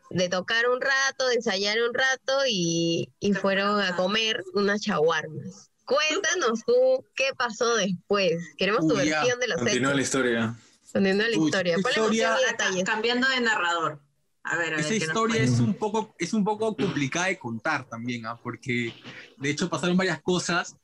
de 0.09 0.29
tocar 0.29 0.69
un 0.69 0.81
rato, 0.81 1.27
de 1.27 1.35
ensayar 1.35 1.77
un 1.81 1.93
rato 1.93 2.41
y, 2.47 3.09
y 3.19 3.33
fueron 3.33 3.79
a 3.81 3.95
comer 3.95 4.43
unas 4.53 4.81
chaguarmas. 4.81 5.68
Cuéntanos 5.89 6.63
tú 6.65 7.03
qué 7.15 7.25
pasó 7.35 7.75
después. 7.75 8.33
Queremos 8.57 8.87
tu 8.87 8.95
Uy, 8.95 9.07
ya. 9.07 9.19
versión 9.21 9.39
de 9.39 9.47
los 9.47 9.57
Continúa 9.57 9.93
la 9.95 10.01
historia. 10.01 10.55
Continúa 10.93 11.27
la 11.27 11.37
Uy, 11.37 11.45
historia. 11.45 11.75
esta 11.75 11.81
Ponle 11.81 11.97
historia- 11.99 12.27
emoción 12.27 12.47
y 12.47 12.51
detalles. 12.51 12.83
Cambiando 12.83 13.27
de 13.29 13.41
narrador. 13.41 13.99
A 14.43 14.55
ver, 14.57 14.73
a 14.73 14.77
ver. 14.77 14.79
Esa 14.79 14.89
¿qué 14.89 14.99
nos 14.99 15.07
historia 15.07 15.41
es 15.43 15.59
un 15.59 15.73
poco, 15.73 16.15
es 16.19 16.33
un 16.33 16.43
poco 16.43 16.75
complicada 16.75 17.27
de 17.27 17.39
contar 17.39 17.87
también, 17.89 18.25
¿ah? 18.25 18.39
porque 18.41 18.93
de 19.37 19.49
hecho 19.49 19.67
pasaron 19.69 19.97
varias 19.97 20.21
cosas, 20.21 20.75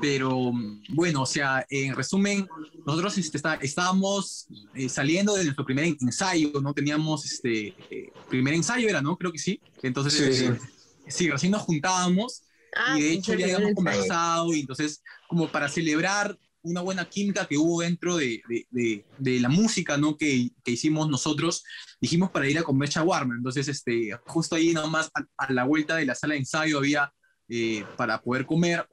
pero 0.00 0.52
bueno, 0.90 1.22
o 1.22 1.26
sea, 1.26 1.66
en 1.68 1.94
resumen, 1.94 2.48
nosotros 2.86 3.18
este, 3.18 3.36
está- 3.36 3.54
estábamos 3.56 4.46
eh, 4.74 4.88
saliendo 4.88 5.34
de 5.34 5.44
nuestro 5.44 5.64
primer 5.64 5.84
ensayo, 5.84 6.52
¿no? 6.62 6.72
Teníamos 6.72 7.24
este 7.24 7.74
eh, 7.90 8.12
primer 8.28 8.54
ensayo, 8.54 8.88
era, 8.88 9.02
¿no? 9.02 9.16
Creo 9.16 9.32
que 9.32 9.38
sí. 9.38 9.60
Entonces, 9.82 10.14
Sí, 10.14 10.44
este, 10.44 10.60
sí, 11.08 11.30
recién 11.30 11.50
nos 11.52 11.62
juntábamos 11.62 12.42
Ah, 12.74 12.96
y 12.98 13.02
de 13.02 13.12
hecho 13.12 13.32
ya 13.34 13.44
habíamos 13.56 13.74
conversado 13.74 14.52
y 14.54 14.60
entonces 14.60 15.02
como 15.28 15.48
para 15.50 15.68
celebrar 15.68 16.36
una 16.64 16.80
buena 16.80 17.04
química 17.06 17.44
que 17.46 17.58
hubo 17.58 17.80
dentro 17.82 18.16
de, 18.16 18.40
de- 18.48 18.66
de- 18.70 19.04
de 19.18 19.40
la 19.40 19.48
música 19.48 19.96
¿no? 19.96 20.16
que, 20.16 20.50
que 20.62 20.70
hicimos 20.72 21.08
nosotros, 21.08 21.64
dijimos 22.00 22.30
para 22.30 22.48
ir 22.48 22.56
a 22.58 22.62
comer 22.62 22.88
shawarma. 22.88 23.34
Entonces, 23.34 23.66
este, 23.68 24.10
justo 24.26 24.54
ahí 24.54 24.72
nomás 24.72 25.10
a, 25.14 25.24
a 25.38 25.52
la 25.52 25.64
vuelta 25.64 25.96
de 25.96 26.06
la 26.06 26.14
sala 26.14 26.34
de 26.34 26.40
ensayo 26.40 26.78
había 26.78 27.12
eh, 27.48 27.84
para 27.96 28.22
poder 28.22 28.46
comer 28.46 28.86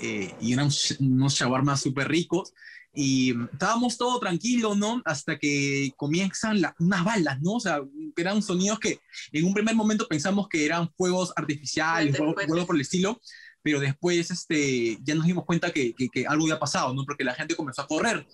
eh, 0.00 0.32
y 0.40 0.52
eran 0.52 0.70
unos 1.00 1.34
shawarmas 1.34 1.80
súper 1.82 2.08
ricos. 2.08 2.52
Y 3.00 3.30
estábamos 3.52 3.96
todo 3.96 4.18
tranquilo, 4.18 4.74
¿no? 4.74 5.00
Hasta 5.04 5.38
que 5.38 5.92
comienzan 5.96 6.60
la- 6.60 6.74
unas 6.80 7.04
balas, 7.04 7.40
¿no? 7.40 7.52
O 7.52 7.60
sea, 7.60 7.80
eran 8.16 8.42
sonidos 8.42 8.80
que 8.80 8.98
en 9.30 9.44
un 9.44 9.54
primer 9.54 9.76
momento 9.76 10.08
pensamos 10.08 10.48
que 10.48 10.64
eran 10.66 10.90
fuegos 10.96 11.32
artificiales, 11.36 12.16
fuegos, 12.16 12.34
fuegos 12.44 12.66
por 12.66 12.74
el 12.74 12.80
estilo, 12.82 13.20
pero 13.62 13.78
después 13.78 14.32
este, 14.32 14.98
ya 15.04 15.14
nos 15.14 15.26
dimos 15.26 15.44
cuenta 15.44 15.70
que, 15.72 15.94
que- 15.94 16.08
que 16.08 16.26
algo 16.26 16.44
había 16.46 16.58
pasado, 16.58 16.92
¿no? 16.92 17.04
Porque 17.04 17.22
la 17.22 17.34
gente 17.34 17.54
comenzó 17.54 17.82
a 17.82 17.86
correr. 17.86 18.26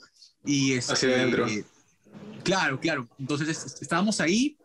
Y 0.47 0.73
este, 0.73 0.95
Hacia 0.95 1.09
adentro. 1.11 1.47
Claro, 2.43 2.81
claro. 2.81 3.07
Entonces 3.19 3.49
es- 3.49 3.83
estábamos 3.83 4.19
ahí 4.21 4.57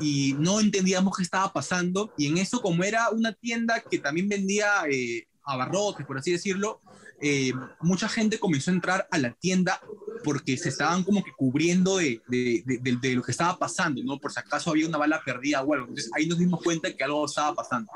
y 0.00 0.34
no 0.38 0.58
entendíamos 0.60 1.16
qué 1.16 1.22
estaba 1.22 1.52
pasando. 1.52 2.12
Y 2.18 2.26
en 2.26 2.38
eso, 2.38 2.60
como 2.60 2.82
era 2.82 3.10
una 3.10 3.32
tienda 3.32 3.80
que 3.88 3.98
también 4.00 4.28
vendía 4.28 4.82
eh, 4.90 5.28
abarrotes, 5.44 6.04
por 6.06 6.18
así 6.18 6.32
decirlo, 6.32 6.80
eh, 7.20 7.52
mucha 7.80 8.08
gente 8.08 8.38
comenzó 8.38 8.70
a 8.70 8.74
entrar 8.74 9.08
a 9.10 9.18
la 9.18 9.32
tienda 9.34 9.80
porque 10.22 10.56
se 10.56 10.70
estaban 10.70 11.04
como 11.04 11.22
que 11.22 11.32
cubriendo 11.36 11.98
de, 11.98 12.22
de- 12.26 12.62
de- 12.66 12.96
de- 12.96 13.14
lo 13.14 13.22
que 13.22 13.30
estaba 13.32 13.58
pasando, 13.58 14.02
¿no? 14.04 14.18
Por 14.18 14.32
si 14.32 14.40
acaso 14.40 14.70
había 14.70 14.88
una 14.88 14.98
bala 14.98 15.20
perdida 15.24 15.62
o 15.62 15.72
algo. 15.74 15.86
Entonces 15.88 16.10
ahí 16.14 16.26
nos 16.26 16.38
dimos 16.38 16.60
cuenta 16.62 16.92
que 16.94 17.04
algo 17.04 17.26
estaba 17.26 17.54
pasando. 17.54 17.90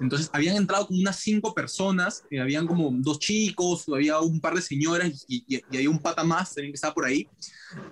Entonces 0.00 0.28
habían 0.32 0.56
entrado 0.56 0.86
como 0.86 1.00
unas 1.00 1.16
cinco 1.20 1.54
personas, 1.54 2.24
eh, 2.30 2.40
habían 2.40 2.66
como 2.66 2.90
dos 2.92 3.18
chicos, 3.18 3.84
había 3.92 4.18
un 4.20 4.40
par 4.40 4.54
de 4.54 4.62
señoras 4.62 5.24
y, 5.28 5.44
y, 5.46 5.56
y 5.70 5.76
había 5.76 5.90
un 5.90 6.00
pata 6.00 6.24
más 6.24 6.54
también 6.54 6.72
que 6.72 6.76
estaba 6.76 6.94
por 6.94 7.04
ahí. 7.06 7.28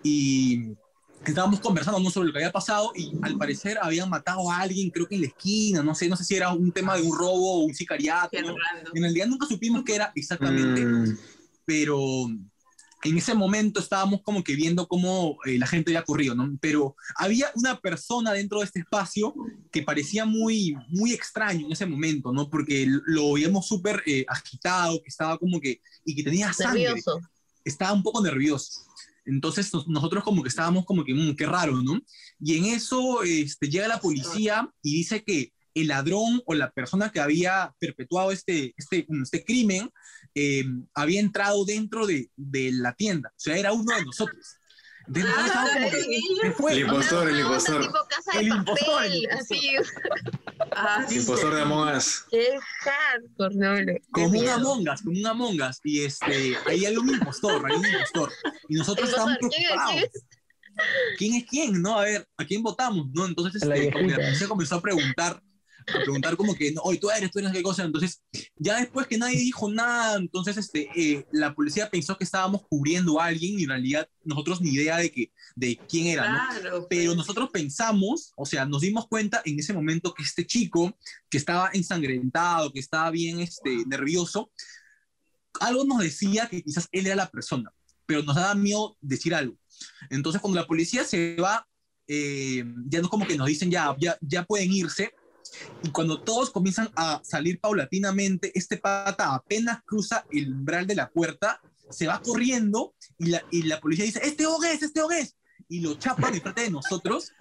Y 0.03 0.65
estábamos 1.25 1.61
conversando 1.61 2.01
¿no? 2.01 2.11
sobre 2.11 2.29
lo 2.29 2.33
que 2.33 2.39
había 2.39 2.53
pasado 2.53 2.93
y 2.95 3.13
al 3.23 3.37
parecer 3.37 3.79
habían 3.81 4.09
matado 4.09 4.51
a 4.51 4.61
alguien, 4.61 4.91
creo 4.91 5.07
que 5.07 5.15
en 5.15 5.23
la 5.23 5.27
esquina, 5.29 5.83
no 5.83 5.95
sé, 5.95 6.09
no 6.09 6.17
sé 6.17 6.25
si 6.25 6.35
era 6.35 6.53
un 6.53 6.73
tema 6.73 6.97
de 6.97 7.03
un 7.03 7.17
robo 7.17 7.61
o 7.61 7.65
un 7.65 7.75
sicariato. 7.75 8.41
¿no? 8.41 8.55
En 8.95 9.03
realidad 9.03 9.27
nunca 9.27 9.47
supimos 9.47 9.85
qué 9.85 9.97
era 9.97 10.13
exactamente, 10.15 10.85
Mm, 10.85 11.17
pero 11.65 12.27
en 13.03 13.17
ese 13.17 13.35
momento 13.35 13.81
estábamos 13.81 14.21
como 14.23 14.43
que 14.45 14.55
viendo 14.55 14.87
cómo 14.87 15.39
eh, 15.47 15.59
la 15.59 15.67
gente 15.67 15.91
había 15.91 16.05
corrido, 16.05 16.35
¿no? 16.35 16.51
Pero 16.61 16.97
había 17.17 17.51
una 17.55 17.79
persona 17.79 18.33
dentro 18.33 18.59
de 18.59 18.67
este 18.67 18.81
espacio 18.81 19.35
que 19.71 19.83
parecía 19.83 20.25
muy, 20.25 20.77
muy 20.89 21.13
extraño 21.13 21.67
en 21.67 21.73
ese 21.73 21.87
momento, 21.87 22.33
¿no? 22.33 22.51
Porque 22.51 22.87
lo 22.89 23.33
veíamos 23.33 23.67
súper 23.67 24.03
eh, 24.07 24.25
agitado, 24.29 25.01
que 25.03 25.09
estaba 25.09 25.39
como 25.39 25.61
que, 25.61 25.81
y 26.05 26.15
que 26.15 26.23
tenía 26.23 26.53
sangre. 26.53 26.85
Nervioso. 26.85 27.21
Estaba 27.65 27.93
un 27.93 28.03
poco 28.03 28.23
nervioso. 28.23 28.83
Entonces 29.25 29.73
nos- 29.73 29.87
nosotros 29.89 30.25
como 30.25 30.43
que 30.43 30.49
estábamos 30.49 30.85
como 30.85 31.05
que, 31.05 31.15
"Mm, 31.15 31.37
qué 31.37 31.47
raro, 31.47 31.81
¿no? 31.83 32.01
Y 32.41 32.57
en 32.59 32.65
eso 32.67 33.23
este, 33.23 33.69
llega 33.69 33.89
la 33.89 34.01
policía 34.01 34.69
y 34.83 34.95
dice 34.95 35.23
que 35.25 35.53
el 35.75 35.87
ladrón 35.89 36.43
o 36.47 36.55
la 36.55 36.71
persona 36.73 37.13
que 37.13 37.21
había 37.21 37.73
perpetuado 37.79 38.33
este, 38.33 38.75
este, 38.77 39.07
este 39.23 39.45
crimen 39.45 39.89
eh, 40.35 40.65
había 40.95 41.21
entrado 41.21 41.65
dentro 41.65 42.07
de, 42.07 42.31
de 42.37 42.73
la 42.73 42.93
tienda. 42.95 43.29
O 43.31 43.41
sea, 43.41 43.57
era 43.57 43.73
uno 43.73 43.95
de 43.97 44.05
nosotros. 44.05 44.57
Entonces 45.11 45.25
nosotros 45.25 45.47
estábamos 45.47 45.73
como 45.73 45.91
que, 45.91 46.21
¿qué 46.41 46.51
fue? 46.53 46.73
El 46.73 46.79
impostor, 46.79 47.29
el 47.29 47.41
impostor. 47.41 47.81
El 47.81 48.47
impostor, 48.47 49.05
el 49.05 49.15
impostor. 49.15 49.39
así. 49.41 49.77
Ah, 50.73 51.05
sí, 51.09 51.17
Impostor 51.17 51.55
de 51.55 51.63
Among 51.63 51.97
Us. 51.97 52.25
Qué 52.31 52.59
hardcore, 52.81 53.55
no, 53.57 54.01
como 54.13 54.39
un. 54.39 54.49
Among 54.49 54.89
Us, 54.89 55.03
como 55.03 55.19
un 55.19 55.27
Among 55.27 55.61
Us. 55.63 55.81
Y 55.83 56.05
este, 56.05 56.57
ahí 56.67 56.85
hay 56.87 56.97
un 56.97 57.09
impostor, 57.09 57.67
hay 57.69 57.77
un 57.77 57.87
impostor. 57.87 58.31
Y 58.69 58.77
nosotros 58.77 59.09
Impostor, 59.09 59.39
¿quién 59.39 59.53
es? 59.53 59.69
preocupados. 59.69 59.93
¿Quién 59.93 60.05
es? 60.05 60.25
¿Quién 61.19 61.35
es 61.35 61.45
quién? 61.47 61.83
No, 61.83 61.99
a 61.99 62.03
ver, 62.05 62.29
¿a 62.37 62.45
quién 62.45 62.63
votamos? 62.63 63.09
¿No? 63.13 63.27
Entonces, 63.27 63.61
este, 63.63 63.91
la 63.91 64.49
comenzó 64.49 64.77
a 64.77 64.81
preguntar, 64.81 65.43
a 65.87 65.99
preguntar 66.01 66.37
como 66.37 66.55
que, 66.55 66.73
no, 66.73 66.83
hoy 66.83 66.99
tú 66.99 67.11
eres, 67.11 67.31
tú 67.31 67.39
eres 67.39 67.53
qué 67.53 67.63
cosa. 67.63 67.85
Entonces, 67.85 68.23
ya 68.57 68.79
después 68.79 69.07
que 69.07 69.19
nadie 69.19 69.39
dijo 69.39 69.71
nada, 69.71 70.17
entonces 70.17 70.57
este, 70.57 70.89
eh, 70.95 71.27
la 71.33 71.55
policía 71.55 71.91
pensó 71.91 72.17
que 72.17 72.25
estábamos 72.25 72.63
cubriendo 72.69 73.21
a 73.21 73.27
alguien 73.27 73.59
y 73.59 73.65
en 73.65 73.71
realidad 73.71 74.09
nosotros 74.25 74.61
ni 74.61 74.71
idea 74.71 74.99
de, 74.99 75.11
que, 75.11 75.33
de 75.57 75.79
quién 75.89 76.07
era, 76.07 76.31
¿no? 76.31 76.61
Claro, 76.61 76.87
Pero 76.89 77.15
nosotros 77.15 77.51
pensamos, 77.51 78.33
o 78.37 78.47
sea, 78.47 78.65
nos 78.65 78.83
dimos 78.83 79.09
cuenta 79.09 79.43
en 79.45 79.59
ese 79.59 79.73
momento 79.73 80.15
que 80.15 80.23
este 80.23 80.47
chico, 80.47 80.97
que 81.29 81.39
estaba 81.39 81.71
ensangrentado, 81.73 82.73
que 82.73 82.81
estaba 82.81 83.11
bien 83.11 83.41
este, 83.41 83.85
nervioso, 83.87 84.51
algo 85.61 85.85
nos 85.85 85.99
decía 85.99 86.49
que 86.49 86.63
quizás 86.63 86.89
él 86.93 87.07
era 87.07 87.17
la 87.17 87.31
persona, 87.31 87.73
pero 88.07 88.23
nos 88.23 88.37
daba 88.37 88.55
miedo 88.55 88.97
decir 89.01 89.35
algo. 89.35 89.57
Entonces, 90.11 90.41
cuando 90.41 90.61
la 90.61 90.67
policía 90.67 91.05
se 91.05 91.37
va, 91.37 91.67
eh, 92.07 92.65
ya 92.87 93.01
no 93.01 93.09
como 93.09 93.27
que 93.27 93.37
nos 93.37 93.47
dicen 93.47 93.71
ya, 93.71 93.95
ya, 93.99 94.19
ya 94.21 94.45
pueden 94.45 94.73
irse. 94.73 95.13
Y 95.83 95.91
cuando 95.91 96.21
todos 96.21 96.51
comienzan 96.51 96.91
a 96.97 97.21
salir 97.25 97.61
paulatinamente, 97.61 98.53
este 98.55 98.77
pata 98.79 99.35
apenas 99.35 99.83
cruza 99.85 100.25
el 100.31 100.53
umbral 100.53 100.87
de 100.87 100.95
la 100.95 101.11
puerta, 101.11 101.61
se 101.91 102.07
va 102.07 102.21
corriendo 102.21 102.95
y 103.19 103.27
la, 103.27 103.43
y 103.51 103.63
la 103.63 103.81
policía 103.81 104.05
dice, 104.05 104.21
este 104.23 104.47
hogués, 104.47 104.83
este 104.83 105.03
hogués. 105.03 105.37
Y 105.69 105.81
lo 105.81 105.95
chapan 105.95 106.33
de 106.33 106.41
frente 106.41 106.63
de 106.63 106.71
nosotros 106.71 107.33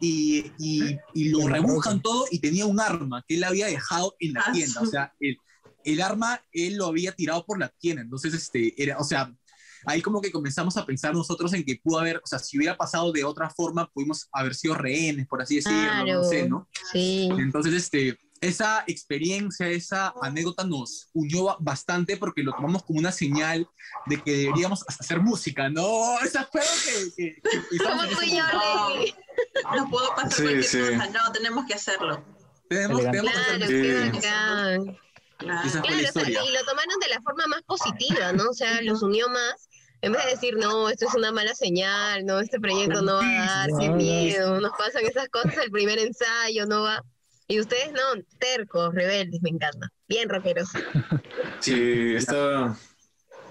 y, 0.00 0.50
y, 0.58 0.98
y 1.14 1.28
lo 1.28 1.46
rebuscan 1.46 2.02
todo 2.02 2.24
y 2.30 2.40
tenía 2.40 2.66
un 2.66 2.80
arma 2.80 3.24
que 3.28 3.36
él 3.36 3.44
había 3.44 3.66
dejado 3.66 4.16
en 4.18 4.32
la 4.32 4.44
Ah, 4.46 4.52
tienda. 4.52 4.80
O 4.80 4.86
sea, 4.86 5.12
el, 5.20 5.36
el 5.84 6.00
arma 6.00 6.42
él 6.52 6.76
lo 6.76 6.86
había 6.86 7.12
tirado 7.12 7.44
por 7.46 7.60
la 7.60 7.68
tienda. 7.68 8.02
Entonces, 8.02 8.34
este, 8.34 8.80
era, 8.82 8.98
o 8.98 9.04
sea, 9.04 9.32
ahí 9.86 10.02
como 10.02 10.20
que 10.20 10.30
comenzamos 10.32 10.76
a 10.76 10.84
pensar 10.84 11.14
nosotros 11.14 11.52
en 11.54 11.64
que 11.64 11.80
pudo 11.82 11.98
haber, 12.00 12.18
o 12.18 12.26
sea, 12.26 12.38
si 12.38 12.58
hubiera 12.58 12.76
pasado 12.76 13.12
de 13.12 13.24
otra 13.24 13.48
forma, 13.50 13.88
pudimos 13.92 14.28
haber 14.32 14.54
sido 14.54 14.74
rehenes, 14.74 15.26
por 15.26 15.40
así 15.42 15.56
decirlo, 15.56 15.78
no 15.82 16.04
Claro, 16.04 16.24
sé, 16.24 16.48
¿no? 16.48 16.68
Sí. 16.92 17.28
Entonces, 17.38 17.72
este, 17.74 18.18
esa 18.40 18.84
experiencia, 18.86 19.68
esa 19.68 20.12
anécdota 20.20 20.64
nos 20.64 21.08
unió 21.14 21.44
ba- 21.44 21.56
bastante 21.60 22.16
porque 22.18 22.42
lo 22.42 22.52
tomamos 22.52 22.82
como 22.84 22.98
una 22.98 23.10
señal 23.12 23.66
de 24.06 24.22
que 24.22 24.36
deberíamos 24.36 24.84
hasta 24.86 25.02
hacer 25.04 25.20
música, 25.20 25.70
¿no? 25.70 26.18
Esa 26.20 26.46
fue 26.52 26.60
que, 26.60 27.14
que, 27.16 27.40
que 27.42 27.56
ese 28.12 28.26
y 28.26 28.36
yo. 28.36 28.44
Ley. 28.98 29.14
No 29.76 29.88
puedo 29.88 30.08
pasar 30.14 30.32
Sí, 30.32 30.42
cualquier 30.42 30.64
sí. 30.64 30.78
cosa, 30.80 31.06
no, 31.10 31.32
tenemos 31.32 31.64
que 31.66 31.74
hacerlo. 31.74 32.24
Tenemos, 32.68 33.00
tenemos 33.02 33.30
que 33.32 33.38
Claro, 33.40 33.66
qué 33.68 33.94
bacán. 33.94 34.20
Claro. 34.20 34.98
Claro, 35.38 35.66
o 35.66 35.70
sea, 35.70 36.00
historia. 36.00 36.44
y 36.44 36.52
lo 36.52 36.64
tomaron 36.64 36.98
de 37.00 37.08
la 37.08 37.20
forma 37.20 37.46
más 37.46 37.62
positiva, 37.62 38.32
¿no? 38.32 38.48
O 38.50 38.54
sea, 38.54 38.80
los 38.82 39.02
unió 39.02 39.28
más. 39.28 39.68
En 40.02 40.12
vez 40.12 40.24
de 40.24 40.30
decir, 40.32 40.54
no, 40.56 40.88
esto 40.88 41.06
es 41.06 41.14
una 41.14 41.32
mala 41.32 41.54
señal, 41.54 42.24
no, 42.24 42.38
este 42.40 42.60
proyecto 42.60 43.02
no 43.02 43.14
va 43.14 43.20
a 43.22 43.46
dar, 43.46 43.70
qué 43.80 43.88
miedo, 43.90 44.60
nos 44.60 44.72
pasan 44.72 45.04
esas 45.04 45.28
cosas, 45.28 45.56
el 45.64 45.70
primer 45.70 45.98
ensayo 45.98 46.66
no 46.66 46.82
va. 46.82 47.02
Y 47.48 47.60
ustedes 47.60 47.92
no, 47.92 48.22
tercos, 48.38 48.94
rebeldes, 48.94 49.40
me 49.42 49.50
encanta. 49.50 49.88
Bien 50.08 50.28
rockeros. 50.28 50.68
Sí, 51.60 52.14
estaba, 52.14 52.76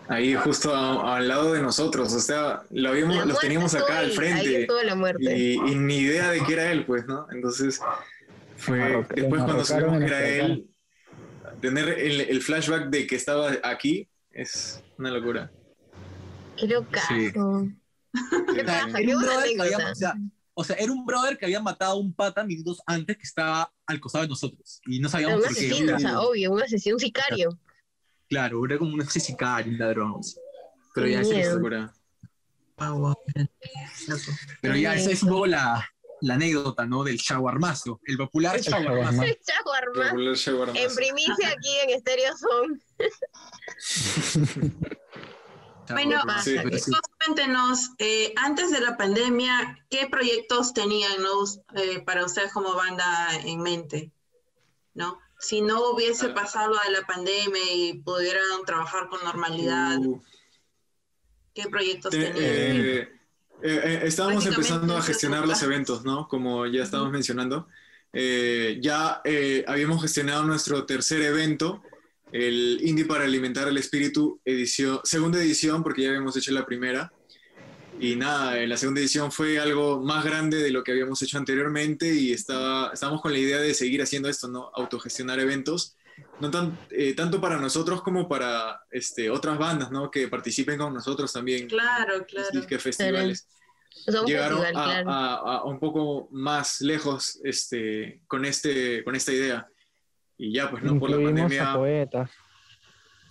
Ahí 0.08 0.36
justo 0.36 0.74
a- 0.76 1.18
al 1.18 1.28
lado 1.28 1.54
de 1.54 1.62
nosotros, 1.62 2.14
o 2.14 2.20
sea, 2.20 2.64
lo 2.70 2.94
los 2.94 3.40
teníamos 3.40 3.74
acá 3.74 4.00
al 4.00 4.10
estuvo 4.12 4.26
ahí, 4.26 4.34
frente 4.34 4.62
estuvo 4.62 4.84
la 4.84 4.96
muerte. 4.96 5.38
y, 5.38 5.54
y 5.54 5.76
ni 5.76 5.98
idea 5.98 6.30
de 6.30 6.44
que 6.44 6.54
era 6.54 6.72
él, 6.72 6.86
pues, 6.86 7.06
¿no? 7.08 7.26
Entonces, 7.32 7.80
fue 8.58 9.04
después 9.16 9.44
cuando 9.44 9.66
supimos 9.66 10.00
que 10.00 10.06
era 10.06 10.28
él, 10.28 10.68
tener 11.60 11.90
el, 11.90 12.22
el 12.22 12.42
flashback 12.42 12.90
de 12.90 13.08
que 13.08 13.16
estaba 13.16 13.52
aquí 13.64 14.08
es 14.32 14.84
una 14.98 15.10
locura. 15.10 15.52
Qué 16.58 16.68
locazo. 16.68 17.08
Sí. 17.10 17.32
Qué 17.34 17.40
O 18.62 18.66
sea, 18.66 18.88
qué 18.96 19.16
un 19.16 19.26
había- 19.28 19.92
o 19.92 19.96
sea, 19.96 20.14
o 20.54 20.64
sea, 20.64 20.76
era 20.78 20.92
un 20.92 21.06
brother 21.06 21.38
que 21.38 21.46
había 21.46 21.62
matado 21.62 21.94
a 21.94 22.00
un 22.00 22.14
pata 22.14 22.44
minutos 22.46 22.82
antes 22.88 23.18
que 23.18 23.24
estaba 23.24 23.72
al 23.86 24.00
costado 24.00 24.24
de 24.24 24.30
nosotros. 24.30 24.82
Y 24.86 25.00
no 25.00 25.10
sabíamos 25.10 25.38
un 25.38 25.42
por 25.44 25.54
qué. 25.54 25.66
asesino, 25.68 25.96
o 25.96 26.00
sea, 26.00 26.20
obvio, 26.22 26.52
un 26.52 26.64
asesino, 26.64 26.96
un 26.96 27.00
sicario. 27.02 27.60
Claro, 28.30 28.66
era 28.66 28.78
como 28.78 28.94
un 28.94 29.06
sicario, 29.06 29.74
un 29.74 29.78
ladrón. 29.80 30.22
Pero 30.94 31.08
ya 31.08 31.22
locura. 31.54 31.94
Pero 34.62 34.76
ya 34.76 34.96
esa 34.96 35.12
es 35.12 35.24
un 35.24 35.30
poco 35.30 35.46
la, 35.46 35.88
la 36.22 36.34
anécdota, 36.36 36.86
¿no? 36.86 37.04
Del 37.04 37.18
shawarmazo, 37.18 38.00
el 38.06 38.18
popular 38.18 38.60
shawarmazo. 38.60 39.22
Shawarma. 40.36 40.80
En 40.80 40.96
primicia 40.96 41.50
aquí 41.50 41.70
en 41.84 41.90
Estéreo 41.92 42.34
Son. 42.38 42.82
Bueno, 45.90 46.22
Sí, 46.44 46.56
chicos, 46.58 47.00
cuéntenos, 47.24 47.92
eh, 48.00 48.34
antes 48.38 48.72
de 48.72 48.80
la 48.82 48.98
pandemia, 48.98 49.86
¿qué 49.90 50.08
proyectos 50.10 50.74
tenían 50.74 51.22
¿no? 51.22 51.44
eh, 51.76 52.00
para 52.06 52.26
ustedes 52.26 52.52
como 52.52 52.74
banda 52.74 53.30
en 53.44 53.62
mente? 53.62 54.12
¿No? 54.94 55.20
Si 55.40 55.62
no 55.62 55.92
hubiese 55.92 56.30
pasado 56.30 56.70
lo 56.74 56.80
de 56.80 56.92
la 56.92 57.06
pandemia 57.06 57.74
y 57.74 57.94
pudieran 58.00 58.44
trabajar 58.66 59.10
con 59.10 59.24
normalidad, 59.24 59.98
Uh, 60.00 60.22
¿qué 61.54 61.68
proyectos 61.70 62.12
te- 62.12 62.32
tenían? 62.32 62.86
eh, 63.62 64.02
estábamos 64.04 64.46
empezando 64.46 64.98
a 64.98 65.02
gestionar 65.02 65.48
los 65.48 65.62
eventos, 65.62 66.04
¿no? 66.04 66.28
Como 66.28 66.66
ya 66.66 66.84
estábamos 66.84 67.12
mencionando. 67.12 67.68
Eh, 68.14 68.80
ya 68.82 69.22
eh, 69.26 69.66
habíamos 69.68 70.02
gestionado 70.02 70.44
nuestro 70.44 70.86
tercer 70.86 71.22
evento, 71.22 71.84
el 72.38 72.80
Indie 72.84 73.06
para 73.06 73.24
Alimentar 73.24 73.68
el 73.70 73.78
Espíritu, 73.78 74.42
edición, 74.44 75.00
segunda 75.04 75.40
edición, 75.42 75.82
porque 75.84 76.02
ya 76.04 76.10
habíamos 76.10 76.36
hecho 76.36 76.52
la 76.52 76.66
primera. 76.66 77.12
Y 77.98 78.18
nada, 78.18 78.60
eh, 78.60 78.68
la 78.68 78.76
segunda 78.76 79.00
edición 79.00 79.32
fue 79.32 79.58
algo 79.58 80.02
más 80.04 80.26
grande 80.26 80.58
de 80.58 80.70
lo 80.70 80.84
que 80.84 80.92
habíamos 80.92 81.22
hecho 81.22 81.38
anteriormente 81.38 82.14
y 82.14 82.34
estaba, 82.34 82.92
estábamos 82.94 83.22
con 83.22 83.32
la 83.32 83.40
idea 83.40 83.60
de 83.60 83.74
seguir 83.74 84.02
haciendo 84.02 84.28
esto, 84.28 84.50
¿no? 84.50 84.70
Autogestionar 84.74 85.40
eventos, 85.40 85.96
no 86.42 86.52
tan, 86.52 86.78
eh, 86.90 87.14
tanto 87.14 87.40
para 87.40 87.58
nosotros 87.58 88.02
como 88.02 88.28
para 88.28 88.82
este, 88.92 89.30
otras 89.30 89.58
bandas, 89.58 89.92
¿no? 89.92 90.12
Que 90.12 90.28
participen 90.28 90.78
con 90.78 90.94
nosotros 90.94 91.32
también. 91.32 91.70
Claro, 91.70 92.26
claro. 92.26 92.68
Que 92.68 92.80
festivales. 92.80 93.48
Llegaron 94.26 94.60
festival, 94.60 94.68
a, 94.68 95.04
claro. 95.04 95.10
a- 95.10 95.58
a 95.60 95.64
un 95.64 95.80
poco 95.80 96.28
más 96.32 96.82
lejos 96.82 97.40
este, 97.46 98.20
con, 98.28 98.44
este, 98.44 99.06
con 99.06 99.16
esta 99.16 99.32
idea. 99.32 99.70
Y 100.38 100.54
ya, 100.54 100.70
pues, 100.70 100.84
¿no? 100.84 101.00
Por 101.00 101.10
la 101.10 101.18
pandemia. 101.18 101.72
a 101.74 101.78
poetas. 101.78 102.32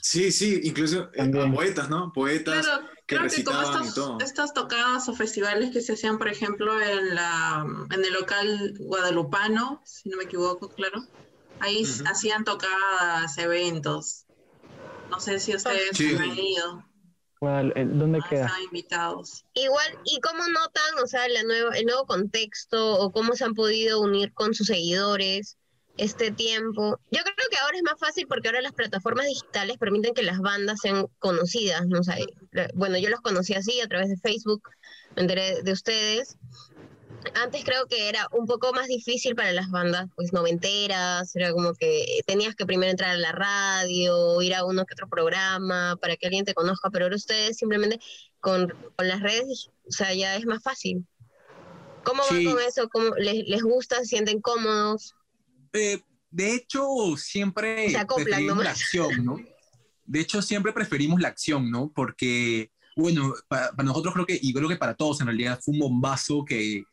Sí, 0.01 0.31
sí, 0.33 0.61
incluso 0.65 1.11
eh, 1.15 1.23
a 1.23 1.51
poetas, 1.53 1.89
¿no? 1.89 2.13
Poetas 2.13 2.67
Claro, 2.67 2.87
que 3.07 3.17
creo 3.17 3.29
que 3.31 3.45
como 3.45 3.63
estos, 3.63 4.23
estas 4.23 4.53
tocadas 4.53 5.09
o 5.09 5.15
festivales 5.15 5.71
que 5.73 5.81
se 5.81 5.95
hacían, 5.95 6.19
por 6.19 6.29
ejemplo, 6.29 6.79
en, 6.81 7.15
la, 7.15 7.65
en 7.91 8.05
el 8.05 8.13
local 8.13 8.75
guadalupano, 8.81 9.83
si 9.87 10.11
no 10.11 10.19
me 10.19 10.25
equivoco, 10.25 10.69
claro, 10.69 11.03
ahí 11.61 11.83
Ujú. 11.85 12.05
hacían 12.07 12.45
tocadas, 12.45 13.37
eventos. 13.39 14.27
No 15.11 15.21
sé 15.21 15.39
si 15.39 15.55
ustedes 15.55 15.97
Sí. 15.97 16.15
han 16.19 16.37
ido, 16.39 16.85
¿Cuál- 17.39 17.73
eh, 17.77 17.87
¿Dónde 17.87 18.21
queda? 18.29 18.47
están 18.47 18.63
invitados. 18.63 19.45
Igual, 19.55 19.99
¿y 20.05 20.21
cómo 20.21 20.47
notan, 20.49 21.03
o 21.03 21.07
sea, 21.07 21.29
la 21.29 21.43
nueva, 21.45 21.77
el 21.77 21.87
nuevo 21.87 22.07
contexto 22.07 22.99
o 22.99 23.11
cómo 23.13 23.35
se 23.35 23.45
han 23.45 23.55
podido 23.55 24.01
unir 24.01 24.33
con 24.35 24.55
sus 24.55 24.67
seguidores 24.67 25.57
este 25.97 26.31
tiempo? 26.33 26.99
Yo 27.11 27.21
creo 27.23 27.49
que 27.51 27.57
ahora 27.59 27.77
es 27.77 27.83
más 27.83 27.99
fácil 27.99 28.27
porque 28.27 28.49
ahora 28.49 28.63
las 28.63 28.73
plataformas 28.73 29.27
digitales 29.27 29.79
permiten 29.79 30.15
que 30.15 30.23
las 30.23 30.39
bandas 30.41 30.81
sean 30.81 31.07
conocidas, 31.19 31.87
¿no? 31.87 32.01
O 32.01 32.03
sea, 32.03 32.17
bueno, 32.75 32.99
yo 32.99 33.11
los 33.11 33.21
conocí 33.21 33.55
así 33.55 33.81
a 33.81 33.87
través 33.89 34.09
de 34.09 34.17
Facebook, 34.17 34.63
me 35.17 35.23
enteré 35.23 35.63
de 35.63 35.73
ustedes. 35.73 36.37
Antes 37.37 37.65
creo 37.65 37.87
que 37.87 38.11
era 38.11 38.29
un 38.33 38.47
poco 38.47 38.73
más 38.75 38.87
difícil 38.87 39.35
para 39.35 39.53
las 39.53 39.71
bandas, 39.71 40.09
pues 40.15 40.33
noventeras, 40.35 41.35
era 41.35 41.53
como 41.53 41.73
que 41.75 42.21
tenías 42.27 42.55
que 42.55 42.67
primero 42.67 42.91
entrar 42.91 43.13
a 43.13 43.17
la 43.17 43.33
radio, 43.33 44.43
ir 44.43 44.55
a 44.55 44.65
uno 44.67 44.85
que 44.85 44.93
otro 44.93 45.09
programa 45.09 45.97
para 46.03 46.17
que 46.17 46.27
alguien 46.27 46.45
te 46.45 46.53
conozca, 46.53 46.91
pero 46.91 47.07
ahora 47.07 47.17
ustedes 47.17 47.57
simplemente 47.57 47.99
con, 48.41 48.69
con 48.97 49.09
las 49.09 49.21
redes, 49.21 49.71
o 49.89 49.93
sea, 49.93 50.13
ya 50.13 50.37
es 50.37 50.45
más 50.45 50.63
fácil. 50.63 51.07
¿Cómo 52.05 52.23
Sí. 52.25 52.45
van 52.45 52.55
con 52.57 52.63
eso? 52.63 52.89
¿Cómo 52.91 53.15
les, 53.17 53.49
les 53.49 53.63
gusta? 53.63 54.01
¿Se 54.01 54.05
sienten 54.05 54.43
cómodos? 54.43 55.15
Eh, 55.75 56.01
de 56.31 56.55
hecho, 56.55 57.17
siempre 57.17 57.87
preferimos 58.25 58.65
la 58.65 58.71
acción, 58.71 59.25
¿no? 59.25 59.37
De 60.07 60.21
hecho, 60.21 60.41
siempre 60.43 60.73
preferimos 60.73 61.21
la 61.21 61.29
acción, 61.29 61.71
¿no? 61.71 61.91
Porque, 61.95 62.71
bueno, 62.97 63.35
para, 63.49 63.71
para 63.73 63.87
nosotros 63.87 64.15
creo 64.15 64.27
que, 64.27 64.39
y 64.41 64.53
creo 64.53 64.69
que 64.69 64.77
para 64.77 64.95
todos 64.95 65.21
en 65.21 65.27
realidad, 65.27 65.61
fue 65.63 65.73
un 65.75 65.81
bombazo 65.81 66.45
que 66.45 66.85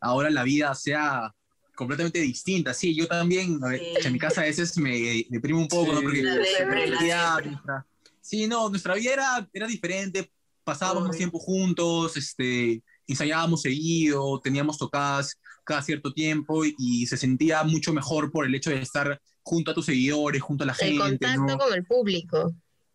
ahora 0.00 0.30
la 0.30 0.42
vida 0.44 0.74
sea 0.74 1.34
completamente 1.74 2.20
distinta. 2.20 2.72
Sí, 2.74 2.94
yo 2.94 3.06
también, 3.06 3.58
a 3.62 3.68
ver, 3.68 3.80
en 4.06 4.12
mi 4.12 4.18
casa 4.18 4.40
a 4.42 4.44
veces 4.44 4.76
me 4.78 5.24
deprimo 5.28 5.60
un 5.60 5.68
poco, 5.68 5.92
¿no? 5.92 6.00
Porque 6.02 6.22
La 6.22 6.34
nuestra- 6.36 7.86
Sí, 8.20 8.46
no, 8.48 8.68
nuestra 8.68 8.94
vida 8.94 9.12
era, 9.12 9.48
era 9.52 9.66
diferente, 9.66 10.30
pasábamos 10.64 11.02
más 11.06 11.16
tiempo 11.16 11.38
juntos, 11.38 12.16
este, 12.16 12.82
ensayábamos 13.06 13.62
seguido, 13.62 14.40
teníamos 14.42 14.78
tocadas 14.78 15.36
cada 15.64 15.82
cierto 15.82 16.12
tiempo 16.12 16.64
y, 16.64 16.74
y 16.78 17.06
se 17.06 17.16
sentía 17.16 17.62
mucho 17.64 17.92
mejor 17.92 18.30
por 18.30 18.46
el 18.46 18.54
hecho 18.54 18.70
de 18.70 18.80
estar 18.80 19.20
junto 19.42 19.70
a 19.70 19.74
tus 19.74 19.86
seguidores, 19.86 20.42
junto 20.42 20.64
a 20.64 20.66
la 20.68 20.72
El 20.74 20.78
gente, 20.78 20.98
contacto 21.02 21.42
¿no? 21.42 21.58
con 21.58 21.72
el 21.74 21.84
público. 21.84 22.54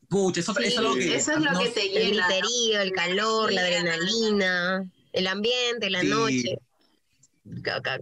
Pucha, 0.09 0.41
eso, 0.41 0.53
Sí, 0.53 0.63
eso 0.65 0.81
es 0.81 0.87
lo 0.87 0.93
que... 0.95 1.15
eso 1.15 1.31
es 1.31 1.37
lo 1.39 1.51
nos- 1.51 1.63
que 1.63 1.69
te 1.69 1.85
El 1.85 2.11
llena. 2.11 2.27
¿no? 2.27 2.27
griterío, 2.35 2.81
el 2.81 2.91
calor, 2.91 3.53
la 3.53 3.61
adrenalina, 3.61 4.91
el 5.13 5.27
ambiente, 5.27 5.89
la 5.89 6.01
Sí. 6.01 6.07
noche. 6.07 6.57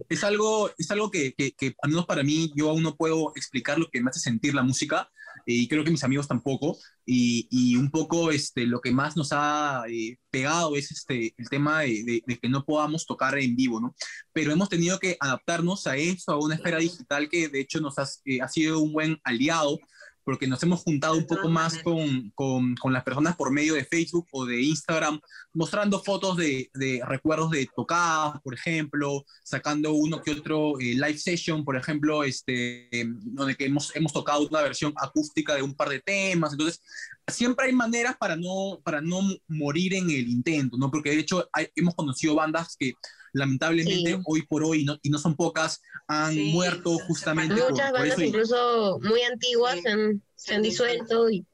Es 0.08 0.22
algo, 0.22 0.70
es 0.76 0.90
algo 0.90 1.10
que, 1.10 1.32
que, 1.32 1.52
que, 1.52 1.74
al 1.82 1.90
menos 1.90 2.04
para 2.06 2.22
mí, 2.22 2.52
yo 2.54 2.68
aún 2.70 2.82
no 2.82 2.94
puedo 2.96 3.32
explicar 3.36 3.78
lo 3.78 3.88
que 3.90 4.00
me 4.02 4.10
hace 4.10 4.20
sentir 4.20 4.54
la 4.54 4.62
música, 4.62 5.10
y 5.46 5.68
creo 5.68 5.84
que 5.84 5.90
mis 5.90 6.04
amigos 6.04 6.28
tampoco, 6.28 6.78
y, 7.06 7.46
y 7.50 7.76
un 7.76 7.90
poco 7.90 8.30
este, 8.30 8.66
lo 8.66 8.80
que 8.80 8.92
más 8.92 9.16
nos 9.16 9.30
ha 9.32 9.84
eh, 9.88 10.18
pegado 10.30 10.76
es 10.76 10.90
este, 10.92 11.34
el 11.36 11.48
tema 11.48 11.80
de, 11.80 12.04
de- 12.04 12.22
de 12.26 12.38
que 12.38 12.48
no 12.48 12.64
podamos 12.64 13.06
tocar 13.06 13.38
en 13.38 13.56
vivo, 13.56 13.80
¿no? 13.80 13.94
Pero 14.32 14.52
hemos 14.52 14.68
tenido 14.68 14.98
que 14.98 15.16
adaptarnos 15.20 15.86
a 15.86 15.96
eso, 15.96 16.32
a 16.32 16.38
una 16.38 16.54
esfera 16.56 16.78
digital 16.78 17.28
que 17.28 17.48
de 17.48 17.60
hecho 17.60 17.80
nos 17.80 17.98
ha, 17.98 18.06
eh, 18.24 18.40
ha 18.40 18.48
sido 18.48 18.80
un 18.80 18.92
buen 18.92 19.20
aliado, 19.24 19.78
porque 20.24 20.46
nos 20.46 20.62
hemos 20.62 20.80
juntado 20.80 21.16
un 21.16 21.26
poco 21.26 21.48
más 21.48 21.78
con, 21.78 22.30
con, 22.34 22.74
con 22.76 22.92
las 22.92 23.04
personas 23.04 23.36
por 23.36 23.52
medio 23.52 23.74
de 23.74 23.84
Facebook 23.84 24.26
o 24.32 24.46
de 24.46 24.62
Instagram, 24.62 25.20
mostrando 25.52 26.02
fotos 26.02 26.36
de, 26.36 26.70
de 26.74 27.00
recuerdos 27.06 27.50
de 27.50 27.68
tocadas, 27.74 28.40
por 28.42 28.54
ejemplo, 28.54 29.24
sacando 29.42 29.92
uno 29.92 30.22
que 30.22 30.32
otro 30.32 30.78
eh, 30.80 30.94
live 30.94 31.18
session, 31.18 31.64
por 31.64 31.76
ejemplo, 31.76 32.24
este, 32.24 32.88
em, 32.98 33.18
donde 33.22 33.56
que 33.56 33.66
hemos, 33.66 33.94
hemos 33.96 34.12
tocado 34.12 34.46
una 34.46 34.62
versión 34.62 34.92
acústica 34.96 35.54
de 35.54 35.62
un 35.62 35.74
par 35.74 35.88
de 35.88 36.00
temas. 36.00 36.52
Entonces, 36.52 36.82
siempre 37.30 37.66
hay 37.66 37.72
maneras 37.72 38.16
para 38.18 38.36
no, 38.36 38.80
para 38.84 39.00
no 39.00 39.20
morir 39.48 39.94
en 39.94 40.10
el 40.10 40.28
intento, 40.28 40.76
¿no? 40.76 40.90
Porque 40.90 41.10
de 41.10 41.18
hecho 41.20 41.48
hay- 41.52 41.68
hemos 41.76 41.94
conocido 41.94 42.34
bandas 42.34 42.76
que 42.78 42.92
lamentablemente 43.32 44.12
Sí. 44.16 44.22
hoy 44.26 44.42
por 44.42 44.64
hoy, 44.64 44.84
no, 44.84 44.98
y 45.02 45.08
no 45.10 45.18
son 45.18 45.36
pocas, 45.36 45.80
han 46.08 46.34
Sí, 46.34 46.50
muerto 46.52 46.98
justamente 47.06 47.54
por, 47.56 47.70
Muchas 47.70 47.90
por 47.90 48.00
bandas 48.00 48.14
eso. 48.18 48.22
y- 48.22 48.28
incluso 48.28 48.98
muy 49.02 49.22
antiguas 49.22 49.74
Sí. 49.76 49.82
se 49.82 49.88
han, 49.90 50.22
se 50.34 50.54
han 50.54 50.62
disuelto 50.62 51.30
y 51.30 51.46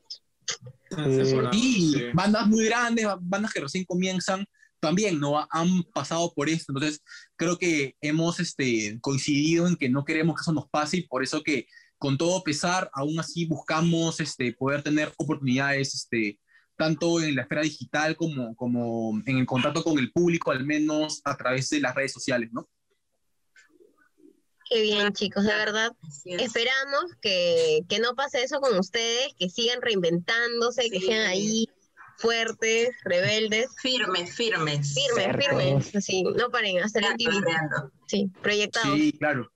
Y 1.52 2.10
bandas 2.14 2.46
muy 2.46 2.64
grandes, 2.66 3.06
bandas 3.20 3.52
que 3.52 3.60
recién 3.60 3.84
comienzan, 3.84 4.46
también 4.80 5.18
no 5.18 5.46
han 5.50 5.82
pasado 5.94 6.32
por 6.34 6.48
esto. 6.48 6.72
Entonces, 6.72 7.02
creo 7.36 7.58
que 7.58 7.96
hemos 8.00 8.38
este, 8.40 8.98
coincidido 9.00 9.66
en 9.66 9.76
que 9.76 9.88
no 9.88 10.04
queremos 10.04 10.36
que 10.36 10.42
eso 10.42 10.52
nos 10.52 10.68
pase 10.68 10.98
y 10.98 11.02
por 11.02 11.22
eso 11.24 11.42
que 11.42 11.66
con 11.98 12.18
todo 12.18 12.42
pesar, 12.42 12.90
aún 12.92 13.18
así 13.18 13.46
buscamos 13.46 14.20
este, 14.20 14.52
poder 14.52 14.82
tener 14.82 15.12
oportunidades 15.16 15.94
este, 15.94 16.38
tanto 16.76 17.20
en 17.22 17.34
la 17.34 17.42
esfera 17.42 17.62
digital 17.62 18.16
como, 18.16 18.54
como 18.54 19.20
en 19.26 19.38
el 19.38 19.46
contacto 19.46 19.82
con 19.82 19.98
el 19.98 20.12
público, 20.12 20.50
al 20.50 20.64
menos 20.64 21.20
a 21.24 21.36
través 21.36 21.70
de 21.70 21.80
las 21.80 21.94
redes 21.94 22.12
sociales, 22.12 22.50
¿no? 22.52 22.68
qué 24.68 24.82
bien 24.82 25.12
chicos, 25.12 25.44
de 25.44 25.54
verdad. 25.54 25.92
Es. 26.24 26.42
Esperamos 26.42 27.04
que, 27.20 27.82
que 27.88 28.00
no 28.00 28.14
pase 28.16 28.42
eso 28.42 28.60
con 28.60 28.76
ustedes, 28.78 29.32
que 29.38 29.48
sigan 29.48 29.80
reinventándose, 29.80 30.90
que 30.90 30.98
Sí. 31.00 31.06
sean 31.06 31.26
ahí 31.26 31.68
fuertes, 32.18 32.90
rebeldes, 33.04 33.68
Firmes, 33.80 34.34
firmes. 34.34 34.94
firmes, 34.94 35.36
firmes, 35.36 35.94
así, 35.94 36.22
no 36.22 36.50
paren, 36.50 36.78
hasta 36.82 36.98
el 36.98 37.14
creando. 37.14 37.92
Sí, 38.06 38.30
proyectados. 38.42 38.96
Sí, 38.98 39.12
claro. 39.12 39.52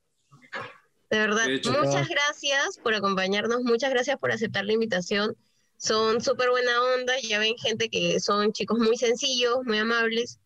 De 1.10 1.18
verdad, 1.18 1.46
De 1.46 1.56
hecho. 1.56 1.72
muchas 1.72 2.08
gracias 2.08 2.78
por 2.82 2.94
acompañarnos, 2.94 3.62
muchas 3.62 3.90
gracias 3.90 4.16
por 4.18 4.30
aceptar 4.30 4.64
la 4.64 4.72
invitación. 4.72 5.36
son 5.76 6.20
súper 6.20 6.50
buena 6.50 6.82
onda, 6.94 7.14
ya 7.22 7.38
ven 7.38 7.56
gente 7.56 7.88
que 7.88 8.20
son 8.20 8.52
chicos 8.52 8.78
muy 8.78 8.96
sencillos, 8.96 9.60
muy 9.64 9.78
amables. 9.78 10.38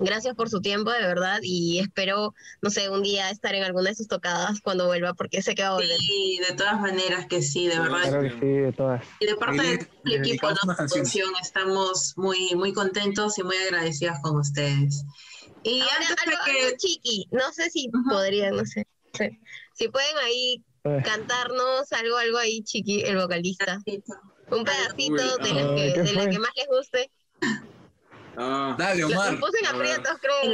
Gracias 0.00 0.34
por 0.34 0.50
su 0.50 0.60
tiempo, 0.60 0.90
de 0.90 1.00
verdad, 1.00 1.40
y 1.42 1.78
espero, 1.78 2.34
no 2.60 2.70
sé, 2.70 2.90
un 2.90 3.02
día 3.02 3.30
estar 3.30 3.54
en 3.54 3.62
alguna 3.62 3.90
de 3.90 3.94
sus 3.94 4.08
tocadas 4.08 4.60
cuando 4.60 4.86
vuelva, 4.86 5.14
porque 5.14 5.40
sé 5.40 5.54
que 5.54 5.62
va 5.62 5.68
a 5.68 5.74
volver. 5.74 5.98
Sí, 5.98 6.40
de 6.46 6.54
todas 6.56 6.80
maneras 6.80 7.26
que 7.26 7.42
sí, 7.42 7.68
de 7.68 7.78
verdad. 7.78 8.02
Claro 8.02 8.22
que 8.22 8.30
sí, 8.30 8.46
de 8.46 8.72
todas. 8.72 9.04
Y 9.20 9.26
de 9.26 9.36
parte 9.36 9.62
del 9.62 9.88
le 10.04 10.16
equipo 10.16 10.48
de 10.48 10.56
producción 10.76 11.30
estamos 11.40 12.14
muy, 12.16 12.54
muy 12.54 12.72
contentos 12.72 13.38
y 13.38 13.42
muy 13.42 13.56
agradecidas 13.56 14.20
con 14.20 14.36
ustedes. 14.38 15.04
Y 15.62 15.80
Ahora, 15.80 15.94
antes 16.00 16.16
de 16.16 16.32
algo, 16.32 16.44
que... 16.44 16.64
algo 16.64 16.76
chiqui, 16.76 17.28
no 17.30 17.52
sé 17.52 17.70
si 17.70 17.88
podrían, 18.08 18.56
no 18.56 18.66
sé, 18.66 18.86
sí. 19.14 19.38
Si 19.74 19.88
pueden 19.88 20.16
ahí 20.18 20.62
Eh. 20.84 21.00
cantarnos 21.04 21.92
algo, 21.92 22.16
algo 22.16 22.38
ahí 22.38 22.62
chiqui, 22.64 23.02
el 23.02 23.16
vocalista. 23.16 23.78
Un 24.50 24.64
pedacito 24.64 25.38
de, 25.38 25.50
ay, 25.50 25.74
que, 25.76 25.92
¿qué 25.94 26.02
de 26.02 26.12
la 26.12 26.28
que 26.28 26.38
más 26.40 26.50
les 26.56 26.66
guste. 26.66 27.10
Ah, 28.36 28.74
Dale, 28.78 29.04
Omar. 29.04 29.38
puse 29.38 29.58
en 29.60 29.66
aprietos, 29.66 30.18
creo. 30.20 30.52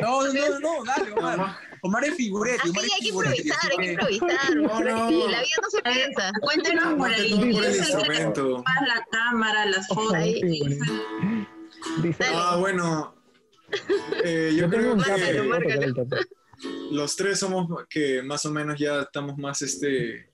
No, 0.00 0.22
no, 0.22 0.32
no, 0.32 0.58
no, 0.60 0.84
dale, 0.84 1.12
Omar. 1.12 1.56
Omar 1.82 2.04
es 2.04 2.14
figurete, 2.14 2.60
Así 2.60 2.70
Omar 2.70 2.84
es 2.84 2.92
hay 2.92 2.98
que 3.00 3.04
figurete. 3.06 3.36
improvisar, 3.42 3.70
hay 3.72 3.76
que 3.76 3.92
improvisar. 3.92 4.56
No, 4.56 4.80
no. 4.80 5.08
Sí, 5.08 5.32
la 5.32 5.40
vida 5.40 5.56
no 5.62 5.70
se 5.70 5.82
piensa. 5.82 6.30
Cuéntenos 6.40 6.94
por 6.94 7.10
ahí. 7.10 7.30
Tú 7.30 7.36
por 7.36 7.46
el 7.46 7.52
¿quién 7.52 7.64
es 7.64 7.76
el 7.78 7.84
que 7.84 7.92
instrumento. 7.92 8.54
ocupa 8.54 8.72
la 8.86 9.04
cámara, 9.10 9.66
las 9.66 9.86
fotos? 9.88 10.14
Ah, 12.34 12.56
bueno. 12.58 13.14
Eh, 14.24 14.50
yo 14.54 14.66
yo 14.66 14.70
tengo 14.70 14.96
creo 14.96 15.60
que 15.60 15.86
los 16.90 17.16
tres 17.16 17.38
somos 17.40 17.68
que 17.88 18.22
más 18.22 18.44
o 18.46 18.50
menos 18.52 18.78
ya 18.78 19.02
estamos 19.02 19.36
más 19.38 19.62
este 19.62 20.30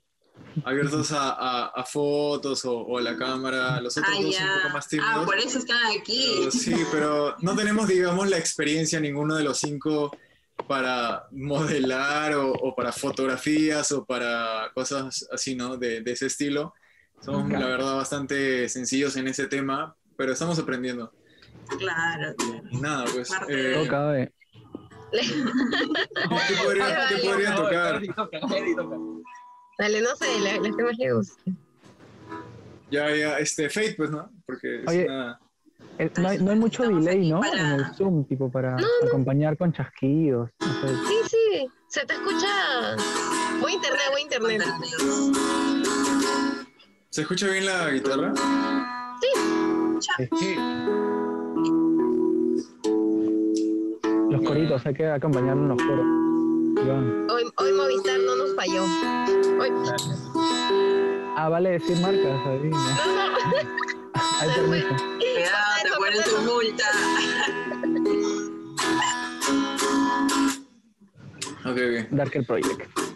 abiertos 0.63 1.11
a, 1.11 1.31
a- 1.31 1.67
a 1.67 1.83
fotos 1.83 2.63
o, 2.65 2.77
o 2.79 2.97
a 2.97 3.01
la 3.01 3.17
cámara. 3.17 3.79
Los 3.81 3.97
otros 3.97 4.13
Ah, 4.17 4.21
dos 4.21 4.37
ya. 4.37 4.45
un 4.55 4.61
poco 4.61 4.73
más 4.73 4.85
Ah, 4.85 4.89
tímidos. 4.89 5.25
por 5.25 5.37
eso 5.37 5.59
están 5.59 5.99
aquí. 5.99 6.35
Pero 6.39 6.51
sí, 6.51 6.75
pero 6.91 7.35
no 7.41 7.55
tenemos, 7.55 7.87
digamos, 7.87 8.29
la 8.29 8.37
experiencia 8.37 8.99
ninguno 8.99 9.35
de 9.35 9.43
los 9.43 9.57
cinco 9.59 10.15
para 10.67 11.25
modelar 11.31 12.33
o, 12.35 12.51
o 12.51 12.75
para 12.75 12.91
fotografías 12.91 13.91
o 13.91 14.05
para 14.05 14.71
cosas 14.73 15.27
así, 15.31 15.55
¿no? 15.55 15.77
De, 15.77 16.01
de 16.01 16.11
ese 16.11 16.27
estilo. 16.27 16.73
Somos, 17.21 17.49
la 17.51 17.65
verdad, 17.65 17.95
bastante 17.97 18.69
sencillos 18.69 19.15
en 19.17 19.27
ese 19.27 19.47
tema, 19.47 19.93
pero 20.15 20.31
estamos 20.31 20.57
aprendiendo. 20.59 21.13
Claro. 21.77 22.33
Y 22.71 22.77
nada, 22.77 23.05
pues. 23.13 23.29
Eh, 23.49 23.83
eh. 23.85 24.31
¿Qué 25.11 26.55
podrían, 26.63 26.87
qué 27.09 27.15
Vale, 27.15 27.29
podrían 27.29 27.55
tocar? 27.55 28.01
Dale, 29.77 30.01
no 30.01 30.15
sé, 30.15 30.39
la, 30.41 30.57
la 30.59 30.75
que 30.75 30.83
más 30.83 30.97
le 30.97 31.13
guste. 31.13 31.53
Ya, 32.91 33.15
ya, 33.15 33.37
este, 33.39 33.69
Fate, 33.69 33.93
pues, 33.97 34.09
¿no? 34.09 34.29
Porque 34.45 34.81
es 34.81 34.87
Oye, 34.87 35.05
una... 35.05 35.39
No 36.17 36.29
hay, 36.29 36.37
no 36.39 36.51
hay 36.51 36.57
mucho 36.59 36.83
Estamos 36.83 37.05
delay, 37.05 37.29
¿no? 37.29 37.39
para- 37.41 37.59
En 37.59 37.67
el 37.79 37.85
Zoom, 37.95 38.25
tipo, 38.25 38.51
para 38.51 38.71
No, 38.71 38.87
no. 39.01 39.07
acompañar 39.07 39.57
con 39.57 39.71
chasquidos. 39.73 40.49
No 40.59 40.67
sé. 40.81 40.87
Sí, 41.07 41.15
sí, 41.29 41.67
se 41.87 42.05
te 42.05 42.13
escucha. 42.13 42.95
Buen 43.61 43.73
internet, 43.75 44.01
buen 44.11 44.23
internet. 44.23 44.61
¿Se 47.09 47.21
escucha 47.21 47.47
bien 47.47 47.65
la 47.65 47.89
guitarra? 47.91 48.33
Sí. 49.21 50.55
Los 54.29 54.41
coritos, 54.43 54.85
hay 54.85 54.93
que 54.93 55.07
acompañar 55.07 55.57
en 55.57 55.67
los 55.69 55.77
coros. 55.81 56.05
Hoy, 57.31 57.43
hoy 57.57 57.73
Movistar 57.73 58.17
no 58.19 58.35
nos 58.35 58.55
falló. 58.55 58.83
Hoy, 59.59 59.69
Ah, 61.35 61.49
vale 61.49 61.71
decir 61.71 61.97
marcas, 61.99 62.25
ahí. 62.45 62.69
¿no? 62.69 62.77
no, 62.77 63.29
no. 63.29 63.37
Hay 64.41 64.49
permiso. 64.55 64.87
Cuidado, 65.17 65.73
te 65.83 65.89
ponen 65.97 66.23
tu 66.23 66.37
multa. 66.51 66.85
Ok, 71.65 71.75
ok. 71.75 72.07
Darker 72.11 72.45
Project. 72.47 73.08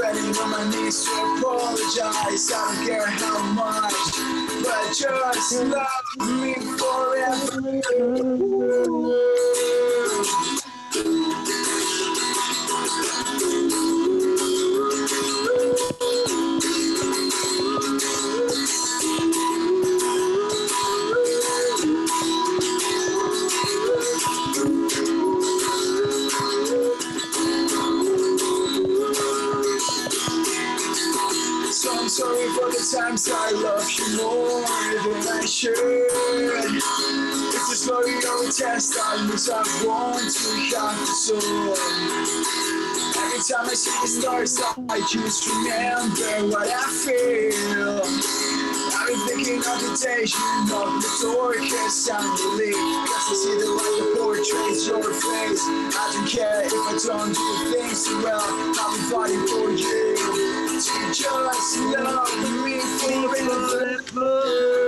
Ready 0.00 0.38
on 0.38 0.50
my 0.50 0.64
knees 0.70 1.04
to 1.04 1.10
apologize. 1.10 2.52
I 2.52 2.74
don't 2.74 2.86
care 2.86 3.06
how 3.06 3.38
much, 3.52 3.94
but 4.64 4.86
just 4.94 5.52
love 5.64 6.06
me 6.40 6.54
forever. 6.76 7.76
Should. 35.56 35.72
It's 37.64 37.88
a 37.88 37.94
or 37.94 38.04
a 38.04 38.52
test 38.52 38.92
I 39.00 39.24
lose, 39.24 39.48
I 39.48 39.64
want 39.86 40.20
to 40.20 40.76
have 40.76 41.00
the 41.00 41.06
soul. 41.16 41.72
Every 43.16 43.40
time 43.40 43.64
I 43.64 43.72
see 43.72 43.96
the 44.02 44.06
stars, 44.06 44.60
I 44.90 45.00
just 45.08 45.48
remember 45.48 46.52
what 46.52 46.68
I 46.68 46.84
feel. 46.92 48.04
I've 48.04 49.08
been 49.08 49.44
thinking 49.44 49.64
of 49.64 49.80
the 49.80 49.96
days 49.96 50.36
you 50.36 50.44
knocked 50.68 51.00
the 51.00 51.12
door, 51.24 51.54
cause 51.56 52.10
I'm 52.12 52.36
relieved. 52.36 53.08
Cause 53.08 53.24
I 53.24 53.40
see 53.40 53.56
the 53.56 53.72
light 53.72 53.96
that 53.96 54.12
portrays 54.20 54.84
your 54.86 55.08
face. 55.08 55.64
I 55.64 56.04
don't 56.12 56.28
care 56.28 56.68
if 56.68 56.72
I 56.84 57.00
don't 57.00 57.32
do 57.32 57.48
things 57.72 58.04
well. 58.20 58.44
I'll 58.76 58.92
be 58.92 59.00
fighting 59.08 59.46
for 59.48 59.72
you. 59.72 60.20
To 60.76 60.92
just 61.16 61.78
love 61.96 62.28
me 62.62 62.76
for 63.00 63.32
Cause 64.12 64.85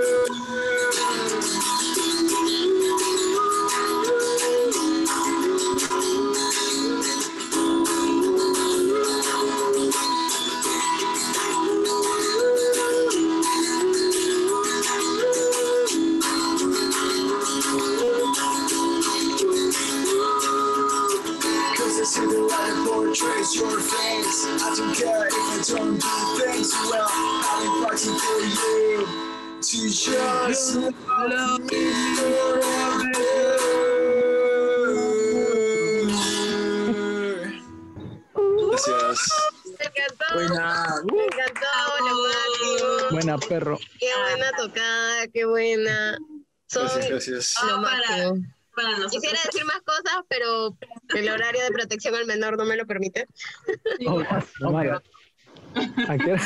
Gracias. 30.07 30.75
Me 39.79 39.85
encantó. 39.85 40.25
Buena. 40.33 40.87
Me 41.11 41.25
encantó, 41.25 41.67
máximo. 41.99 43.09
Buena, 43.11 43.37
perro. 43.37 43.77
Qué 43.99 44.07
buena 44.29 44.51
tocada, 44.57 45.27
qué 45.33 45.45
buena. 45.45 46.17
Son 46.67 46.83
Gracias, 46.83 47.09
gracias. 47.09 47.55
lo 47.63 47.81
para- 47.81 47.97
máximo. 47.97 48.35
para 48.75 48.89
nosotros. 48.91 49.11
Quisiera 49.11 49.39
decir 49.45 49.65
más 49.65 49.81
cosas, 49.81 50.21
pero 50.27 50.77
el 51.15 51.29
horario 51.29 51.63
de 51.63 51.71
protección 51.71 52.15
al 52.15 52.25
menor 52.25 52.57
no 52.57 52.65
me 52.65 52.77
lo 52.77 52.85
permite. 52.85 53.27
Oh, 54.07 54.21
no, 54.61 54.71
Mara. 54.71 55.01
¿A 56.07 56.17
qué 56.17 56.31
hora, 56.31 56.41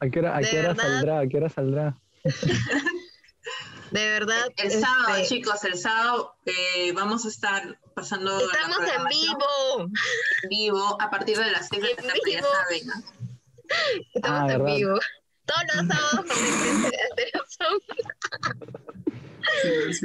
a 0.00 0.10
qué 0.10 0.18
hora, 0.18 0.36
a 0.36 0.40
qué 0.42 0.58
hora 0.58 0.74
saldrá? 0.74 1.20
¿A 1.20 1.26
qué 1.28 1.36
hora 1.36 1.48
saldrá? 1.48 1.96
De 3.92 4.08
verdad. 4.10 4.48
El 4.56 4.70
sábado, 4.72 5.14
este, 5.16 5.36
chicos, 5.36 5.62
el 5.64 5.78
sábado 5.78 6.34
eh, 6.44 6.90
vamos 6.92 7.24
a 7.24 7.28
estar 7.28 7.78
pasando. 7.94 8.36
la 8.36 8.44
Estamos 8.44 8.78
en 8.78 8.84
programación 8.84 9.38
vivo. 9.38 9.90
En 10.42 10.48
vivo, 10.48 10.98
a 11.00 11.08
partir 11.08 11.38
de 11.38 11.50
las 11.52 11.68
6 11.68 11.82
de 11.82 11.88
la 11.90 11.96
tarde, 12.02 12.20
ya 12.32 12.42
saben. 12.42 12.86
¿no? 12.86 12.94
Estamos 14.14 14.40
Ah, 14.40 14.52
en 14.52 14.58
¿verdad? 14.64 14.74
vivo. 14.76 14.98
Todos 15.46 15.62
los 15.76 15.86
sábados 15.86 16.26
con 16.26 16.36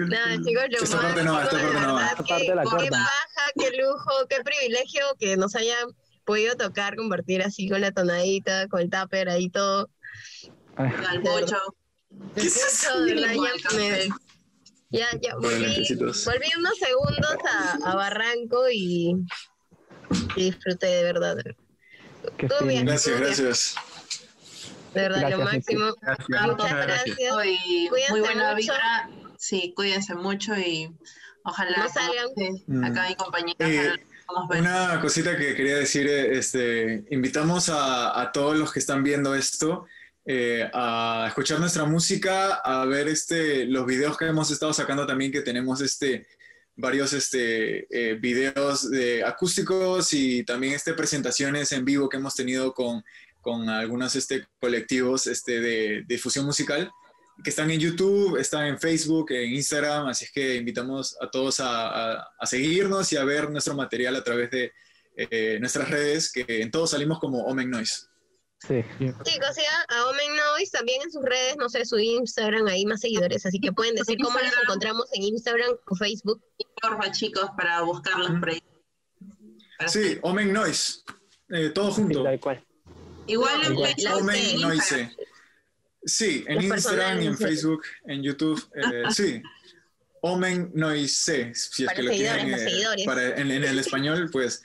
Nada, 0.09 0.35
chicos, 0.45 0.63
lo 0.69 0.77
Esta 0.83 0.97
parte 1.01 1.23
no 1.23 1.33
va, 1.33 1.43
esta 1.43 1.57
parte 1.57 1.73
no 1.73 1.73
va. 1.73 1.81
de 1.81 1.87
verdad, 1.87 2.05
Esta 2.11 2.23
parte 2.23 2.45
qué- 2.45 2.55
la 2.55 2.63
Qué 2.63 2.89
baja, 2.91 3.51
qué 3.57 3.71
lujo, 3.81 4.11
qué 4.29 4.41
privilegio 4.43 5.03
que 5.19 5.37
nos 5.37 5.55
hayan 5.55 5.89
podido 6.25 6.55
tocar, 6.55 6.95
compartir 6.95 7.41
así 7.41 7.67
con 7.67 7.81
la 7.81 7.91
tonadita, 7.91 8.67
con 8.67 8.81
el 8.81 8.89
tupper 8.91 9.29
ahí 9.29 9.49
todo. 9.49 9.89
Al 10.75 11.21
pocho. 11.23 11.57
Pucho, 12.35 12.99
de 13.05 13.13
verdad, 13.15 13.33
ya 13.33 13.77
me- 13.77 14.09
Ya, 14.93 15.07
ya, 15.21 15.35
volví, 15.35 15.87
volví 15.95 16.47
unos 16.57 16.77
segundos 16.77 17.35
a, 17.49 17.91
a 17.91 17.95
Barranco 17.95 18.69
y, 18.69 19.15
y 20.35 20.43
disfruté 20.51 20.87
de 20.87 21.03
verdad. 21.03 21.37
Qué 22.37 22.45
Estuvo 22.45 22.67
bien, 22.67 22.85
Gracias, 22.85 23.15
bien. 23.15 23.25
gracias. 23.27 23.75
De 24.93 25.01
verdad, 25.01 25.21
lo 25.31 25.37
Gracias, 25.37 25.53
máximo. 25.53 25.95
Gracias. 26.01 26.47
Muchas 26.47 26.71
gracias. 26.87 27.17
Y 27.45 27.87
Cuídense 27.87 28.11
muy 28.11 28.19
buena 28.19 28.53
mucho. 28.53 28.57
vibra. 28.73 29.09
Sí, 29.37 29.73
cuídense 29.75 30.15
mucho 30.15 30.53
y 30.57 30.93
ojalá 31.45 31.77
No 31.77 31.89
salgan. 31.89 32.27
Mm. 32.67 32.83
acá 32.83 33.07
mi 33.09 33.15
compañera. 33.15 33.55
Eh. 33.59 34.05
Una 34.59 34.99
cosita 35.01 35.37
que 35.37 35.55
quería 35.55 35.77
decir, 35.77 36.07
eh, 36.07 36.37
este, 36.37 37.03
invitamos 37.11 37.69
a, 37.69 38.19
a 38.21 38.31
todos 38.31 38.55
los 38.57 38.71
que 38.71 38.79
están 38.79 39.03
viendo 39.03 39.35
esto 39.35 39.85
eh, 40.25 40.69
a 40.73 41.25
escuchar 41.27 41.59
nuestra 41.59 41.85
música, 41.85 42.55
a 42.55 42.85
ver 42.85 43.07
este, 43.07 43.65
los 43.65 43.85
videos 43.85 44.17
que 44.17 44.25
hemos 44.25 44.51
estado 44.51 44.73
sacando 44.73 45.05
también, 45.07 45.31
que 45.31 45.41
tenemos 45.41 45.81
este, 45.81 46.27
varios 46.75 47.13
este, 47.13 47.87
eh, 47.89 48.15
videos 48.15 48.89
de 48.89 49.23
acústicos 49.23 50.13
y 50.13 50.43
también 50.43 50.73
este, 50.73 50.93
presentaciones 50.93 51.71
en 51.71 51.83
vivo 51.85 52.07
que 52.07 52.17
hemos 52.17 52.35
tenido 52.35 52.73
con, 52.73 53.03
con 53.41 53.67
algunos 53.69 54.15
este, 54.15 54.45
colectivos 54.59 55.27
este, 55.27 55.59
de, 55.59 56.03
difusión 56.07 56.45
musical 56.45 56.91
que 57.43 57.49
están 57.49 57.71
en 57.71 57.79
YouTube, 57.79 58.37
están 58.37 58.67
en 58.67 58.79
Facebook, 58.79 59.31
en 59.31 59.55
Instagram, 59.55 60.07
así 60.07 60.25
es 60.25 60.31
que 60.31 60.55
invitamos 60.57 61.17
a 61.19 61.31
todos 61.31 61.59
a, 61.59 61.87
a- 62.17 62.27
a 62.39 62.45
seguirnos 62.45 63.11
y 63.13 63.17
a 63.17 63.23
ver 63.23 63.49
nuestro 63.49 63.73
material 63.73 64.15
a 64.15 64.23
través 64.23 64.51
de 64.51 64.71
eh, 65.17 65.57
nuestras 65.59 65.89
redes, 65.89 66.31
que 66.31 66.61
en 66.61 66.69
todos 66.69 66.91
salimos 66.91 67.19
como 67.19 67.43
Omen 67.45 67.71
Noise. 67.71 68.10
Sí. 68.67 68.83
Chicos, 68.99 69.55
sigan 69.55 69.85
a 69.89 70.05
Omen 70.09 70.35
Noise 70.35 70.71
también 70.71 71.01
en 71.01 71.11
sus 71.11 71.23
redes, 71.23 71.57
no 71.57 71.67
sé, 71.67 71.83
su 71.83 71.97
Instagram, 71.97 72.67
ahí 72.67 72.85
más 72.85 73.01
seguidores, 73.01 73.43
así 73.45 73.59
que 73.59 73.71
pueden 73.71 73.95
decir 73.95 74.17
cómo 74.23 74.37
los 74.37 74.53
encontramos 74.63 75.05
en 75.13 75.23
Instagram 75.23 75.71
o 75.87 75.95
Facebook. 75.95 76.39
Porfa, 76.81 77.11
chicos, 77.11 77.49
para 77.57 77.81
buscarlos 77.81 78.29
por 78.39 78.49
ahí. 78.51 78.61
Para 79.79 79.89
Sí, 79.89 80.19
Omen 80.21 80.53
Noise, 80.53 81.01
eh, 81.49 81.69
todo 81.73 81.91
junto. 81.91 82.23
tal 82.23 82.39
cual. 82.39 82.63
Igual 83.25 83.63
en 83.65 83.73
Igual. 83.73 83.93
Facebook, 83.95 84.11
en 84.11 84.21
Omen. 84.23 84.61
Noise. 84.61 85.09
Sí, 86.05 86.43
en 86.47 86.55
Los 86.55 86.63
Instagram 86.65 87.21
y 87.21 87.25
en. 87.27 87.37
Facebook, 87.37 87.81
en 88.05 88.21
YouTube, 88.23 88.63
eh, 88.75 89.03
sí. 89.15 89.41
Omen 90.21 90.69
Noise, 90.75 91.51
si 91.55 91.83
es 91.83 91.87
Para 91.87 91.95
que 91.95 92.03
lo 92.03 92.11
los 92.11 92.19
eh, 92.19 92.57
seguidores. 92.69 93.05
para- 93.05 93.37
en, 93.39 93.49
en 93.49 93.63
el 93.63 93.79
español, 93.85 94.29
pues 94.31 94.61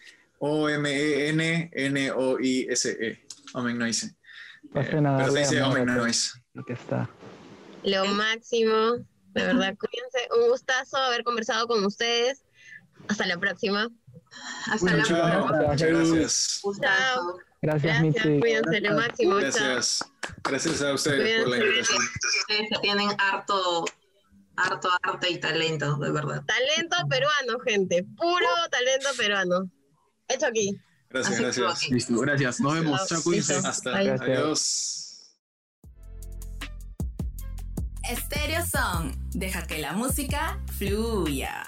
O-M-E-N-N-O-I-S-E, 1.79 3.26
Omen 3.57 3.79
Noise. 3.79 4.15
Pasen 4.73 5.07
a 5.07 5.17
pero 5.17 5.33
se 5.33 5.39
dice 5.41 5.63
Omen 5.63 5.89
a 5.89 5.95
todo 5.95 6.05
Noise. 6.05 6.31
lo 6.55 6.65
que 6.65 6.73
está. 6.75 7.09
Lo 7.85 8.05
máximo, 8.07 8.97
de 9.33 9.43
verdad, 9.45 9.75
cuídense. 9.79 10.29
Un 10.39 10.51
gustazo 10.51 10.97
haber 10.99 11.25
conversado 11.25 11.67
con 11.67 11.85
ustedes. 11.85 12.43
Hasta 13.09 13.27
la 13.27 13.39
próxima. 13.39 13.89
Hasta 14.71 14.93
la 14.97 15.05
Chao, 15.05 15.47
próxima. 15.47 15.69
muchas 15.73 15.89
gracias. 15.89 16.61
Gustazo. 16.63 17.39
Gracias, 17.63 18.03
Gracias, 18.03 18.41
cuídense, 18.41 18.81
lo 18.81 18.97
máximo. 18.97 19.33
Chao. 19.41 19.41
Gracias. 19.41 20.05
Gracias 20.45 20.83
a 20.83 20.93
ustedes 20.93 21.41
por 21.43 21.49
la 21.49 21.57
invitación. 21.59 22.03
Ustedes 22.41 22.69
que 22.71 22.79
tienen 22.83 23.09
harto, 23.19 23.85
harto 24.57 24.89
arte 25.03 25.31
y 25.31 25.39
talento, 25.41 25.97
de 25.97 26.11
verdad. 26.13 26.43
Talento 26.45 26.97
peruano, 27.09 27.59
gente. 27.65 28.05
Puro 28.17 28.47
talento 28.71 29.09
peruano. 29.17 29.71
Hecho 30.29 30.47
aquí. 30.47 30.79
Gracias, 31.11 31.41
gracias. 31.41 31.91
Listo, 31.91 32.19
gracias. 32.21 32.61
Nos 32.61 32.75
vemos. 32.75 33.07
Chao, 33.07 33.23
cuídense. 33.23 33.55
Hasta. 33.57 33.91
Gracias. 33.91 34.21
adiós. 34.21 35.07
Estéreo 38.11 38.65
Song. 38.67 39.13
Deja 39.35 39.67
que 39.67 39.79
la 39.79 39.93
música 39.93 40.61
fluya. 40.79 41.65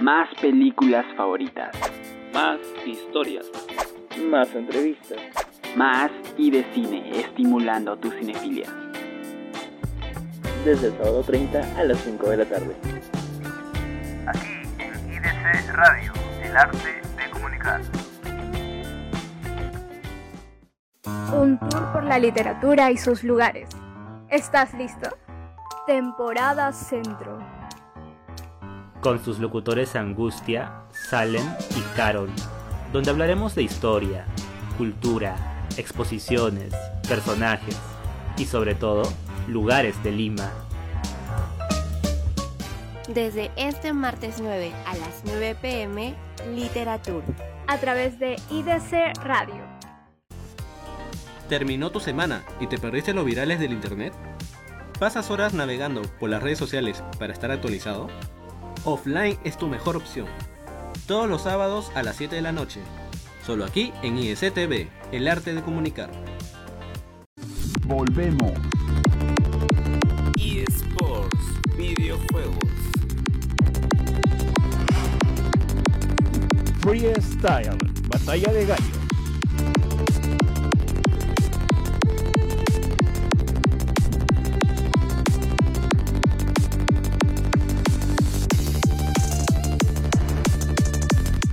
Más 0.00 0.28
películas 0.40 1.04
favoritas. 1.16 1.76
Más 2.32 2.60
historias. 2.86 3.46
Más 4.30 4.48
entrevistas. 4.54 5.47
Más 5.78 6.10
y 6.36 6.50
de 6.50 6.64
cine, 6.74 7.20
estimulando 7.20 7.96
tu 7.96 8.10
cinefilia. 8.10 8.66
Desde 10.64 10.88
el 10.88 10.92
sábado 10.94 11.22
30 11.22 11.78
a 11.78 11.84
las 11.84 12.00
5 12.00 12.30
de 12.30 12.36
la 12.36 12.44
tarde. 12.46 12.74
Aquí 14.26 14.48
en 14.80 15.12
IDC 15.12 15.72
Radio, 15.72 16.12
el 16.42 16.56
arte 16.56 17.00
de 17.16 17.30
comunicar. 17.30 17.80
Un 21.32 21.60
tour 21.60 21.92
por 21.92 22.02
la 22.02 22.18
literatura 22.18 22.90
y 22.90 22.96
sus 22.96 23.22
lugares. 23.22 23.68
¿Estás 24.30 24.74
listo? 24.74 25.16
Temporada 25.86 26.72
Centro. 26.72 27.38
con 29.00 29.24
sus 29.24 29.38
locutores 29.38 29.94
Angustia, 29.94 30.72
Salem 30.90 31.46
y 31.76 31.96
Carol, 31.96 32.30
donde 32.92 33.10
hablaremos 33.10 33.54
de 33.54 33.62
historia, 33.62 34.26
cultura, 34.76 35.36
exposiciones, 35.78 36.74
personajes 37.08 37.76
y 38.36 38.44
sobre 38.44 38.74
todo, 38.74 39.02
lugares 39.46 40.02
de 40.02 40.12
Lima. 40.12 40.52
Desde 43.08 43.50
este 43.56 43.94
martes 43.94 44.36
9 44.40 44.72
a 44.84 44.96
las 44.96 45.22
9 45.24 45.56
pm, 45.62 46.14
Literatura. 46.54 47.24
A 47.66 47.78
través 47.78 48.18
de 48.18 48.36
IDC 48.50 49.18
Radio. 49.22 49.62
¿Terminó 51.48 51.90
tu 51.90 52.00
semana 52.00 52.44
y 52.60 52.66
te 52.66 52.76
perdiste 52.78 53.14
los 53.14 53.24
virales 53.24 53.58
del 53.58 53.72
internet? 53.72 54.12
¿Pasas 54.98 55.30
horas 55.30 55.54
navegando 55.54 56.02
por 56.18 56.28
las 56.28 56.42
redes 56.42 56.58
sociales 56.58 57.02
para 57.18 57.32
estar 57.32 57.50
actualizado? 57.50 58.08
Offline 58.84 59.38
es 59.44 59.56
tu 59.56 59.68
mejor 59.68 59.96
opción. 59.96 60.26
Todos 61.06 61.28
los 61.28 61.42
sábados 61.42 61.90
a 61.94 62.02
las 62.02 62.16
7 62.16 62.36
de 62.36 62.42
la 62.42 62.52
noche. 62.52 62.80
Solo 63.48 63.64
aquí 63.64 63.94
en 64.02 64.18
ISTV, 64.18 64.88
el 65.10 65.26
arte 65.26 65.54
de 65.54 65.62
comunicar. 65.62 66.10
Volvemos. 67.86 68.52
eSports, 70.38 71.38
videojuegos. 71.74 72.58
Freestyle. 76.82 77.78
Batalla 78.10 78.52
de 78.52 78.66
gallos. 78.66 78.98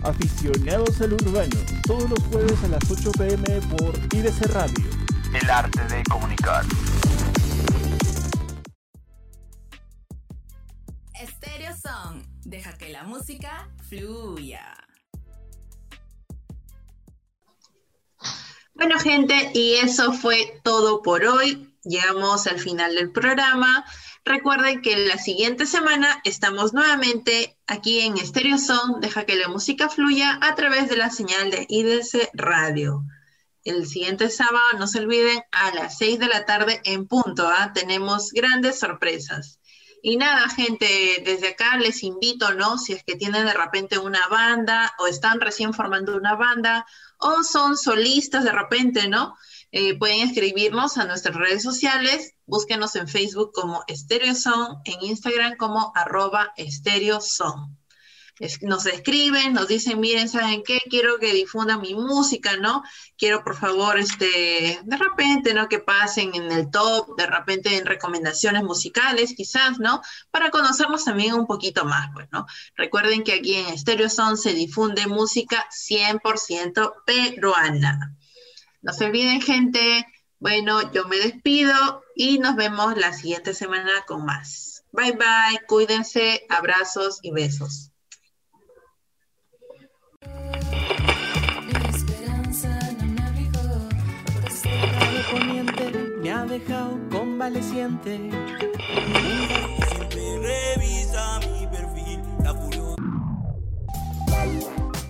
Aficionados 0.04 1.02
al 1.02 1.14
urbano, 1.14 1.75
todos 1.86 2.10
los 2.10 2.20
jueves 2.32 2.64
a 2.64 2.68
las 2.68 2.90
8 2.90 3.12
pm 3.12 3.62
por 3.78 3.96
IDC 4.14 4.48
Radio. 4.48 4.86
El 5.34 5.50
arte 5.50 5.84
de 5.88 6.04
comunicar. 6.10 6.66
Estéreo 11.14 11.76
Song. 11.76 12.24
música 13.06 13.70
fluya. 13.88 14.76
Bueno, 18.74 19.00
gente, 19.00 19.52
y 19.54 19.76
eso 19.76 20.12
fue 20.12 20.60
todo 20.64 21.02
por 21.02 21.24
hoy. 21.24 21.72
Llegamos 21.84 22.48
al 22.48 22.60
final 22.60 22.96
del 22.96 23.12
programa. 23.12 23.86
Recuerden 24.28 24.82
que 24.82 24.98
la 24.98 25.20
siguiente 25.20 25.68
semana 25.68 26.20
estamos 26.24 26.74
nuevamente 26.74 27.60
aquí 27.68 28.00
en 28.00 28.18
Stereo 28.18 28.58
Song. 28.58 29.00
Deja 29.00 29.24
que 29.24 29.36
la 29.36 29.50
música 29.50 29.88
fluya 29.88 30.40
a 30.42 30.56
través 30.56 30.90
de 30.90 30.98
la 30.98 31.12
señal 31.12 31.52
de 31.52 31.68
IDC 31.70 32.32
Radio. 32.34 33.04
El 33.64 33.86
siguiente 33.86 34.32
sábado, 34.32 34.66
no 34.80 34.88
se 34.88 35.02
olviden, 35.02 35.44
a 35.52 35.76
las 35.76 36.00
6 36.00 36.18
de 36.18 36.28
la 36.28 36.44
tarde 36.44 36.82
en 36.86 37.06
punto. 37.08 37.48
¿ah? 37.48 37.72
Tenemos 37.76 38.32
grandes 38.32 38.80
sorpresas. 38.80 39.60
Y 40.02 40.18
nada, 40.18 40.50
gente, 40.50 41.22
desde 41.24 41.50
acá 41.50 41.78
les 41.78 42.02
invito, 42.02 42.52
¿no? 42.56 42.80
Si 42.80 42.94
es 42.94 43.04
que 43.04 43.16
tienen 43.16 43.46
de 43.46 43.54
repente 43.54 44.00
una 44.00 44.28
banda 44.28 44.92
o 44.98 45.06
están 45.06 45.40
recién 45.40 45.72
formando 45.72 46.18
una 46.18 46.36
banda 46.36 46.88
o 47.20 47.44
son 47.44 47.78
solistas 47.78 48.44
de 48.44 48.52
repente, 48.52 49.08
¿no? 49.08 49.36
Eh, 49.72 49.98
pueden 49.98 50.22
escribirnos 50.22 50.98
a 50.98 51.06
nuestras 51.06 51.36
redes 51.36 51.64
sociales, 51.64 52.34
búsquenos 52.46 52.96
en 52.96 53.08
Facebook 53.08 53.52
como 53.54 53.84
Stereosong, 53.90 54.82
en 54.86 55.02
Instagram 55.02 55.58
como 55.58 55.92
arroba 55.96 56.54
Nos 58.62 58.86
escriben, 58.86 59.54
nos 59.54 59.68
dicen, 59.68 60.00
miren, 60.00 60.30
¿saben 60.30 60.64
qué? 60.64 60.80
Quiero 60.90 61.18
que 61.20 61.34
difundan 61.34 61.82
mi 61.82 61.94
música, 61.96 62.58
¿no? 62.58 62.84
Quiero, 63.18 63.44
por 63.44 63.58
favor, 63.58 63.98
este, 63.98 64.80
de 64.84 64.98
repente, 64.98 65.54
¿no? 65.54 65.68
Que 65.68 65.80
pasen 65.80 66.36
en 66.36 66.52
el 66.52 66.70
top, 66.70 67.18
de 67.18 67.26
repente 67.26 67.76
en 67.78 67.86
recomendaciones 67.86 68.64
musicales, 68.64 69.34
quizás, 69.36 69.80
¿no? 69.80 70.02
Para 70.32 70.52
conocernos 70.52 71.04
también 71.06 71.34
un 71.34 71.48
poquito 71.48 71.86
más, 71.86 72.10
pues, 72.14 72.28
¿no? 72.32 72.46
Recuerden 72.76 73.24
que 73.24 73.34
aquí 73.34 73.56
en 73.56 73.78
Stereo 73.78 74.10
Sound 74.10 74.38
se 74.38 74.54
difunde 74.54 75.08
música 75.08 75.66
100% 75.72 76.94
peruana. 77.06 78.16
No 78.86 78.94
se 78.94 79.06
olviden, 79.06 79.42
gente. 79.42 80.06
Bueno, 80.38 80.92
yo 80.94 81.08
me 81.08 81.18
despido 81.18 82.04
y 82.16 82.38
nos 82.38 82.56
vemos 82.56 82.96
la 82.96 83.14
siguiente 83.14 83.56
semana 83.56 83.92
con 84.06 84.24
más. 84.24 84.84
Bye 84.92 85.14
bye, 85.14 85.60
cuídense, 85.68 86.46
abrazos 86.50 87.18
y 87.24 87.32
besos. 87.32 87.90
Me 90.22 90.30
este 95.60 95.92
me 96.22 96.32
ha 96.32 96.46
dejado 96.46 97.00
convaleciente. 97.10 98.20
Revisa 100.44 101.40
mi 101.40 101.66
perfil, 101.68 102.22
la. 102.44 102.54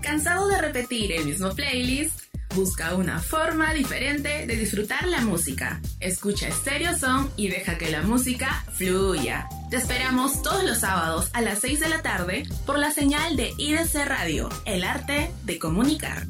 ¿Cansado 0.02 0.48
de 0.48 0.62
repetir 0.62 1.12
el 1.12 1.26
mismo 1.26 1.54
playlist? 1.54 2.25
Busca 2.56 2.96
una 2.96 3.20
forma 3.20 3.74
diferente 3.74 4.48
de 4.48 4.56
disfrutar 4.56 5.08
la 5.08 5.20
música. 5.20 5.82
Escucha 6.00 6.50
Stereo 6.50 6.98
Song 6.98 7.28
y 7.36 7.50
deja 7.50 7.78
que 7.78 7.92
la 7.92 8.02
música 8.02 8.64
fluya. 8.72 9.50
Te 9.70 9.76
esperamos 9.76 10.42
todos 10.42 10.64
los 10.64 10.78
sábados 10.78 11.30
a 11.34 11.42
las 11.42 11.60
6 11.60 11.82
de 11.82 11.90
la 11.90 12.02
tarde 12.02 12.48
por 12.66 12.80
la 12.80 12.92
señal 12.92 13.36
de 13.36 13.52
IDC 13.58 14.06
Radio, 14.06 14.48
el 14.64 14.86
arte 14.86 15.32
de 15.44 15.60
comunicar. 15.60 16.28